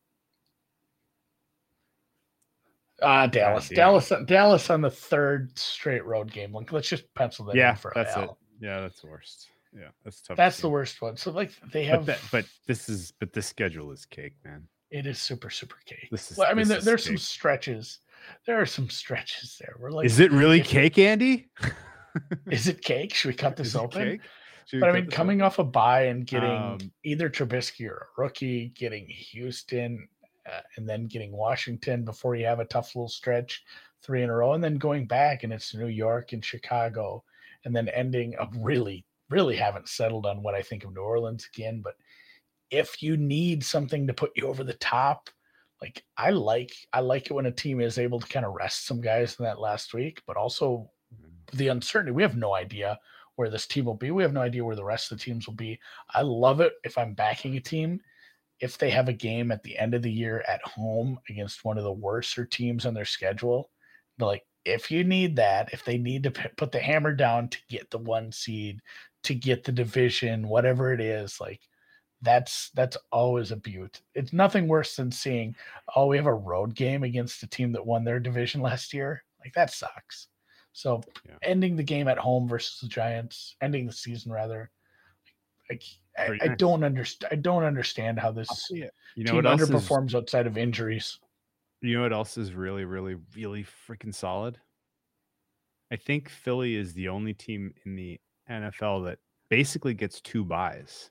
Ah, 3.00 3.26
Dallas. 3.26 3.68
damn. 3.68 3.76
Dallas. 3.76 4.12
Dallas 4.26 4.68
on 4.68 4.82
the 4.82 4.90
third 4.90 5.58
straight 5.58 6.04
road 6.04 6.30
game. 6.30 6.52
Like, 6.52 6.72
let's 6.72 6.88
just 6.90 7.12
pencil 7.14 7.46
that 7.46 7.56
Yeah, 7.56 7.70
in 7.70 7.76
for 7.76 7.92
that's 7.94 8.14
a 8.16 8.24
it. 8.24 8.30
Yeah, 8.60 8.80
that's 8.82 9.00
the 9.00 9.06
worst. 9.06 9.48
Yeah, 9.74 9.88
that's 10.04 10.20
tough. 10.20 10.36
That's 10.36 10.60
the 10.60 10.68
worst 10.68 11.00
one. 11.00 11.16
So 11.16 11.30
like 11.30 11.52
they 11.72 11.84
But, 11.88 11.90
have. 11.94 12.06
that, 12.06 12.18
but 12.30 12.44
this 12.66 12.88
is 12.88 13.12
but 13.18 13.32
this 13.32 13.46
schedule 13.46 13.90
is 13.92 14.04
cake, 14.04 14.34
man. 14.44 14.66
it 14.90 15.06
is 15.06 15.18
super 15.18 15.48
super 15.50 15.76
cake. 15.86 16.08
This 16.10 16.30
is. 16.30 16.36
Well, 16.38 16.48
I 16.50 16.54
mean, 16.54 16.68
there, 16.68 16.80
there's 16.80 17.04
some 17.04 17.16
stretches. 17.18 17.98
There 18.46 18.60
are 18.60 18.66
some 18.66 18.88
stretches 18.90 19.56
there. 19.60 19.74
We're 19.80 19.90
like, 19.90 20.06
Is 20.06 20.20
it 20.20 20.30
really 20.30 20.60
cake, 20.60 20.98
Andy? 20.98 21.48
Is 22.50 22.68
it 22.68 22.82
cake? 22.82 23.14
Should 23.14 23.28
we 23.28 23.34
cut 23.34 23.56
this 23.56 23.68
Is 23.68 23.76
open? 23.76 24.02
cake? 24.02 24.20
But 24.80 24.88
I 24.90 24.92
mean, 24.92 25.10
coming 25.10 25.42
off 25.42 25.58
a 25.58 25.64
bye 25.64 26.02
and 26.04 26.24
getting 26.26 26.50
Um, 26.50 26.78
either 27.02 27.28
Trubisky 27.28 27.88
or 27.88 28.06
a 28.16 28.20
rookie, 28.20 28.68
getting 28.76 29.06
Houston, 29.08 30.06
uh, 30.46 30.60
and 30.76 30.88
then 30.88 31.06
getting 31.06 31.32
Washington 31.32 32.04
before 32.04 32.36
you 32.36 32.44
have 32.46 32.60
a 32.60 32.64
tough 32.64 32.94
little 32.94 33.08
stretch, 33.08 33.64
three 34.02 34.22
in 34.22 34.30
a 34.30 34.34
row, 34.36 34.52
and 34.52 34.62
then 34.62 34.76
going 34.76 35.06
back 35.06 35.42
and 35.42 35.52
it's 35.52 35.74
New 35.74 35.88
York 35.88 36.32
and 36.32 36.44
Chicago, 36.44 37.24
and 37.64 37.74
then 37.74 37.88
ending 37.88 38.36
up 38.38 38.52
really, 38.56 39.04
really 39.32 39.56
haven't 39.56 39.88
settled 39.88 40.26
on 40.26 40.42
what 40.42 40.54
I 40.54 40.62
think 40.62 40.84
of 40.84 40.94
New 40.94 41.00
Orleans 41.00 41.48
again. 41.52 41.80
But 41.82 41.94
if 42.70 43.02
you 43.02 43.16
need 43.16 43.64
something 43.64 44.06
to 44.06 44.14
put 44.14 44.32
you 44.36 44.46
over 44.46 44.62
the 44.62 44.74
top, 44.74 45.30
like 45.80 46.04
I 46.16 46.30
like, 46.30 46.72
I 46.92 47.00
like 47.00 47.26
it 47.26 47.34
when 47.34 47.46
a 47.46 47.50
team 47.50 47.80
is 47.80 47.98
able 47.98 48.20
to 48.20 48.28
kind 48.28 48.46
of 48.46 48.54
rest 48.54 48.86
some 48.86 49.00
guys 49.00 49.36
in 49.38 49.44
that 49.44 49.58
last 49.58 49.94
week, 49.94 50.22
but 50.26 50.36
also 50.36 50.90
mm. 51.12 51.56
the 51.56 51.68
uncertainty. 51.68 52.12
We 52.12 52.22
have 52.22 52.36
no 52.36 52.54
idea 52.54 52.98
where 53.36 53.50
this 53.50 53.66
team 53.66 53.86
will 53.86 53.94
be. 53.94 54.10
We 54.10 54.22
have 54.22 54.34
no 54.34 54.42
idea 54.42 54.64
where 54.64 54.76
the 54.76 54.84
rest 54.84 55.10
of 55.10 55.18
the 55.18 55.24
teams 55.24 55.46
will 55.46 55.54
be. 55.54 55.80
I 56.14 56.22
love 56.22 56.60
it 56.60 56.74
if 56.84 56.98
I'm 56.98 57.14
backing 57.14 57.56
a 57.56 57.60
team. 57.60 58.00
If 58.60 58.78
they 58.78 58.90
have 58.90 59.08
a 59.08 59.12
game 59.12 59.50
at 59.50 59.62
the 59.64 59.76
end 59.76 59.94
of 59.94 60.02
the 60.02 60.12
year 60.12 60.44
at 60.46 60.62
home 60.62 61.18
against 61.28 61.64
one 61.64 61.78
of 61.78 61.84
the 61.84 61.92
worser 61.92 62.44
teams 62.44 62.86
on 62.86 62.94
their 62.94 63.06
schedule, 63.06 63.70
but 64.18 64.26
like 64.26 64.44
if 64.64 64.90
you 64.90 65.02
need 65.02 65.36
that, 65.36 65.72
if 65.72 65.84
they 65.84 65.98
need 65.98 66.22
to 66.24 66.30
put 66.56 66.70
the 66.70 66.78
hammer 66.78 67.12
down 67.12 67.48
to 67.48 67.58
get 67.68 67.90
the 67.90 67.98
one 67.98 68.30
seed, 68.30 68.80
to 69.24 69.34
get 69.34 69.64
the 69.64 69.72
division, 69.72 70.48
whatever 70.48 70.92
it 70.92 71.00
is, 71.00 71.40
like 71.40 71.60
that's 72.22 72.70
that's 72.74 72.96
always 73.10 73.50
a 73.50 73.56
beaut. 73.56 74.00
It's 74.14 74.32
nothing 74.32 74.68
worse 74.68 74.96
than 74.96 75.10
seeing, 75.10 75.56
oh, 75.94 76.06
we 76.06 76.16
have 76.16 76.26
a 76.26 76.34
road 76.34 76.74
game 76.74 77.02
against 77.02 77.42
a 77.42 77.48
team 77.48 77.72
that 77.72 77.84
won 77.84 78.04
their 78.04 78.20
division 78.20 78.60
last 78.62 78.94
year. 78.94 79.24
Like 79.40 79.54
that 79.54 79.70
sucks. 79.70 80.28
So 80.72 81.02
Yeah. 81.26 81.36
ending 81.42 81.76
the 81.76 81.82
game 81.82 82.08
at 82.08 82.18
home 82.18 82.48
versus 82.48 82.78
the 82.80 82.88
Giants, 82.88 83.56
ending 83.60 83.86
the 83.86 83.92
season 83.92 84.32
rather. 84.32 84.70
Like 85.68 85.82
I, 86.16 86.38
I 86.40 86.48
nice. 86.48 86.58
don't 86.58 86.84
understand. 86.84 87.32
I 87.32 87.36
don't 87.36 87.64
understand 87.64 88.18
how 88.18 88.32
this. 88.32 88.70
You 88.70 89.24
know 89.24 89.32
team 89.32 89.42
what 89.42 89.46
else 89.46 89.62
is? 89.62 89.68
underperforms 89.68 90.14
outside 90.14 90.46
of 90.46 90.56
injuries. 90.56 91.18
You 91.80 91.96
know 91.96 92.02
what 92.02 92.12
else 92.12 92.38
is 92.38 92.54
really, 92.54 92.84
really, 92.84 93.16
really 93.34 93.64
freaking 93.88 94.14
solid? 94.14 94.58
I 95.90 95.96
think 95.96 96.28
Philly 96.28 96.76
is 96.76 96.94
the 96.94 97.08
only 97.08 97.34
team 97.34 97.74
in 97.84 97.96
the 97.96 98.20
NFL 98.50 99.04
that 99.06 99.18
basically 99.48 99.94
gets 99.94 100.20
two 100.20 100.44
byes. 100.44 101.10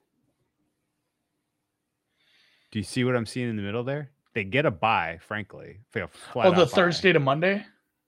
Do 2.72 2.80
you 2.80 2.84
see 2.84 3.04
what 3.04 3.16
I'm 3.16 3.26
seeing 3.26 3.50
in 3.50 3.56
the 3.58 3.62
middle 3.62 3.84
there? 3.84 4.12
They 4.34 4.46
get 4.46 4.66
a 4.66 4.72
bye, 4.72 5.20
frankly. 5.22 5.80
Oh, 5.96 6.08
the 6.36 6.38
out 6.38 6.56
buy. 6.56 6.66
Thursday 6.66 7.12
to 7.12 7.20
Monday. 7.20 7.66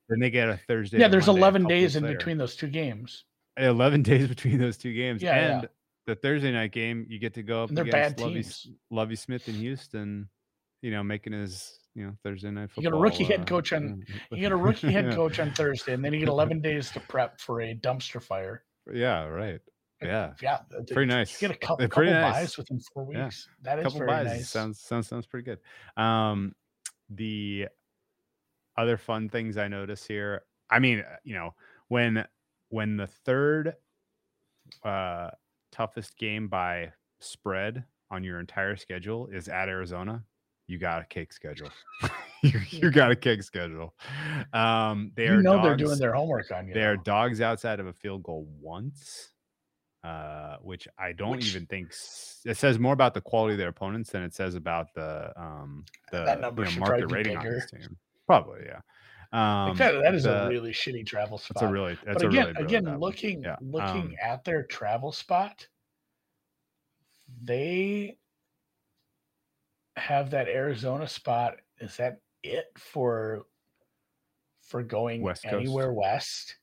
Then 0.08 0.20
they 0.20 0.30
get 0.30 0.48
a 0.48 0.58
Thursday. 0.68 1.00
Yeah, 1.00 1.08
there's 1.10 1.28
Monday, 1.28 1.42
11 1.42 1.68
days 1.68 1.96
in 1.96 2.04
later. 2.04 2.18
between 2.18 2.38
those 2.38 2.56
two 2.56 2.68
games. 2.68 3.26
11 3.58 4.04
days 4.04 4.28
between 4.28 4.58
those 4.60 4.78
two 4.78 4.94
games. 4.94 5.22
Yeah, 5.22 5.36
yeah. 5.36 5.60
and 5.60 5.70
the 6.06 6.16
Thursday 6.16 6.52
night 6.52 6.72
game, 6.72 7.06
you 7.10 7.20
get 7.20 7.34
to 7.34 7.44
go 7.44 7.64
up 7.64 7.70
And 7.70 7.78
they're 7.78 7.86
against 7.86 8.18
bad 8.18 8.26
Lovie. 8.26 8.46
Lovie 8.90 9.16
Smith 9.16 9.48
in 9.50 9.56
Houston, 9.56 10.30
you 10.82 10.92
know, 10.92 11.04
making 11.04 11.34
his, 11.34 11.80
you 11.94 12.06
know, 12.06 12.14
Thursday 12.24 12.52
night 12.52 12.70
football. 12.72 12.84
You 12.84 12.90
get 12.90 12.98
a 12.98 13.02
rookie 13.02 13.24
head 13.32 13.42
uh, 13.42 13.46
coach 13.46 13.74
on- 13.74 14.04
You 14.32 14.38
get 14.38 14.52
a 14.52 14.56
rookie 14.56 14.92
head 14.92 15.14
coach 15.14 15.40
on 15.40 15.52
Thursday, 15.52 15.94
and 15.94 16.04
then 16.04 16.14
you 16.14 16.20
get 16.20 16.30
11 16.30 16.62
days 16.62 16.90
to 16.92 17.00
prep 17.02 17.40
for 17.40 17.62
a 17.62 17.76
dumpster 17.76 18.22
fire. 18.22 18.64
Yeah, 18.92 19.26
right. 19.26 19.62
Yeah. 20.02 20.34
Yeah, 20.42 20.60
Pretty 20.92 21.06
nice. 21.06 21.40
Get 21.40 21.52
a 21.52 21.56
couple, 21.56 21.88
couple 21.88 22.06
nice. 22.06 22.34
byes 22.34 22.58
within 22.58 22.80
four 22.94 23.08
Yeah. 23.14 23.26
weeks. 23.26 23.48
That 23.62 23.80
is 23.80 23.84
couple 23.84 24.00
very 24.00 24.10
byes. 24.12 24.26
nice. 24.28 24.50
Sounds 24.50 24.80
sounds 24.82 25.08
sounds 25.08 25.26
pretty 25.26 25.46
good. 25.46 25.60
Um, 26.02 26.54
the 27.10 27.70
other 28.76 28.98
fun 28.98 29.30
things 29.30 29.58
I 29.58 29.68
notice 29.70 30.06
here. 30.06 30.44
I 30.70 30.80
mean, 30.80 31.00
uh, 31.00 31.16
you 31.24 31.36
know, 31.36 31.52
when 31.88 32.26
when 32.70 32.98
the 32.98 33.08
third 33.08 33.76
uh 34.84 35.30
toughest 35.72 36.18
game 36.18 36.48
by 36.48 36.92
spread 37.20 37.86
on 38.12 38.24
your 38.24 38.40
entire 38.40 38.76
schedule 38.76 39.28
is 39.28 39.48
at 39.48 39.70
Arizona, 39.70 40.26
you 40.68 40.78
got 40.80 41.02
a 41.02 41.06
cake 41.06 41.32
schedule. 41.32 41.70
you, 42.44 42.60
you 42.70 42.92
got 42.92 43.10
a 43.12 43.16
kick 43.16 43.42
schedule. 43.44 43.96
Um, 44.54 45.12
they 45.16 45.26
you 45.26 45.34
are 45.34 45.42
know 45.42 45.62
they're 45.64 45.76
doing 45.76 45.98
their 45.98 46.14
homework 46.14 46.52
on 46.52 46.68
you. 46.68 46.74
they 46.74 46.84
are 46.84 46.98
dogs 46.98 47.42
outside 47.42 47.80
of 47.80 47.88
a 47.88 47.94
field 47.94 48.24
goal 48.24 48.48
once. 48.60 49.30
uh, 50.04 50.58
which 50.62 50.86
I 51.00 51.14
don't 51.14 51.38
Which- 51.38 51.48
even 51.48 51.66
think 51.66 51.94
it 52.46 52.58
says 52.58 52.78
more 52.78 52.92
about 52.94 53.14
the 53.14 53.22
quality 53.22 53.54
of 53.54 53.58
their 53.58 53.70
opponents 53.70 54.10
than 54.12 54.22
it 54.24 54.34
says 54.36 54.54
about 54.56 54.94
the 54.94 55.32
um 55.42 55.86
the 56.12 56.26
That 56.26 56.42
number 56.42 56.66
you 56.66 56.72
know, 56.74 56.80
market 56.86 57.12
rating 57.12 57.38
on 57.38 57.46
this 57.46 57.72
team. 57.72 57.98
Probably, 58.28 58.66
yeah. 58.66 58.82
Um, 59.32 59.70
Like 59.70 59.78
that, 59.78 60.02
that 60.04 60.14
is 60.14 60.24
the- 60.26 60.46
a 60.46 60.50
really 60.50 60.72
shitty 60.72 61.06
travel 61.06 61.38
spot. 61.38 61.56
That's 61.56 61.70
a 61.70 61.74
really. 61.74 61.98
That's 62.06 62.22
but 62.22 62.26
a 62.26 62.28
again, 62.28 62.46
really, 62.48 62.54
really 62.64 62.66
again, 62.76 63.00
looking 63.00 63.44
Yeah, 63.44 63.56
looking 63.62 64.02
um, 64.02 64.16
at 64.22 64.44
their 64.44 64.64
travel 64.64 65.12
spot, 65.14 65.66
they 67.42 68.18
have 69.96 70.32
that 70.32 70.48
Arizona 70.48 71.08
spot. 71.08 71.56
Is 71.80 71.98
that 71.98 72.20
it 72.44 72.66
for 72.78 73.44
for 74.62 74.84
going 74.84 75.22
West 75.22 75.46
anywhere 75.46 75.94
west? 75.94 76.58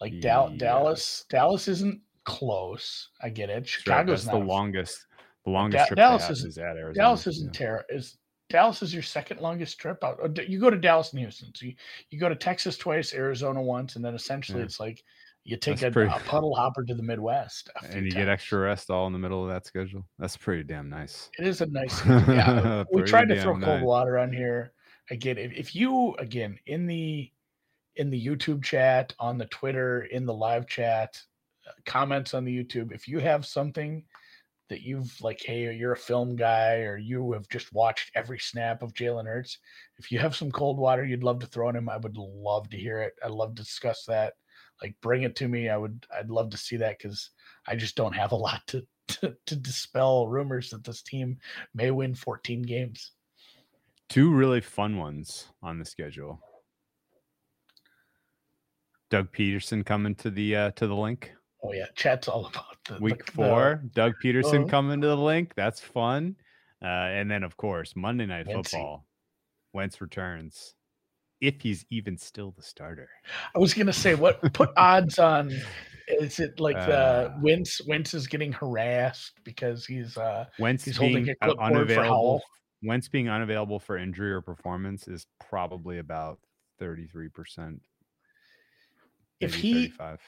Like 0.00 0.20
Dal- 0.20 0.56
Dallas, 0.56 1.24
Dallas 1.28 1.66
isn't 1.68 2.00
close. 2.24 3.08
I 3.20 3.30
get 3.30 3.50
it. 3.50 3.66
Chicago's 3.66 4.24
the 4.24 4.36
longest. 4.36 5.06
The 5.44 5.50
longest 5.50 5.82
Da- 5.82 5.86
trip 5.86 5.96
Dallas 5.96 6.30
isn't- 6.30 6.48
is 6.48 6.58
at 6.58 6.76
Arizona. 6.76 6.94
Dallas 6.94 7.26
isn't 7.26 7.54
yeah. 7.54 7.58
terror. 7.58 7.84
Is 7.88 8.18
Dallas 8.50 8.82
is 8.82 8.94
your 8.94 9.02
second 9.02 9.40
longest 9.40 9.78
trip 9.78 10.02
out? 10.04 10.18
You 10.48 10.60
go 10.60 10.70
to 10.70 10.78
Dallas 10.78 11.10
and 11.12 11.20
Houston, 11.20 11.52
so 11.54 11.66
you, 11.66 11.74
you 12.10 12.18
go 12.20 12.28
to 12.28 12.36
Texas 12.36 12.78
twice, 12.78 13.12
Arizona 13.12 13.60
once, 13.60 13.96
and 13.96 14.04
then 14.04 14.14
essentially 14.14 14.60
Yeah. 14.60 14.64
it's 14.66 14.78
like 14.80 15.02
you 15.44 15.56
take 15.56 15.82
a, 15.82 15.90
pretty- 15.90 16.14
a 16.14 16.18
puddle 16.20 16.54
hopper 16.54 16.84
to 16.84 16.94
the 16.94 17.02
Midwest, 17.02 17.70
and 17.90 18.04
you 18.06 18.12
get 18.12 18.28
extra 18.28 18.58
rest 18.60 18.90
all 18.90 19.06
in 19.06 19.12
the 19.12 19.18
middle 19.18 19.42
of 19.42 19.48
that 19.50 19.66
schedule. 19.66 20.06
That's 20.18 20.36
pretty 20.36 20.62
damn 20.62 20.88
nice. 20.88 21.28
It 21.38 21.46
is 21.46 21.60
a 21.60 21.66
nice. 21.66 22.04
Yeah, 22.06 22.84
we 22.92 23.02
tried 23.02 23.28
to 23.30 23.40
throw 23.42 23.52
cold 23.54 23.60
nice. 23.62 23.82
water 23.82 24.18
on 24.18 24.32
here. 24.32 24.72
Again, 25.10 25.38
if, 25.38 25.52
if 25.52 25.74
you 25.74 26.14
again 26.16 26.58
in 26.66 26.86
the 26.86 27.30
in 27.96 28.10
the 28.10 28.26
YouTube 28.26 28.62
chat, 28.62 29.14
on 29.18 29.38
the 29.38 29.46
Twitter, 29.46 30.02
in 30.02 30.24
the 30.24 30.34
live 30.34 30.66
chat, 30.66 31.20
uh, 31.66 31.72
comments 31.84 32.32
on 32.32 32.44
the 32.44 32.56
YouTube, 32.56 32.92
if 32.92 33.08
you 33.08 33.18
have 33.18 33.44
something 33.44 34.04
that 34.68 34.82
you've 34.82 35.18
like, 35.20 35.42
hey, 35.44 35.74
you're 35.74 35.92
a 35.92 35.96
film 35.96 36.36
guy, 36.36 36.80
or 36.80 36.96
you 36.96 37.32
have 37.32 37.48
just 37.48 37.72
watched 37.72 38.12
every 38.14 38.38
snap 38.38 38.82
of 38.82 38.94
Jalen 38.94 39.26
Hurts, 39.26 39.58
if 39.98 40.12
you 40.12 40.18
have 40.18 40.36
some 40.36 40.50
cold 40.50 40.78
water 40.78 41.04
you'd 41.04 41.24
love 41.24 41.40
to 41.40 41.46
throw 41.46 41.68
on 41.68 41.76
him, 41.76 41.88
I 41.88 41.96
would 41.96 42.16
love 42.16 42.68
to 42.70 42.76
hear 42.76 43.00
it. 43.00 43.14
I'd 43.24 43.30
love 43.30 43.54
to 43.56 43.62
discuss 43.62 44.04
that. 44.06 44.34
Like, 44.82 44.94
bring 45.02 45.22
it 45.22 45.34
to 45.36 45.48
me. 45.48 45.68
I 45.68 45.76
would. 45.76 46.06
I'd 46.16 46.30
love 46.30 46.50
to 46.50 46.56
see 46.56 46.76
that 46.76 46.98
because 46.98 47.30
I 47.66 47.74
just 47.74 47.96
don't 47.96 48.14
have 48.14 48.32
a 48.32 48.36
lot 48.36 48.62
to, 48.68 48.86
to 49.08 49.36
to 49.46 49.56
dispel 49.56 50.28
rumors 50.28 50.70
that 50.70 50.84
this 50.84 51.02
team 51.02 51.38
may 51.74 51.90
win 51.90 52.14
14 52.14 52.62
games. 52.62 53.12
Two 54.08 54.32
really 54.32 54.60
fun 54.60 54.96
ones 54.96 55.48
on 55.62 55.78
the 55.78 55.84
schedule. 55.84 56.40
Doug 59.10 59.32
Pederson 59.32 59.84
coming 59.84 60.14
to 60.16 60.30
the 60.30 60.56
uh, 60.56 60.70
to 60.72 60.86
the 60.86 60.94
Linc. 60.94 61.32
Oh 61.62 61.72
yeah, 61.72 61.86
chat's 61.94 62.28
all 62.28 62.46
about 62.46 62.76
the 62.86 62.94
the- 62.94 63.00
Week 63.00 63.24
the- 63.26 63.32
four, 63.32 63.82
Doug 63.94 64.14
Pederson 64.22 64.64
uh, 64.64 64.68
coming 64.68 65.00
to 65.00 65.06
the 65.08 65.16
Linc. 65.16 65.52
That's 65.56 65.80
fun. 65.80 66.36
Uh, 66.82 66.86
and 66.86 67.30
then 67.30 67.42
of 67.42 67.56
course 67.56 67.94
Monday 67.96 68.26
Night 68.26 68.46
Wency. 68.46 68.70
Football. 68.70 69.04
Wentz 69.74 70.00
returns, 70.00 70.74
if 71.40 71.60
he's 71.60 71.84
even 71.90 72.16
still 72.16 72.52
the 72.56 72.62
starter. 72.62 73.08
I 73.54 73.58
was 73.58 73.74
gonna 73.74 73.92
say 73.92 74.14
what 74.14 74.40
put 74.54 74.70
odds 74.76 75.18
on. 75.18 75.52
Is 76.08 76.40
it 76.40 76.58
like 76.58 76.76
the 76.76 76.96
Uh, 76.96 77.36
Wentz? 77.42 77.82
Wentz 77.86 78.14
is 78.14 78.26
getting 78.26 78.52
harassed 78.52 79.32
because 79.44 79.84
he's 79.84 80.16
uh 80.16 80.46
Wentz 80.58 80.84
He's 80.84 80.96
holding 80.96 81.28
a 81.28 81.32
uh, 81.32 81.34
clipboard 81.46 81.58
for 81.58 81.76
unavailable. 81.76 82.08
Howell. 82.08 82.42
Wentz 82.82 83.08
being 83.08 83.28
unavailable 83.28 83.78
for 83.78 83.96
injury 83.96 84.32
or 84.32 84.40
performance 84.40 85.08
is 85.08 85.26
probably 85.48 85.98
about 85.98 86.38
thirty 86.78 87.06
three 87.06 87.28
percent. 87.28 87.82
If 89.40 89.54
he- 89.54 89.88
35. 89.88 90.20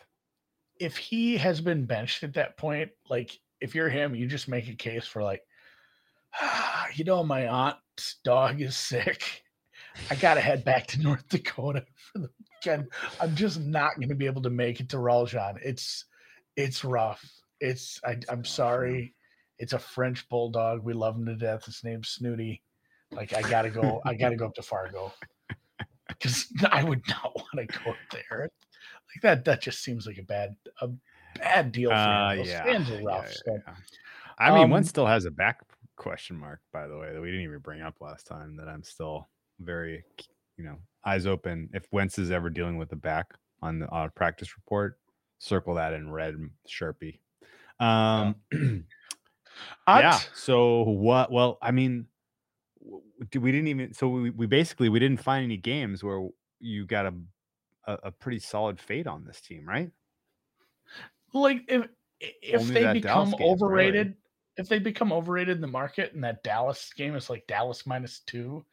if 0.79 0.97
he 0.97 1.37
has 1.37 1.61
been 1.61 1.85
benched 1.85 2.23
at 2.23 2.35
that 2.35 2.57
point, 2.57 2.91
like 3.09 3.39
if 3.61 3.75
you're 3.75 3.89
him, 3.89 4.15
you 4.15 4.27
just 4.27 4.49
make 4.49 4.69
a 4.69 4.75
case 4.75 5.07
for 5.07 5.23
like, 5.23 5.43
ah, 6.41 6.87
you 6.95 7.05
know, 7.05 7.23
my 7.23 7.47
aunt's 7.49 8.17
dog 8.25 8.61
is 8.61 8.77
sick. 8.77 9.43
I 10.11 10.15
gotta 10.15 10.41
head 10.41 10.65
back 10.65 10.87
to 10.89 11.03
North 11.03 11.29
Dakota 11.29 11.85
for 12.13 12.21
the 12.21 12.31
weekend. 12.39 12.89
I'm 13.21 13.35
just 13.35 13.61
not 13.61 14.01
gonna 14.01 14.15
be 14.15 14.27
able 14.27 14.43
to 14.43 14.51
make 14.51 14.81
it 14.81 14.89
to 14.91 14.97
Raljan. 14.97 15.59
It's 15.63 16.05
it's 16.57 16.85
rough. 16.85 17.25
It's 17.61 18.01
I, 18.05 18.19
yeah. 18.29 18.43
sorry. 18.45 19.15
It's 19.61 19.73
a 19.75 19.79
French 19.79 20.29
bulldog. 20.29 20.83
We 20.83 20.93
love 20.95 21.17
him 21.17 21.27
to 21.27 21.37
death. 21.37 21.67
His 21.67 21.85
name's 21.85 22.09
Snooty. 22.09 22.63
Like 23.13 23.33
I 23.35 23.43
gotta 23.43 23.71
go. 23.71 24.01
I 24.05 24.15
gotta 24.15 24.35
go 24.37 24.47
up 24.47 24.55
to 24.55 24.63
Fargo 24.63 25.13
because 26.09 26.47
I 26.71 26.83
would 26.83 27.03
not 27.09 27.35
want 27.37 27.71
to 27.71 27.79
go 27.79 27.91
up 27.91 27.97
there. 28.11 28.49
Like 29.15 29.23
that. 29.23 29.45
That 29.45 29.61
just 29.61 29.83
seems 29.85 30.07
like 30.07 30.19
a 30.19 30.23
bad 30.23 30.57
a 30.81 30.89
bad 31.39 31.73
deal 31.73 31.91
for 31.91 31.95
Uh, 31.97 32.31
him. 32.33 32.39
Those 32.39 32.49
yeah, 32.49 32.65
fans 32.65 32.91
are 32.91 33.03
rough. 33.03 33.27
yeah, 33.27 33.33
so 33.45 33.59
yeah. 33.67 33.75
I 34.39 34.51
mean, 34.55 34.65
Um, 34.65 34.71
Wentz 34.71 34.89
still 34.89 35.07
has 35.07 35.27
a 35.27 35.31
back 35.31 35.61
question 35.97 36.37
mark, 36.37 36.61
by 36.73 36.87
the 36.89 36.97
way, 36.97 37.13
that 37.13 37.21
we 37.21 37.29
didn't 37.31 37.45
even 37.45 37.59
bring 37.59 37.83
up 37.83 38.01
last 38.01 38.27
time. 38.27 38.57
That 38.57 38.69
I'm 38.69 38.83
still 38.83 39.29
very, 39.59 40.03
you 40.57 40.65
know, 40.65 40.79
eyes 41.05 41.27
open. 41.27 41.69
If 41.75 41.85
Wentz 41.93 42.19
is 42.19 42.31
ever 42.31 42.49
dealing 42.49 42.79
with 42.79 42.91
a 42.93 42.97
back 42.97 43.27
on 43.61 43.81
the 43.81 43.89
uh, 43.91 44.09
practice 44.09 44.57
report, 44.57 44.99
circle 45.39 45.75
that 45.75 45.93
in 45.93 46.11
red 46.11 46.37
Sharpie. 46.67 47.19
Um, 47.79 48.37
yeah. 49.89 50.19
So 50.35 50.83
what? 50.83 51.31
Well, 51.31 51.59
I 51.61 51.71
mean, 51.71 52.07
we 53.35 53.53
didn't 53.53 53.69
even? 53.69 53.95
So 53.95 54.09
we, 54.09 54.31
we 54.31 54.47
basically 54.47 54.89
we 54.89 54.99
didn't 54.99 55.23
find 55.23 55.45
any 55.45 55.57
games 55.57 56.03
where 56.03 56.29
you 56.61 56.87
got 56.87 57.07
a 57.07 57.15
a, 57.87 57.99
a 58.05 58.11
pretty 58.11 58.39
solid 58.39 58.81
fate 58.81 59.07
on 59.07 59.25
this 59.25 59.41
team, 59.41 59.67
right? 59.67 59.91
like 61.33 61.63
if 61.69 61.87
if 62.21 62.61
Only 62.61 62.75
they 62.75 62.93
become 62.95 63.31
game, 63.31 63.41
really. 63.41 63.53
overrated, 63.53 64.15
if 64.57 64.69
they 64.69 64.79
become 64.79 65.13
overrated 65.13 65.57
in 65.57 65.61
the 65.61 65.67
market, 65.67 66.13
and 66.13 66.23
that 66.25 66.43
Dallas 66.43 66.93
game 66.95 67.15
is 67.15 67.31
like 67.31 67.47
Dallas 67.47 67.87
minus 67.87 68.21
two, 68.21 68.65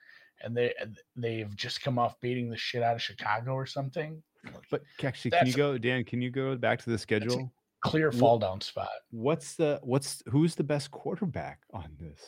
and 0.42 0.56
they 0.56 0.74
they've 1.16 1.56
just 1.56 1.82
come 1.82 1.98
off 1.98 2.20
beating 2.20 2.50
the 2.50 2.58
shit 2.58 2.84
out 2.84 2.96
of 2.96 3.02
Chicago 3.02 3.54
or 3.54 3.66
something, 3.66 4.22
But 4.70 4.82
actually, 5.04 5.32
can 5.32 5.48
you 5.48 5.54
go, 5.54 5.78
Dan? 5.78 6.04
Can 6.04 6.22
you 6.22 6.30
go 6.30 6.56
back 6.56 6.82
to 6.84 6.90
the 6.90 6.98
schedule? 6.98 7.52
Clear 7.90 8.12
fall 8.12 8.40
down 8.40 8.62
spot. 8.62 8.90
What's 9.12 9.56
the 9.56 9.80
what's 9.84 10.24
who's 10.28 10.56
the 10.56 10.64
best 10.64 10.92
quarterback 10.92 11.62
on 11.74 11.96
this? 12.00 12.22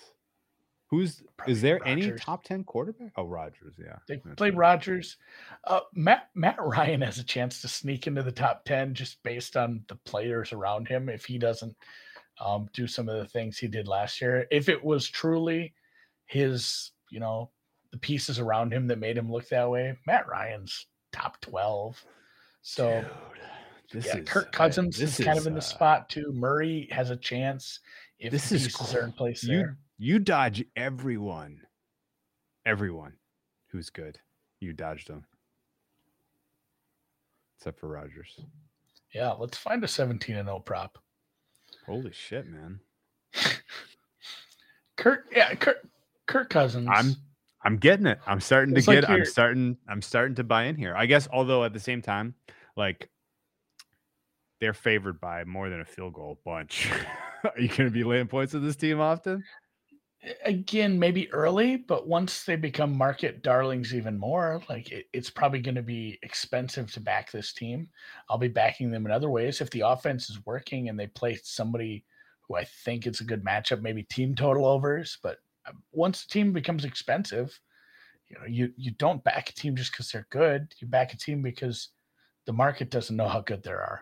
Who's 0.89 1.21
Probably 1.37 1.53
is 1.53 1.61
there 1.61 1.79
any 1.85 2.11
top 2.13 2.43
ten 2.43 2.63
quarterback? 2.63 3.11
Oh, 3.15 3.25
Rodgers, 3.25 3.75
yeah. 3.77 3.97
They 4.07 4.17
played 4.17 4.55
right. 4.55 4.71
Rodgers. 4.71 5.17
Uh, 5.63 5.81
Matt 5.93 6.29
Matt 6.33 6.57
Ryan 6.59 7.01
has 7.01 7.19
a 7.19 7.23
chance 7.23 7.61
to 7.61 7.67
sneak 7.67 8.07
into 8.07 8.23
the 8.23 8.31
top 8.31 8.65
ten 8.65 8.95
just 8.95 9.21
based 9.21 9.55
on 9.55 9.83
the 9.87 9.95
players 9.97 10.51
around 10.51 10.87
him. 10.87 11.07
If 11.07 11.25
he 11.25 11.37
doesn't 11.37 11.75
um, 12.43 12.67
do 12.73 12.87
some 12.87 13.07
of 13.07 13.17
the 13.17 13.27
things 13.27 13.57
he 13.59 13.67
did 13.67 13.87
last 13.87 14.19
year, 14.19 14.47
if 14.49 14.67
it 14.67 14.83
was 14.83 15.07
truly 15.07 15.73
his, 16.25 16.91
you 17.11 17.19
know, 17.19 17.51
the 17.91 17.99
pieces 17.99 18.39
around 18.39 18.73
him 18.73 18.87
that 18.87 18.97
made 18.97 19.17
him 19.17 19.31
look 19.31 19.47
that 19.49 19.69
way, 19.69 19.95
Matt 20.07 20.27
Ryan's 20.27 20.87
top 21.11 21.39
twelve. 21.41 22.03
So 22.63 23.01
Dude, 23.01 23.11
this 23.91 24.05
yeah, 24.05 24.17
is 24.17 24.29
Kirk 24.29 24.51
Cousins 24.51 24.97
this 24.97 25.19
is 25.19 25.25
kind 25.25 25.37
of 25.37 25.47
in 25.47 25.53
the 25.53 25.59
uh, 25.59 25.61
spot 25.61 26.09
too. 26.09 26.31
Murray 26.31 26.87
has 26.91 27.09
a 27.09 27.15
chance 27.15 27.79
if 28.19 28.31
This 28.31 28.51
is 28.51 28.95
are 28.95 29.03
in 29.03 29.11
place 29.11 29.43
you 29.43 29.57
there. 29.57 29.77
you 29.97 30.19
dodge 30.19 30.63
everyone, 30.75 31.61
everyone 32.65 33.13
who's 33.67 33.89
good. 33.89 34.19
You 34.59 34.73
dodged 34.73 35.07
them, 35.07 35.25
except 37.57 37.79
for 37.79 37.87
Rodgers. 37.87 38.39
Yeah, 39.13 39.31
let's 39.31 39.57
find 39.57 39.83
a 39.83 39.87
17 39.87 40.35
and 40.35 40.47
0 40.47 40.59
prop. 40.59 40.99
Holy 41.85 42.11
shit, 42.11 42.45
man! 42.47 42.79
Kirk, 44.97 45.27
yeah, 45.35 45.55
Kirk, 45.55 45.87
Kirk 46.27 46.49
Cousins. 46.49 46.89
I'm 46.91 47.15
I'm 47.63 47.77
getting 47.77 48.05
it. 48.05 48.19
I'm 48.27 48.39
starting 48.39 48.75
to 48.75 48.81
like 48.81 49.01
get. 49.01 49.09
I'm 49.09 49.25
starting. 49.25 49.77
I'm 49.87 50.01
starting 50.01 50.35
to 50.35 50.43
buy 50.43 50.65
in 50.65 50.75
here. 50.75 50.93
I 50.95 51.05
guess. 51.05 51.27
Although 51.31 51.63
at 51.63 51.73
the 51.73 51.79
same 51.79 52.01
time, 52.01 52.35
like 52.75 53.09
they're 54.59 54.73
favored 54.73 55.19
by 55.19 55.43
more 55.43 55.69
than 55.69 55.81
a 55.81 55.85
field 55.85 56.13
goal 56.13 56.39
bunch. 56.43 56.89
Are 57.43 57.59
you 57.59 57.69
going 57.69 57.85
to 57.85 57.91
be 57.91 58.03
laying 58.03 58.27
points 58.27 58.53
with 58.53 58.63
this 58.63 58.75
team 58.75 58.99
often? 58.99 59.43
again 60.43 60.99
maybe 60.99 61.31
early, 61.31 61.77
but 61.77 62.07
once 62.07 62.43
they 62.43 62.55
become 62.55 62.97
market 62.97 63.41
darlings 63.41 63.95
even 63.95 64.17
more, 64.17 64.61
like 64.69 64.91
it, 64.91 65.05
it's 65.13 65.29
probably 65.29 65.59
going 65.59 65.75
to 65.75 65.81
be 65.81 66.19
expensive 66.23 66.91
to 66.91 66.99
back 66.99 67.31
this 67.31 67.53
team. 67.53 67.89
I'll 68.29 68.37
be 68.37 68.49
backing 68.49 68.91
them 68.91 69.05
in 69.05 69.11
other 69.11 69.29
ways 69.29 69.61
if 69.61 69.69
the 69.69 69.81
offense 69.81 70.29
is 70.29 70.45
working 70.45 70.89
and 70.89 70.99
they 70.99 71.07
play 71.07 71.39
somebody 71.43 72.05
who 72.41 72.55
I 72.55 72.65
think 72.65 73.05
it's 73.05 73.21
a 73.21 73.25
good 73.25 73.45
matchup, 73.45 73.81
maybe 73.81 74.03
team 74.03 74.35
total 74.35 74.65
overs. 74.65 75.17
But 75.23 75.37
uh, 75.65 75.71
once 75.91 76.25
the 76.25 76.33
team 76.33 76.51
becomes 76.51 76.83
expensive, 76.83 77.57
you 78.27 78.37
know, 78.37 78.45
you 78.45 78.73
you 78.75 78.91
don't 78.91 79.23
back 79.23 79.49
a 79.49 79.53
team 79.53 79.75
just 79.75 79.91
because 79.91 80.11
they're 80.11 80.27
good. 80.29 80.73
You 80.79 80.87
back 80.87 81.13
a 81.13 81.17
team 81.17 81.41
because 81.41 81.89
the 82.45 82.53
market 82.53 82.91
doesn't 82.91 83.15
know 83.15 83.27
how 83.27 83.41
good 83.41 83.63
they 83.63 83.71
are. 83.71 84.01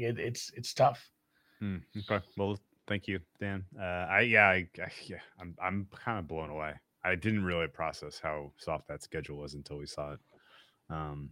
It, 0.00 0.18
it's 0.18 0.50
it's 0.54 0.74
tough. 0.74 1.08
Hmm, 1.60 1.78
okay. 1.98 2.24
Well, 2.36 2.58
thank 2.86 3.06
you, 3.08 3.20
Dan. 3.40 3.64
Uh, 3.78 4.06
I 4.10 4.20
yeah, 4.20 4.46
I, 4.48 4.68
I 4.78 4.90
yeah, 5.06 5.20
I'm 5.40 5.54
I'm 5.62 5.86
kind 5.94 6.18
of 6.18 6.26
blown 6.26 6.50
away. 6.50 6.74
I 7.04 7.14
didn't 7.14 7.44
really 7.44 7.66
process 7.66 8.20
how 8.20 8.52
soft 8.58 8.88
that 8.88 9.02
schedule 9.02 9.38
was 9.38 9.54
until 9.54 9.78
we 9.78 9.86
saw 9.86 10.12
it. 10.12 10.20
Um, 10.90 11.30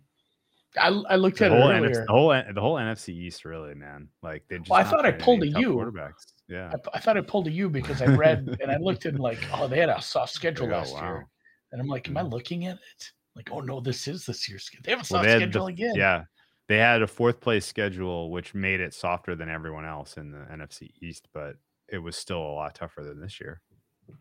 I, 0.78 0.88
I 1.08 1.16
looked 1.16 1.38
The 1.38 1.46
at 1.46 1.52
it 1.52 1.54
whole, 1.56 1.70
earlier. 1.70 1.90
NFC, 1.90 2.06
the 2.06 2.12
whole 2.12 2.28
the 2.54 2.60
whole 2.60 2.74
NFC 2.76 3.08
East, 3.10 3.44
really, 3.44 3.74
man. 3.74 4.08
Like 4.22 4.44
they 4.48 4.58
just. 4.58 4.70
Well, 4.70 4.80
I 4.80 4.84
thought 4.84 5.04
I 5.04 5.12
pulled 5.12 5.42
a. 5.42 5.46
Quarterbacks. 5.46 6.32
Yeah. 6.48 6.72
I, 6.72 6.96
I 6.96 7.00
thought 7.00 7.16
I 7.16 7.20
pulled 7.22 7.46
a 7.48 7.50
U 7.50 7.68
because 7.68 8.02
I 8.02 8.06
read 8.06 8.56
and 8.60 8.70
I 8.70 8.76
looked 8.78 9.06
at 9.06 9.18
like, 9.18 9.38
oh, 9.54 9.66
they 9.66 9.78
had 9.78 9.88
a 9.88 10.00
soft 10.00 10.32
schedule 10.32 10.66
Like, 10.68 10.76
oh, 10.76 10.78
last 10.80 10.94
wow. 10.94 11.02
year, 11.02 11.26
and 11.72 11.80
I'm 11.80 11.88
like, 11.88 12.08
am 12.08 12.16
I 12.16 12.22
Mhm. 12.22 12.30
looking 12.30 12.66
at 12.66 12.76
it? 12.76 13.10
Like, 13.34 13.50
oh 13.52 13.60
no, 13.60 13.80
this 13.80 14.06
is 14.08 14.26
this 14.26 14.48
year's 14.48 14.64
schedule. 14.64 14.82
They 14.84 14.90
have 14.92 15.00
a 15.00 15.04
soft 15.04 15.24
they 15.24 15.30
had 15.30 15.40
the 15.40 15.46
schedule 15.46 15.66
again. 15.66 15.96
Yeah, 15.96 16.24
they 16.70 16.78
had 16.78 17.02
a 17.02 17.06
fourth 17.08 17.40
place 17.40 17.66
schedule, 17.66 18.30
which 18.30 18.54
made 18.54 18.78
it 18.78 18.94
softer 18.94 19.34
than 19.34 19.48
everyone 19.48 19.84
else 19.84 20.16
in 20.16 20.30
the 20.30 20.38
NFC 20.52 20.90
East, 21.02 21.26
but 21.34 21.56
it 21.88 21.98
was 21.98 22.14
still 22.14 22.38
a 22.38 22.54
lot 22.54 22.76
tougher 22.76 23.02
than 23.02 23.20
this 23.20 23.40
year. 23.40 23.60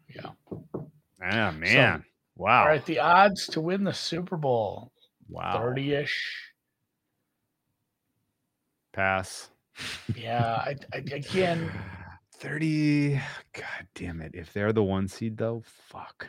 Yeah. 0.07 0.31
Ah, 1.21 1.51
man. 1.51 2.03
wow. 2.35 2.61
All 2.61 2.67
right, 2.67 2.83
the 2.87 2.97
odds 2.97 3.45
to 3.49 3.61
win 3.61 3.83
the 3.83 3.93
Super 3.93 4.35
Bowl, 4.35 4.91
wow. 5.27 5.59
thirty-ish. 5.59 6.51
Pass. 8.93 9.51
Yeah, 10.15 10.55
I, 10.65 10.75
I, 10.91 10.97
again, 10.97 11.71
30. 12.37 13.21
God 13.53 13.87
damn 13.93 14.21
it. 14.21 14.31
If 14.33 14.51
they're 14.51 14.73
the 14.73 14.83
one 14.83 15.07
seed, 15.07 15.37
though, 15.37 15.63
fuck. 15.87 16.27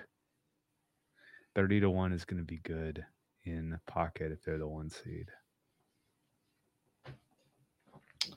30 1.56 1.80
to 1.80 1.90
1 1.90 2.12
is 2.12 2.24
going 2.26 2.38
to 2.38 2.44
be 2.44 2.58
good 2.58 3.04
in 3.44 3.70
the 3.70 3.80
pocket 3.86 4.30
if 4.30 4.44
they're 4.44 4.58
the 4.58 4.68
one 4.68 4.88
seed. 4.88 5.26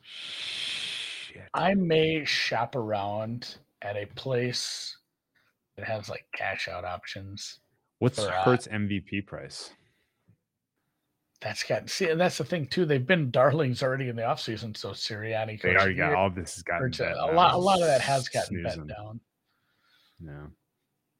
Shit. 0.02 1.50
I 1.54 1.74
may 1.74 2.26
shop 2.26 2.76
around 2.76 3.58
at 3.82 3.96
a 3.96 4.06
place 4.16 4.98
that 5.78 5.86
has 5.86 6.10
like 6.10 6.26
cash 6.36 6.68
out 6.68 6.86
options. 6.86 7.60
What's 8.00 8.24
for, 8.24 8.32
uh, 8.32 8.58
MVP 8.58 9.26
price? 9.26 9.72
That's 11.42 11.64
got 11.64 11.90
see, 11.90 12.10
and 12.10 12.20
that's 12.20 12.38
the 12.38 12.46
thing 12.46 12.68
too. 12.68 12.86
They've 12.86 13.06
been 13.06 13.30
darlings 13.30 13.84
already 13.84 14.08
in 14.08 14.16
the 14.16 14.22
offseason, 14.22 14.78
so 14.78 14.92
Sirianni. 14.92 15.62
They 15.62 15.76
already 15.76 15.96
got 15.96 16.14
all 16.14 16.30
this 16.30 16.56
has 16.56 16.64
gotten 16.64 16.94
uh, 17.00 17.32
a 17.32 17.34
lot. 17.34 17.54
A 17.54 17.58
lot 17.58 17.82
of 17.82 17.88
that 17.88 18.02
has 18.02 18.30
gotten 18.30 18.62
Snoozing. 18.62 18.88
bet 18.88 18.96
down. 18.96 19.20
Yeah. 20.24 20.46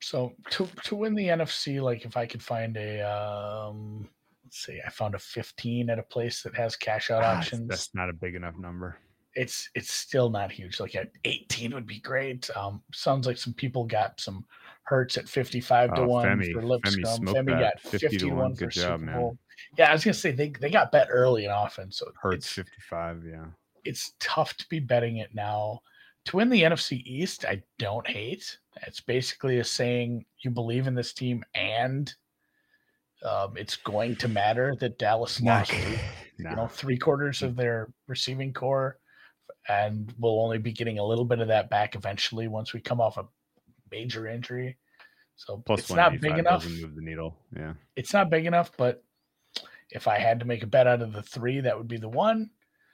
So 0.02 0.34
to 0.52 0.68
to 0.84 0.96
win 0.96 1.14
the 1.14 1.28
NFC, 1.28 1.82
like 1.82 2.06
if 2.06 2.16
I 2.16 2.26
could 2.26 2.42
find 2.42 2.78
a 2.78 3.02
um, 3.02 4.10
let's 4.54 4.66
see, 4.66 4.80
I 4.86 4.90
found 4.92 5.16
a 5.16 5.20
15 5.20 5.90
at 5.90 5.98
a 6.00 6.04
place 6.04 6.44
that 6.44 6.56
has 6.56 6.76
cash 6.76 7.10
out 7.10 7.24
Ah, 7.24 7.38
options. 7.38 7.68
That's 7.68 7.94
not 7.96 8.10
a 8.10 8.14
big 8.14 8.36
enough 8.36 8.56
number. 8.58 8.98
it's 9.36 9.68
it's 9.74 9.92
still 9.92 10.30
not 10.30 10.52
huge. 10.52 10.80
Like 10.80 10.94
at 10.96 11.10
18 11.26 11.74
would 11.74 11.88
be 11.88 12.00
great. 12.00 12.50
Um, 12.56 12.84
sounds 12.94 13.26
like 13.26 13.38
some 13.38 13.54
people 13.54 13.84
got 13.86 14.20
some 14.22 14.46
hurts 14.84 15.18
at 15.18 15.28
55 15.28 15.96
to 15.96 16.02
Oh, 16.02 16.08
one 16.08 16.28
Femi- 16.28 16.54
for 16.54 16.62
Lipscomb. 16.62 17.26
Femi 17.26 17.46
that 17.48 17.60
got 17.60 17.80
50 17.82 17.98
50 17.98 18.18
to 18.20 18.30
one. 18.30 18.54
for 18.54 18.60
Good 18.60 18.70
job, 18.72 19.00
Super 19.00 19.06
man. 19.12 19.16
Bowl. 19.20 19.38
Yeah, 19.78 19.90
I 19.90 19.94
was 19.94 20.04
gonna 20.06 20.14
say 20.14 20.32
they 20.32 20.50
they 20.50 20.70
got 20.70 20.92
bet 20.92 21.08
early 21.10 21.46
and 21.46 21.54
often. 21.54 21.92
so 21.92 22.12
Hurts 22.22 22.48
55. 22.54 23.24
Yeah. 23.26 23.46
it's 23.86 24.14
tough 24.20 24.56
to 24.58 24.66
be 24.70 24.80
betting 24.80 25.18
it 25.18 25.34
now. 25.34 25.82
To 26.26 26.38
win 26.38 26.50
the 26.50 26.62
NFC 26.62 27.02
East, 27.06 27.44
I 27.46 27.62
don't 27.80 28.08
hate. 28.08 28.58
It's 28.88 29.02
basically 29.02 29.58
a 29.60 29.64
saying 29.64 30.26
you 30.40 30.52
believe 30.52 30.86
in 30.88 30.94
this 30.96 31.12
team 31.14 31.44
and 31.56 32.14
um, 33.26 33.56
it's 33.58 33.76
going 33.78 34.16
to 34.18 34.28
matter 34.28 34.74
that 34.80 34.98
Dallas 35.00 35.42
lost 35.42 35.72
you 36.38 36.46
know 36.46 36.68
three 36.68 36.98
quarters 36.98 37.42
of 37.42 37.56
their 37.56 37.90
receiving 38.08 38.52
corps 38.54 38.98
and 39.70 40.14
we'll 40.20 40.42
only 40.42 40.58
be 40.58 40.72
getting 40.72 41.00
a 41.00 41.04
little 41.06 41.24
bit 41.26 41.40
of 41.40 41.48
that 41.48 41.70
back 41.70 41.96
eventually 41.96 42.48
once 42.48 42.74
we 42.74 42.82
come 42.82 43.00
off 43.00 43.18
a 43.18 43.26
major 43.92 44.28
injury 44.28 44.76
so 45.36 45.58
Plus 45.66 45.80
it's 45.82 45.90
not 45.92 46.12
big 46.20 46.32
185 46.32 46.40
enough 46.40 46.82
move 46.82 46.96
the 46.96 47.02
needle. 47.02 47.38
Yeah. 47.56 47.74
it's 47.96 48.14
not 48.14 48.30
big 48.30 48.46
enough 48.46 48.72
but 48.78 49.04
if 49.92 50.08
i 50.08 50.18
had 50.18 50.40
to 50.40 50.46
make 50.46 50.64
a 50.64 50.68
bet 50.68 50.88
out 50.88 51.02
of 51.02 51.14
the 51.14 51.22
three 51.24 51.60
that 51.62 51.78
would 51.78 51.88
be 51.88 51.98
the 51.98 52.10
one 52.10 52.50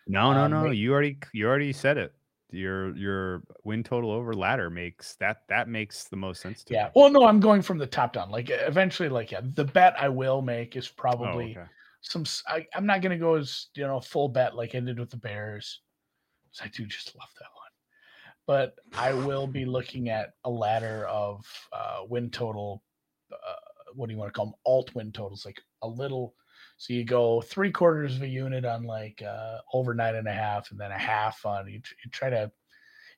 No, 0.07 0.34
no, 0.34 0.41
Um, 0.45 0.51
no. 0.51 0.63
may- 0.69 0.75
You 0.75 0.91
already 0.91 1.17
you 1.34 1.47
already 1.47 1.71
said 1.73 1.97
it. 1.97 2.13
Your 2.52 2.95
your 2.95 3.43
win 3.64 3.84
total 3.84 4.12
over 4.12 4.34
ladder 4.34 4.70
makes 4.70 5.16
that 5.16 5.43
that 5.50 5.68
makes 5.68 6.06
the 6.06 6.16
most 6.16 6.41
sense 6.41 6.64
to 6.64 6.74
yeah 6.74 6.86
me. 6.86 6.89
well 6.95 7.12
no 7.12 7.26
i'm 7.26 7.39
going 7.39 7.62
from 7.62 7.78
the 7.78 7.86
top 7.86 8.14
down 8.14 8.32
like 8.32 8.50
eventually 8.50 9.08
like 9.08 9.32
yeah 9.32 9.41
the 9.54 9.64
bet 9.64 9.93
i 10.00 10.10
will 10.10 10.41
make 10.41 10.76
is 10.76 10.88
Oh, 10.88 10.93
probably 10.97 11.52
okay. 11.52 11.66
some 12.02 12.24
I, 12.47 12.66
am 12.74 12.88
not 12.88 13.02
going 13.02 13.12
to 13.12 13.18
go 13.24 13.36
as 13.36 13.68
you 13.76 13.86
know 13.86 14.00
full 14.00 14.30
bet 14.30 14.56
like 14.56 14.74
i 14.74 14.80
did 14.80 15.00
with 15.00 15.12
the 15.12 15.18
bears 15.18 15.82
i 16.62 16.68
do 16.70 16.86
just 16.86 17.16
love 17.16 17.30
that 17.39 17.50
one 17.54 17.72
but 18.47 18.76
i 18.97 19.14
will 19.14 19.45
be 19.45 19.66
looking 19.66 20.10
at 20.10 20.32
a 20.43 20.50
ladder 20.50 21.06
of 21.08 21.45
uh 21.72 22.00
win 22.10 22.32
total 22.32 22.82
uh, 23.32 23.54
what 23.93 24.08
do 24.08 24.14
you 24.14 24.20
want 24.20 24.30
to 24.34 24.36
call 24.36 24.45
them 24.47 24.56
alt 24.66 24.93
win 24.95 25.12
totals 25.12 25.45
like 25.45 25.62
a 25.84 25.88
little 25.88 26.34
so 26.80 26.93
you 26.93 27.03
go 27.03 27.41
three 27.41 27.71
quarters 27.71 28.15
of 28.15 28.21
a 28.21 28.27
unit 28.27 28.63
on 28.63 28.84
like 28.84 29.21
uh 29.21 29.57
over 29.73 29.93
nine 29.93 30.15
and 30.15 30.30
a 30.30 30.34
half 30.34 30.71
and 30.71 30.80
then 30.80 30.91
a 30.91 30.97
half 30.97 31.45
on 31.45 31.67
you, 31.67 31.73
you 31.73 32.11
try 32.11 32.30
to 32.30 32.49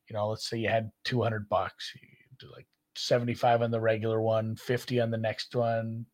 you 0.09 0.15
know 0.15 0.27
let's 0.27 0.49
say 0.49 0.57
you 0.57 0.67
had 0.67 0.91
200 1.05 1.47
bucks 1.47 1.93
you 1.93 2.07
do 2.39 2.51
like 2.53 2.65
75 2.95 3.61
on 3.61 3.69
the 3.69 3.79
regular 3.79 4.19
one 4.19 4.55
50 4.55 4.99
on 4.99 5.11
the 5.11 5.17
next 5.17 5.55
one 5.55 6.07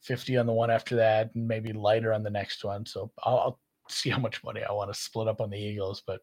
50 0.00 0.38
on 0.38 0.46
the 0.46 0.52
one 0.52 0.70
after 0.70 0.96
that 0.96 1.30
and 1.34 1.46
maybe 1.46 1.72
lighter 1.72 2.12
on 2.12 2.22
the 2.22 2.30
next 2.30 2.64
one. 2.64 2.86
So 2.86 3.12
i'll, 3.22 3.38
I'll 3.38 3.60
see 3.88 4.10
how 4.10 4.18
much 4.18 4.42
money 4.42 4.62
i 4.68 4.72
want 4.72 4.92
to 4.92 4.98
split 4.98 5.28
up 5.28 5.40
on 5.40 5.48
the 5.48 5.58
eagles 5.58 6.02
but 6.04 6.20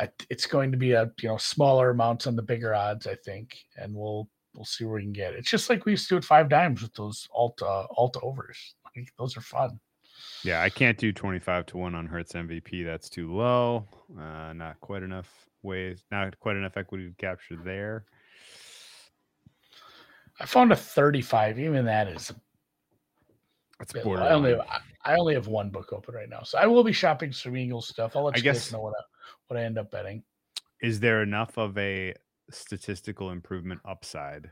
I, 0.00 0.08
it's 0.30 0.46
going 0.46 0.72
to 0.72 0.78
be 0.78 0.92
a 0.92 1.10
you 1.20 1.28
know 1.28 1.36
smaller 1.36 1.90
amounts 1.90 2.26
on 2.26 2.36
the 2.36 2.42
bigger 2.42 2.74
odds 2.74 3.06
i 3.06 3.16
think 3.16 3.56
and 3.76 3.94
we'll 3.94 4.30
we'll 4.54 4.64
see 4.64 4.84
where 4.84 4.94
we 4.94 5.02
can 5.02 5.12
get. 5.12 5.34
It's 5.34 5.50
just 5.50 5.68
like 5.68 5.84
we 5.84 5.92
used 5.92 6.08
to 6.08 6.14
do 6.14 6.18
at 6.18 6.24
five 6.24 6.48
dimes 6.48 6.80
with 6.80 6.94
those 6.94 7.28
alt 7.34 7.60
uh, 7.60 7.86
alt 7.96 8.16
overs 8.22 8.76
those 9.18 9.36
are 9.36 9.40
fun 9.40 9.78
Yeah, 10.44 10.62
I 10.62 10.70
can't 10.70 10.96
do 10.98 11.12
25 11.12 11.66
to 11.66 11.76
1 11.78 11.94
on 11.94 12.06
Hurts 12.06 12.32
MVP. 12.32 12.84
That's 12.84 13.08
too 13.08 13.34
low. 13.34 13.86
Uh, 14.18 14.52
not 14.52 14.80
quite 14.80 15.02
enough 15.02 15.28
ways, 15.62 16.04
not 16.10 16.38
quite 16.40 16.56
enough 16.56 16.76
equity 16.76 17.08
to 17.08 17.14
capture 17.16 17.56
there. 17.56 18.04
i 20.40 20.46
found 20.46 20.72
a 20.72 20.76
35 20.76 21.58
even 21.58 21.84
that 21.86 22.08
is 22.08 22.32
That's 23.78 23.92
borderline. 23.92 24.30
I 24.32 24.34
only 24.34 24.50
have, 24.50 24.60
I- 25.04 25.16
only 25.16 25.34
have 25.34 25.48
one 25.48 25.70
book 25.70 25.92
open 25.92 26.14
right 26.14 26.28
now, 26.28 26.42
so 26.42 26.58
I 26.58 26.66
will 26.66 26.84
be 26.84 26.92
shopping 26.92 27.32
some 27.32 27.56
Eagles 27.56 27.88
stuff. 27.88 28.16
I'll 28.16 28.24
let 28.24 28.34
I 28.34 28.38
you 28.38 28.42
guess- 28.42 28.66
guys 28.66 28.72
know 28.72 28.80
what 28.80 28.94
I, 28.98 29.02
what 29.48 29.58
I 29.60 29.64
end 29.64 29.78
up 29.78 29.90
betting. 29.90 30.22
Is 30.80 31.00
there 31.00 31.22
enough 31.22 31.56
of 31.58 31.76
a 31.78 32.14
statistical 32.50 33.30
improvement 33.30 33.80
upside 33.84 34.50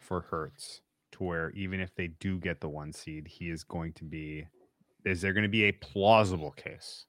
for 0.00 0.22
Hurts 0.22 0.80
to 1.12 1.24
where 1.24 1.50
even 1.50 1.80
if 1.80 1.94
they 1.94 2.08
do 2.20 2.38
get 2.38 2.60
the 2.60 2.68
one 2.68 2.92
seed, 2.92 3.26
he 3.28 3.50
is 3.50 3.64
going 3.64 3.92
to 3.94 4.04
be? 4.04 4.46
Is 5.04 5.20
there 5.20 5.32
going 5.32 5.42
to 5.42 5.48
be 5.48 5.64
a 5.64 5.72
plausible 5.72 6.50
case? 6.50 7.06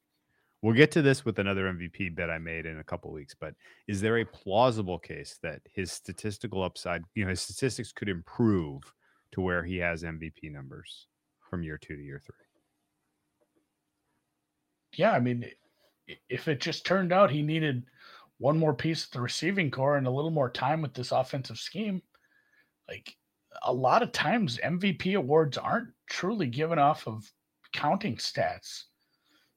We'll 0.62 0.76
get 0.76 0.92
to 0.92 1.02
this 1.02 1.24
with 1.24 1.40
another 1.40 1.72
MVP 1.72 2.16
bet 2.16 2.30
I 2.30 2.38
made 2.38 2.66
in 2.66 2.80
a 2.80 2.84
couple 2.84 3.12
weeks, 3.12 3.34
but 3.40 3.54
is 3.88 4.02
there 4.02 4.18
a 4.18 4.26
plausible 4.26 5.00
case 5.00 5.40
that 5.42 5.62
his 5.74 5.92
statistical 5.92 6.64
upside, 6.64 7.04
you 7.16 7.24
know, 7.24 7.30
his 7.30 7.42
statistics 7.42 7.94
could 7.94 8.10
improve 8.10 8.82
to 9.32 9.42
where 9.42 9.64
he 9.64 9.78
has 9.78 10.04
MVP 10.04 10.52
numbers 10.52 11.08
from 11.50 11.64
year 11.64 11.78
two 11.78 11.96
to 11.96 12.04
year 12.04 12.22
three? 12.24 12.36
Yeah, 14.98 15.12
I 15.12 15.20
mean, 15.20 15.46
if 16.30 16.48
it 16.48 16.60
just 16.60 16.86
turned 16.86 17.14
out 17.14 17.32
he 17.32 17.42
needed 17.42 17.84
one 18.38 18.58
more 18.58 18.74
piece 18.74 19.06
of 19.06 19.12
the 19.12 19.22
receiving 19.22 19.70
corps 19.70 19.98
and 19.98 20.08
a 20.08 20.12
little 20.12 20.32
more 20.32 20.50
time 20.50 20.82
with 20.82 20.94
this 20.94 21.12
offensive 21.12 21.58
scheme, 21.58 22.02
like 22.88 23.16
a 23.64 23.74
lot 23.74 24.04
of 24.04 24.12
times 24.12 24.60
MVP 24.64 25.16
awards 25.16 25.58
aren't 25.58 25.90
truly 26.10 26.48
given 26.48 26.80
off 26.80 27.08
of 27.08 27.30
counting 27.74 28.16
stats. 28.18 28.84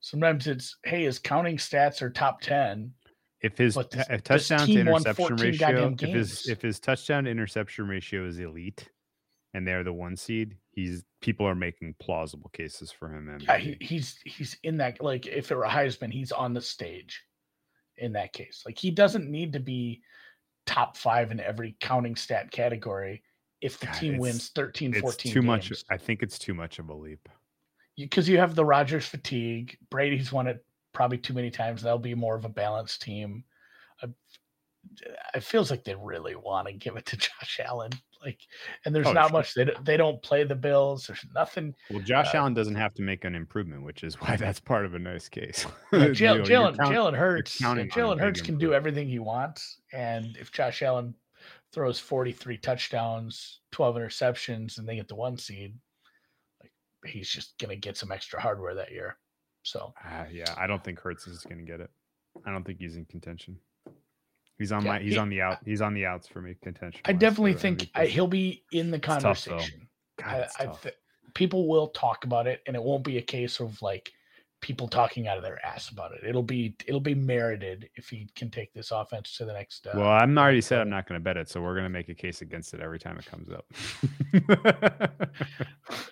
Sometimes 0.01 0.47
it's 0.47 0.77
hey, 0.85 1.05
his 1.05 1.19
counting 1.19 1.57
stats 1.57 2.03
are 2.03 2.11
top 2.11 2.41
ten. 2.41 2.93
If 3.41 3.59
his 3.59 3.77
t- 3.77 3.83
this- 3.91 4.07
if 4.11 4.25
this 4.25 4.49
touchdown 4.49 4.67
to 4.69 4.81
interception 4.81 5.37
ratio, 5.37 5.95
if 6.01 6.01
his 6.01 6.49
if 6.49 6.63
his 6.63 6.81
touchdown 6.81 7.25
to 7.25 7.31
interception 7.31 7.87
ratio 7.89 8.27
is 8.27 8.39
elite, 8.39 8.89
and 9.55 9.67
they're 9.67 9.85
the 9.85 9.93
one 9.93 10.17
seed, 10.17 10.57
he's 10.71 11.05
people 11.21 11.47
are 11.47 11.55
making 11.55 11.95
plausible 12.01 12.51
cases 12.51 12.91
for 12.91 13.09
him. 13.09 13.39
Yeah, 13.41 13.59
he, 13.59 13.77
he's 13.81 14.19
he's 14.25 14.57
in 14.63 14.77
that 14.79 15.03
like 15.03 15.27
if 15.27 15.51
it 15.51 15.57
were 15.57 15.65
Heisman, 15.65 16.13
he's 16.13 16.33
on 16.33 16.55
the 16.55 16.61
stage 16.61 17.23
in 17.97 18.13
that 18.13 18.33
case. 18.33 18.63
Like 18.67 18.79
he 18.79 18.91
doesn't 18.91 19.31
need 19.31 19.53
to 19.53 19.61
be 19.61 20.03
top 20.67 20.97
five 20.97 21.31
in 21.31 21.41
every 21.41 21.77
counting 21.81 22.17
stat 22.17 22.51
category 22.51 23.23
if 23.63 23.79
the 23.79 23.87
God, 23.87 23.95
team 23.95 24.19
wins 24.19 24.37
it's- 24.37 24.49
13, 24.51 24.93
it's 24.93 25.01
14 25.01 25.33
too 25.33 25.43
much. 25.43 25.73
I 25.91 25.97
think 25.97 26.23
it's 26.23 26.39
too 26.39 26.53
much 26.53 26.79
of 26.79 26.91
a 26.91 26.95
leap. 26.95 27.29
Because 27.97 28.29
you, 28.29 28.39
have 28.39 28.55
the 28.55 28.65
Rodgers 28.65 29.07
fatigue. 29.07 29.77
Brady's 29.91 30.33
won 30.33 30.47
it 30.47 30.65
probably 30.93 31.19
too 31.19 31.33
many 31.35 31.51
times. 31.51 31.83
That'll 31.83 31.99
be 31.99 32.15
more 32.15 32.35
of 32.35 32.45
a 32.45 32.49
balanced 32.49 33.03
team. 33.03 33.45
I, 34.03 34.09
it 35.35 35.43
feels 35.43 35.71
like 35.71 35.85
they 35.85 35.95
really 35.95 36.35
want 36.35 36.67
to 36.69 36.73
give 36.73 36.97
it 36.97 37.07
to 37.07 37.17
Josh 37.19 37.61
Allen. 37.65 37.93
Like, 38.25 38.39
and 38.85 38.95
there's 38.95 39.07
Oh, 39.09 39.13
not 39.13 39.29
sure. 39.29 39.39
much. 39.39 39.55
They 39.55 39.65
don't, 39.65 39.85
they 39.85 39.97
don't 39.97 40.23
play 40.23 40.45
the 40.45 40.55
Bills. 40.55 41.07
There's 41.07 41.25
nothing. 41.35 41.75
Well, 41.91 42.01
Josh 42.01 42.35
Uh, 42.35 42.39
Allen 42.39 42.55
doesn't 42.55 42.77
have 42.77 42.95
to 42.95 43.03
make 43.03 43.25
an 43.25 43.35
improvement, 43.35 43.83
which 43.85 44.05
is 44.05 44.15
why 44.21 44.37
that's 44.37 44.61
part 44.61 44.85
of 44.87 44.95
a 44.95 44.99
nice 44.99 45.29
case. 45.29 45.67
Yeah, 45.93 45.99
You 46.07 46.43
Jalen, 46.43 46.79
know, 46.79 46.85
Jalen, 46.89 47.17
Hurts. 47.17 47.61
yeah, 47.61 47.67
counting 47.67 47.91
on 47.93 47.99
a 47.99 48.03
Jalen 48.17 48.21
Hurts 48.21 48.41
can 48.41 48.59
do 48.59 48.73
everything 48.75 49.09
he 49.09 49.19
wants, 49.19 49.81
and 49.93 50.37
if 50.39 50.51
Josh 50.53 50.83
Allen 50.83 51.15
throws 51.73 51.99
43 51.99 52.59
touchdowns, 52.59 53.61
12 53.73 53.97
interceptions, 53.97 54.79
and 54.79 54.89
they 54.89 54.97
get 54.97 55.09
the 55.09 55.15
one 55.15 55.37
seed, 55.39 55.75
like 56.63 56.73
he's 57.07 57.29
just 57.29 57.59
gonna 57.59 57.77
get 57.77 57.97
some 57.97 58.13
extra 58.13 58.41
hardware 58.41 58.75
that 58.75 58.93
year. 58.93 59.17
So 59.63 59.95
Uh, 60.05 60.25
yeah, 60.31 60.55
I 60.57 60.67
don't 60.67 60.83
think 60.83 60.99
Hurts 61.01 61.27
is 61.27 61.43
going 61.45 61.59
to 61.59 61.65
get 61.65 61.81
it. 61.81 61.91
I 62.45 62.51
don't 62.51 62.65
think 62.65 62.81
he's 62.81 62.97
in 62.97 63.05
contention. 63.05 63.57
He's 64.59 64.73
on 64.73 64.85
Yeah, 64.85 64.93
my. 64.95 64.99
He's 64.99 65.13
he- 65.13 65.19
on 65.19 65.29
the 65.29 65.41
out. 65.41 65.59
He's 65.65 65.81
on 65.81 65.95
the 65.95 66.05
outs 66.05 66.27
for 66.27 66.41
me 66.43 66.57
contention. 66.63 67.01
I 67.05 67.13
definitely 67.13 67.55
think 67.55 67.89
I, 67.95 68.07
he'll 68.07 68.27
be 68.27 68.65
in 68.73 68.91
the 68.91 68.99
tough, 68.99 69.23
conversation. 69.23 69.89
God, 70.21 70.49
I, 70.59 70.63
I 70.63 70.67
tough. 70.67 70.83
th- 70.83 70.95
people 71.35 71.69
will 71.69 71.89
talk 71.89 72.25
about 72.25 72.47
it, 72.49 72.61
and 72.67 72.75
it 72.77 72.83
won't 72.83 73.05
be 73.05 73.19
a 73.19 73.23
case 73.23 73.61
of 73.61 73.81
like 73.83 74.13
people 74.63 74.89
talking 74.89 75.27
out 75.29 75.37
of 75.37 75.43
their 75.43 75.63
ass 75.67 75.91
about 75.91 76.13
it. 76.13 76.21
It'll 76.27 76.43
be 76.43 76.75
it'll 76.87 77.01
be 77.01 77.15
merited 77.15 77.91
if 77.97 78.09
he 78.09 78.29
can 78.35 78.49
take 78.51 78.73
this 78.73 78.91
offense 78.93 79.37
to 79.37 79.45
the 79.45 79.53
next. 79.53 79.87
Uh, 79.87 79.91
well, 79.97 80.09
I'm 80.09 80.39
already 80.39 80.63
said 80.63 80.81
I'm 80.81 80.89
not 80.89 81.07
going 81.07 81.21
to 81.21 81.23
bet 81.23 81.37
it, 81.37 81.51
so 81.51 81.61
we're 81.61 81.75
going 81.75 81.85
to 81.85 81.91
make 81.91 82.09
a 82.09 82.15
case 82.15 82.41
against 82.41 82.73
it 82.73 82.81
every 82.81 82.99
time 82.99 83.19
it 83.19 83.27
comes 83.27 83.51
up. 83.51 83.67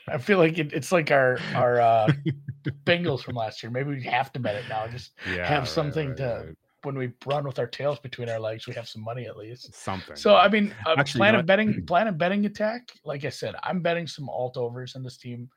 I 0.08 0.18
feel 0.18 0.38
like 0.38 0.58
it, 0.58 0.72
it's 0.72 0.92
like 0.92 1.10
our 1.10 1.38
our 1.54 1.80
uh, 1.80 2.12
Bengals 2.84 3.22
from 3.22 3.36
last 3.36 3.62
year. 3.62 3.70
Maybe 3.70 3.90
we 3.90 4.02
have 4.02 4.32
to 4.32 4.40
bet 4.40 4.56
it 4.56 4.64
now. 4.68 4.86
Just 4.88 5.12
yeah, 5.28 5.46
have 5.46 5.60
right, 5.62 5.68
something 5.68 6.08
right, 6.08 6.16
to- 6.18 6.44
right. 6.46 6.56
when 6.82 6.98
we 6.98 7.12
run 7.26 7.44
with 7.44 7.58
our 7.58 7.66
tails 7.68 7.98
between 8.00 8.28
our 8.28 8.40
legs, 8.40 8.66
we 8.66 8.74
have 8.74 8.88
some 8.88 9.02
money 9.02 9.26
at 9.26 9.36
least. 9.36 9.72
something. 9.74 10.16
So 10.16 10.34
I 10.34 10.48
mean, 10.48 10.74
uh, 10.86 10.96
Actually, 10.98 11.18
you 11.18 11.20
plan 11.20 11.32
know 11.32 11.38
a 11.38 11.42
what? 11.42 11.46
betting 11.46 11.86
plan 11.86 12.08
a 12.08 12.12
betting 12.12 12.46
attack. 12.46 12.90
Like 13.04 13.24
I 13.24 13.30
said, 13.30 13.54
I'm 13.62 13.80
betting 13.80 14.06
some 14.06 14.28
alt 14.28 14.56
overs 14.56 14.96
in 14.96 15.02
this 15.02 15.16
team. 15.16 15.48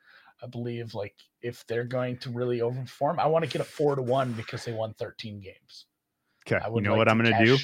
I 0.44 0.48
believe 0.48 0.94
like 0.94 1.16
if 1.42 1.66
they're 1.68 1.86
going 1.86 2.18
to 2.18 2.30
really 2.30 2.60
overperform, 2.60 3.18
I 3.18 3.28
want 3.28 3.46
to 3.46 3.50
get 3.50 3.62
a 3.62 3.64
four 3.64 3.96
to 3.96 4.02
one 4.02 4.34
because 4.34 4.66
they 4.66 4.74
won 4.74 4.94
13 4.96 5.40
games. 5.40 5.86
okay, 6.46 6.64
I 6.64 6.68
you 6.70 6.82
know 6.82 6.92
like 6.92 6.98
what 6.98 7.10
I'm 7.10 7.18
going 7.18 7.34
to 7.38 7.46
do? 7.46 7.58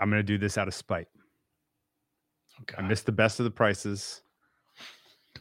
I'm 0.00 0.08
going 0.10 0.20
to 0.20 0.26
do 0.26 0.38
this 0.38 0.56
out 0.56 0.68
of 0.68 0.74
spite. 0.74 1.08
Okay. 2.62 2.82
I 2.82 2.86
missed 2.86 3.06
the 3.06 3.12
best 3.12 3.40
of 3.40 3.44
the 3.44 3.50
prices. 3.50 4.22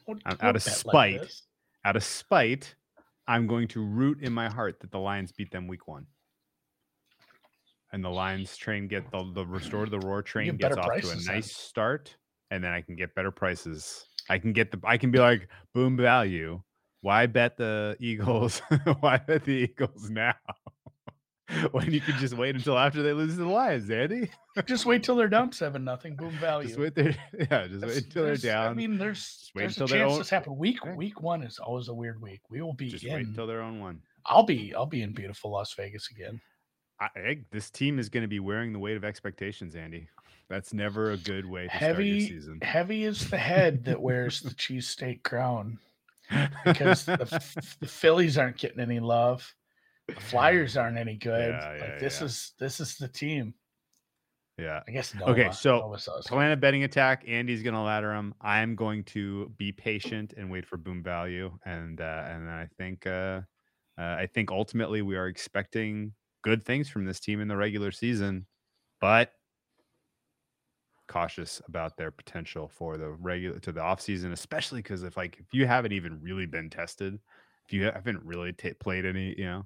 don't- 0.06 0.22
I'm 0.26 0.38
out 0.42 0.56
of 0.56 0.66
bet 0.66 0.86
like 0.86 1.22
spite. 1.22 1.42
Out 1.86 1.96
of 1.96 2.04
spite, 2.04 2.76
I'm 3.28 3.48
going 3.48 3.68
to 3.70 3.82
root 3.84 4.22
in 4.22 4.34
my 4.34 4.50
heart 4.50 4.80
that 4.82 4.92
the 4.92 5.00
Lions 5.00 5.32
beat 5.32 5.52
them 5.52 5.68
week 5.68 5.88
one. 5.88 6.06
And 7.94 8.04
the 8.04 8.10
Lions 8.10 8.58
train 8.58 8.88
get 8.88 9.10
the, 9.12 9.32
the 9.34 9.46
restore 9.46 9.86
to 9.86 9.92
the 9.92 10.00
roar 10.00 10.22
train 10.22 10.48
get 10.58 10.72
gets 10.72 10.78
off 10.78 10.86
to 10.86 10.92
a 10.92 10.94
prices 11.02 11.26
then. 11.26 11.36
nice 11.36 11.56
start, 11.56 12.16
and 12.52 12.62
then 12.64 12.72
I 12.72 12.82
can 12.82 12.96
get 12.96 13.16
better 13.16 13.32
prices. 13.32 14.06
I 14.30 14.40
can 14.40 14.54
get 14.54 14.72
the 14.72 14.80
I 14.84 14.98
can 14.98 15.12
be 15.12 15.20
like 15.20 15.48
boom 15.74 15.98
value. 15.98 16.62
Why 17.02 17.28
bet 17.28 17.58
the 17.58 17.96
Eagles? 18.00 18.60
Why 19.00 19.18
bet 19.18 19.46
the 19.46 19.52
Eagles 19.52 20.10
now? 20.10 20.34
when 21.72 21.92
you 21.92 22.02
can 22.02 22.18
just 22.20 22.34
wait 22.36 22.56
until 22.56 22.78
after 22.78 23.04
they 23.04 23.14
lose 23.14 23.34
to 23.34 23.42
the 23.42 23.46
Lions, 23.48 23.90
Andy. 23.90 24.30
Just 24.66 24.86
wait 24.86 25.04
till 25.04 25.16
they're 25.16 25.28
down 25.28 25.52
seven 25.52 25.84
nothing. 25.84 26.16
Boom 26.16 26.32
value. 26.32 26.68
Just 26.68 26.80
wait 26.80 26.96
there. 26.96 27.16
Yeah, 27.34 27.68
just 27.68 27.82
That's- 27.82 27.96
wait 27.98 28.06
until 28.06 28.24
they're 28.24 28.38
down. 28.38 28.68
I 28.72 28.74
mean, 28.74 28.98
there's 28.98 29.52
wait 29.54 29.62
there's 29.64 29.82
a 29.82 29.88
chance 29.88 30.14
own- 30.14 30.18
this 30.20 30.30
happen. 30.30 30.58
Week 30.58 30.84
week 30.96 31.22
one 31.22 31.44
is 31.44 31.60
always 31.60 31.88
a 31.88 31.94
weird 31.94 32.22
week. 32.22 32.42
We 32.50 32.62
will 32.62 32.74
be 32.74 32.90
just 32.90 33.04
in. 33.04 33.14
wait 33.14 33.28
until 33.28 33.46
they're 33.46 33.62
on 33.62 33.80
one. 33.80 34.02
I'll 34.26 34.44
be 34.44 34.74
I'll 34.74 34.88
be 34.88 35.04
in 35.04 35.14
beautiful 35.14 35.52
Las 35.52 35.74
Vegas 35.74 36.10
again. 36.10 36.42
I, 37.00 37.10
I, 37.16 37.38
this 37.52 37.70
team 37.70 38.00
is 38.00 38.10
going 38.10 38.24
to 38.24 38.28
be 38.28 38.40
wearing 38.40 38.72
the 38.74 38.80
weight 38.80 38.96
of 38.98 39.04
expectations, 39.04 39.76
Andy. 39.76 40.08
That's 40.50 40.74
never 40.74 41.12
a 41.12 41.18
good 41.18 41.46
way 41.46 41.64
to 41.64 41.70
start 41.70 41.82
Heavy 41.82 42.08
your 42.08 42.28
season. 42.28 42.60
heavy 42.62 43.04
is 43.04 43.30
the 43.30 43.38
head 43.38 43.86
that 43.86 44.00
wears 44.00 44.42
the 44.42 44.52
cheesesteak 44.52 45.24
crown 45.24 45.80
because 46.66 47.06
the, 47.06 47.18
the 47.80 47.88
Phillies 47.88 48.38
aren't 48.38 48.58
getting 48.58 48.80
any 48.80 49.00
love. 49.00 49.54
The 50.08 50.16
Flyers 50.16 50.78
aren't 50.78 50.98
any 50.98 51.16
good. 51.16 51.50
Yeah, 51.50 51.76
yeah, 51.76 51.82
like 51.82 52.00
this 52.00 52.20
yeah. 52.20 52.26
is 52.26 52.54
this 52.60 52.80
is 52.80 52.96
the 52.98 53.08
team. 53.08 53.56
yeah. 54.60 54.82
I 54.88 54.92
guess. 54.92 55.16
Okay, 55.20 55.50
so 55.52 55.80
Nova's. 55.80 56.08
Plan 56.28 56.52
a 56.52 56.56
betting 56.56 56.84
attack. 56.84 57.24
Andy's 57.28 57.64
going 57.64 57.74
to 57.74 57.80
ladder 57.80 58.14
him. 58.14 58.36
I'm 58.40 58.76
going 58.76 59.04
to 59.06 59.52
be 59.58 59.72
patient 59.72 60.36
and 60.38 60.52
wait 60.52 60.68
for 60.68 60.78
boom 60.78 61.02
value, 61.02 61.58
and 61.66 62.00
uh, 62.00 62.24
and 62.28 62.50
I 62.50 62.70
think 62.78 63.08
uh, 63.08 63.42
uh, 63.98 64.02
I 64.02 64.30
think 64.32 64.52
ultimately 64.52 65.02
we 65.02 65.16
are 65.16 65.28
expecting 65.28 66.14
good 66.44 66.64
things 66.64 66.88
from 66.88 67.06
this 67.06 67.20
team 67.20 67.42
in 67.42 67.48
the 67.48 67.58
regular 67.58 67.92
season, 67.92 68.46
but 69.02 69.32
cautious 71.08 71.62
about 71.68 71.98
their 71.98 72.12
potential 72.12 72.68
for 72.68 72.98
the 72.98 73.10
regular 73.10 73.60
to 73.60 73.72
the 73.72 73.82
offseason, 73.82 74.32
especially 74.32 74.80
because 74.82 75.04
if 75.04 75.18
like 75.18 75.38
if 75.40 75.54
you 75.54 75.68
haven't 75.68 75.92
even 75.92 76.22
really 76.22 76.46
been 76.46 76.70
tested, 76.70 77.20
if 77.66 77.74
you 77.74 77.84
haven't 77.84 78.24
really 78.24 78.54
ta 78.54 78.70
played 78.80 79.06
any, 79.06 79.36
you 79.38 79.46
know, 79.46 79.66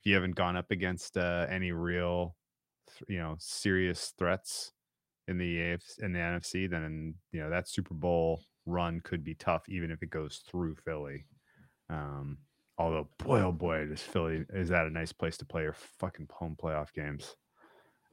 if 0.00 0.06
you 0.06 0.14
haven't 0.14 0.36
gone 0.36 0.56
up 0.56 0.70
against 0.70 1.16
uh, 1.16 1.46
any 1.48 1.72
real, 1.72 2.36
you 3.08 3.18
know, 3.18 3.36
serious 3.38 4.12
threats 4.18 4.72
in 5.28 5.38
the 5.38 5.56
AFC, 5.56 6.02
in 6.02 6.12
the 6.12 6.18
NFC, 6.18 6.70
then 6.70 7.14
you 7.32 7.40
know 7.40 7.50
that 7.50 7.68
Super 7.68 7.94
Bowl 7.94 8.42
run 8.66 9.00
could 9.00 9.24
be 9.24 9.34
tough, 9.34 9.68
even 9.68 9.90
if 9.90 10.02
it 10.02 10.10
goes 10.10 10.42
through 10.48 10.76
Philly. 10.76 11.26
Um, 11.88 12.38
although, 12.78 13.08
boy, 13.18 13.40
oh 13.40 13.52
boy, 13.52 13.86
this 13.86 14.02
Philly 14.02 14.44
is 14.50 14.68
that 14.68 14.86
a 14.86 14.90
nice 14.90 15.12
place 15.12 15.36
to 15.38 15.46
play 15.46 15.62
your 15.62 15.76
fucking 15.98 16.28
home 16.30 16.56
playoff 16.60 16.92
games. 16.92 17.36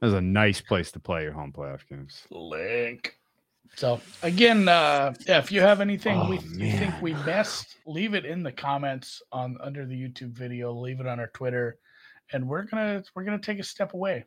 That's 0.00 0.14
a 0.14 0.20
nice 0.20 0.60
place 0.60 0.92
to 0.92 1.00
play 1.00 1.22
your 1.24 1.32
home 1.32 1.52
playoff 1.52 1.80
games. 1.88 2.22
Link. 2.30 3.16
So 3.76 4.00
again, 4.22 4.68
uh, 4.68 5.12
yeah, 5.26 5.38
if 5.38 5.52
you 5.52 5.60
have 5.60 5.80
anything 5.80 6.28
we 6.28 6.38
Oh, 6.38 6.42
you 6.54 6.72
think 6.72 6.92
man. 6.94 7.02
we 7.02 7.14
missed, 7.14 7.76
leave 7.86 8.14
it 8.14 8.24
in 8.24 8.42
the 8.42 8.52
comments 8.52 9.20
on 9.32 9.56
under 9.60 9.84
the 9.86 9.94
YouTube 9.94 10.32
video. 10.32 10.72
Leave 10.72 11.00
it 11.00 11.06
on 11.06 11.20
our 11.20 11.28
Twitter, 11.28 11.78
and 12.32 12.48
we're 12.48 12.62
gonna 12.62 13.02
we're 13.14 13.24
gonna 13.24 13.38
take 13.38 13.58
a 13.58 13.62
step 13.64 13.92
away. 13.94 14.24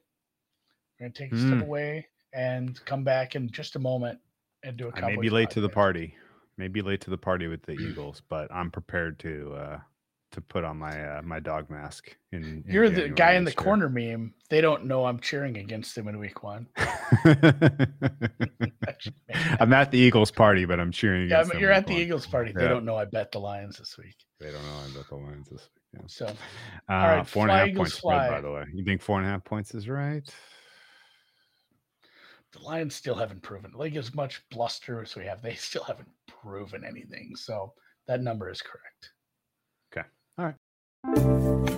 We're 0.99 1.05
gonna 1.07 1.13
take 1.13 1.31
a 1.33 1.37
step 1.37 1.57
Mm. 1.59 1.63
away 1.63 2.07
and 2.33 2.79
come 2.85 3.03
back 3.03 3.35
in 3.35 3.49
just 3.49 3.75
a 3.75 3.79
moment 3.79 4.19
and 4.63 4.77
do 4.77 4.89
a. 4.89 4.91
I 4.95 5.01
may 5.01 5.07
be 5.07 5.13
Cowboys 5.15 5.31
late 5.31 5.49
to 5.51 5.61
the 5.61 5.69
party. 5.69 6.15
Maybe 6.57 6.81
late 6.81 7.01
to 7.01 7.09
the 7.09 7.17
party 7.17 7.47
with 7.47 7.63
the 7.63 7.73
Eagles, 7.73 8.21
but 8.29 8.51
I'm 8.53 8.69
prepared 8.69 9.17
to 9.19 9.55
uh 9.55 9.79
to 10.31 10.41
put 10.41 10.63
on 10.63 10.77
my 10.77 11.17
uh, 11.17 11.21
my 11.23 11.39
dog 11.39 11.69
mask. 11.69 12.15
In, 12.31 12.43
in 12.43 12.73
You're 12.73 12.89
the 12.89 12.95
January 12.95 13.15
guy 13.15 13.33
in 13.33 13.43
the 13.43 13.51
year. 13.51 13.55
corner 13.55 13.89
meme. 13.89 14.33
They 14.49 14.61
don't 14.61 14.85
know 14.85 15.05
I'm 15.05 15.19
cheering 15.19 15.57
against 15.57 15.95
them 15.95 16.07
in 16.07 16.17
week 16.19 16.41
one. 16.43 16.67
I'm 19.59 19.73
at 19.73 19.91
the 19.91 19.97
Eagles 19.97 20.31
party, 20.31 20.65
but 20.65 20.79
I'm 20.79 20.91
cheering. 20.91 21.21
Yeah, 21.29 21.35
against 21.37 21.51
them 21.53 21.61
you're 21.61 21.71
at 21.71 21.87
the 21.87 21.93
one. 21.93 22.01
Eagles 22.01 22.25
party. 22.27 22.51
They 22.53 22.63
Yeah. 22.63 22.69
don't 22.69 22.85
know 22.85 22.95
I 22.97 23.05
bet 23.05 23.31
the 23.31 23.39
Lions 23.39 23.77
this 23.77 23.97
week. 23.97 24.15
They 24.39 24.51
don't 24.51 24.63
know 24.65 24.77
I 24.77 24.87
bet 24.95 25.07
the 25.09 25.15
Lions 25.15 25.49
this 25.49 25.61
week. 25.61 25.83
Yeah. 25.93 26.01
So 26.07 26.25
Uh, 26.27 26.33
right, 26.89 27.27
four 27.27 27.43
and 27.43 27.51
a 27.51 27.55
fly, 27.55 27.65
Eagles, 27.67 27.77
points 27.77 27.97
spread, 27.97 28.29
by 28.29 28.41
the 28.41 28.51
way. 28.51 28.63
You 28.73 28.83
think 28.85 29.01
four 29.01 29.17
and 29.19 29.27
a 29.27 29.29
half 29.31 29.43
points 29.43 29.73
is 29.75 29.87
right? 29.89 30.23
the 32.53 32.59
Lions 32.59 32.93
still 32.95 33.15
haven't 33.15 33.41
proven 33.43 33.71
like 33.73 33.95
as 33.95 34.13
much 34.13 34.43
bluster 34.51 35.01
as 35.01 35.15
we 35.15 35.23
have. 35.25 35.41
They 35.41 35.53
still 35.55 35.83
haven't 35.85 36.09
proven 36.27 36.83
anything. 36.83 37.33
So 37.37 37.73
that 38.07 38.21
number 38.21 38.49
is 38.49 38.61
correct. 38.61 39.11
Okay. 41.03 41.21
All 41.23 41.57
right. 41.65 41.70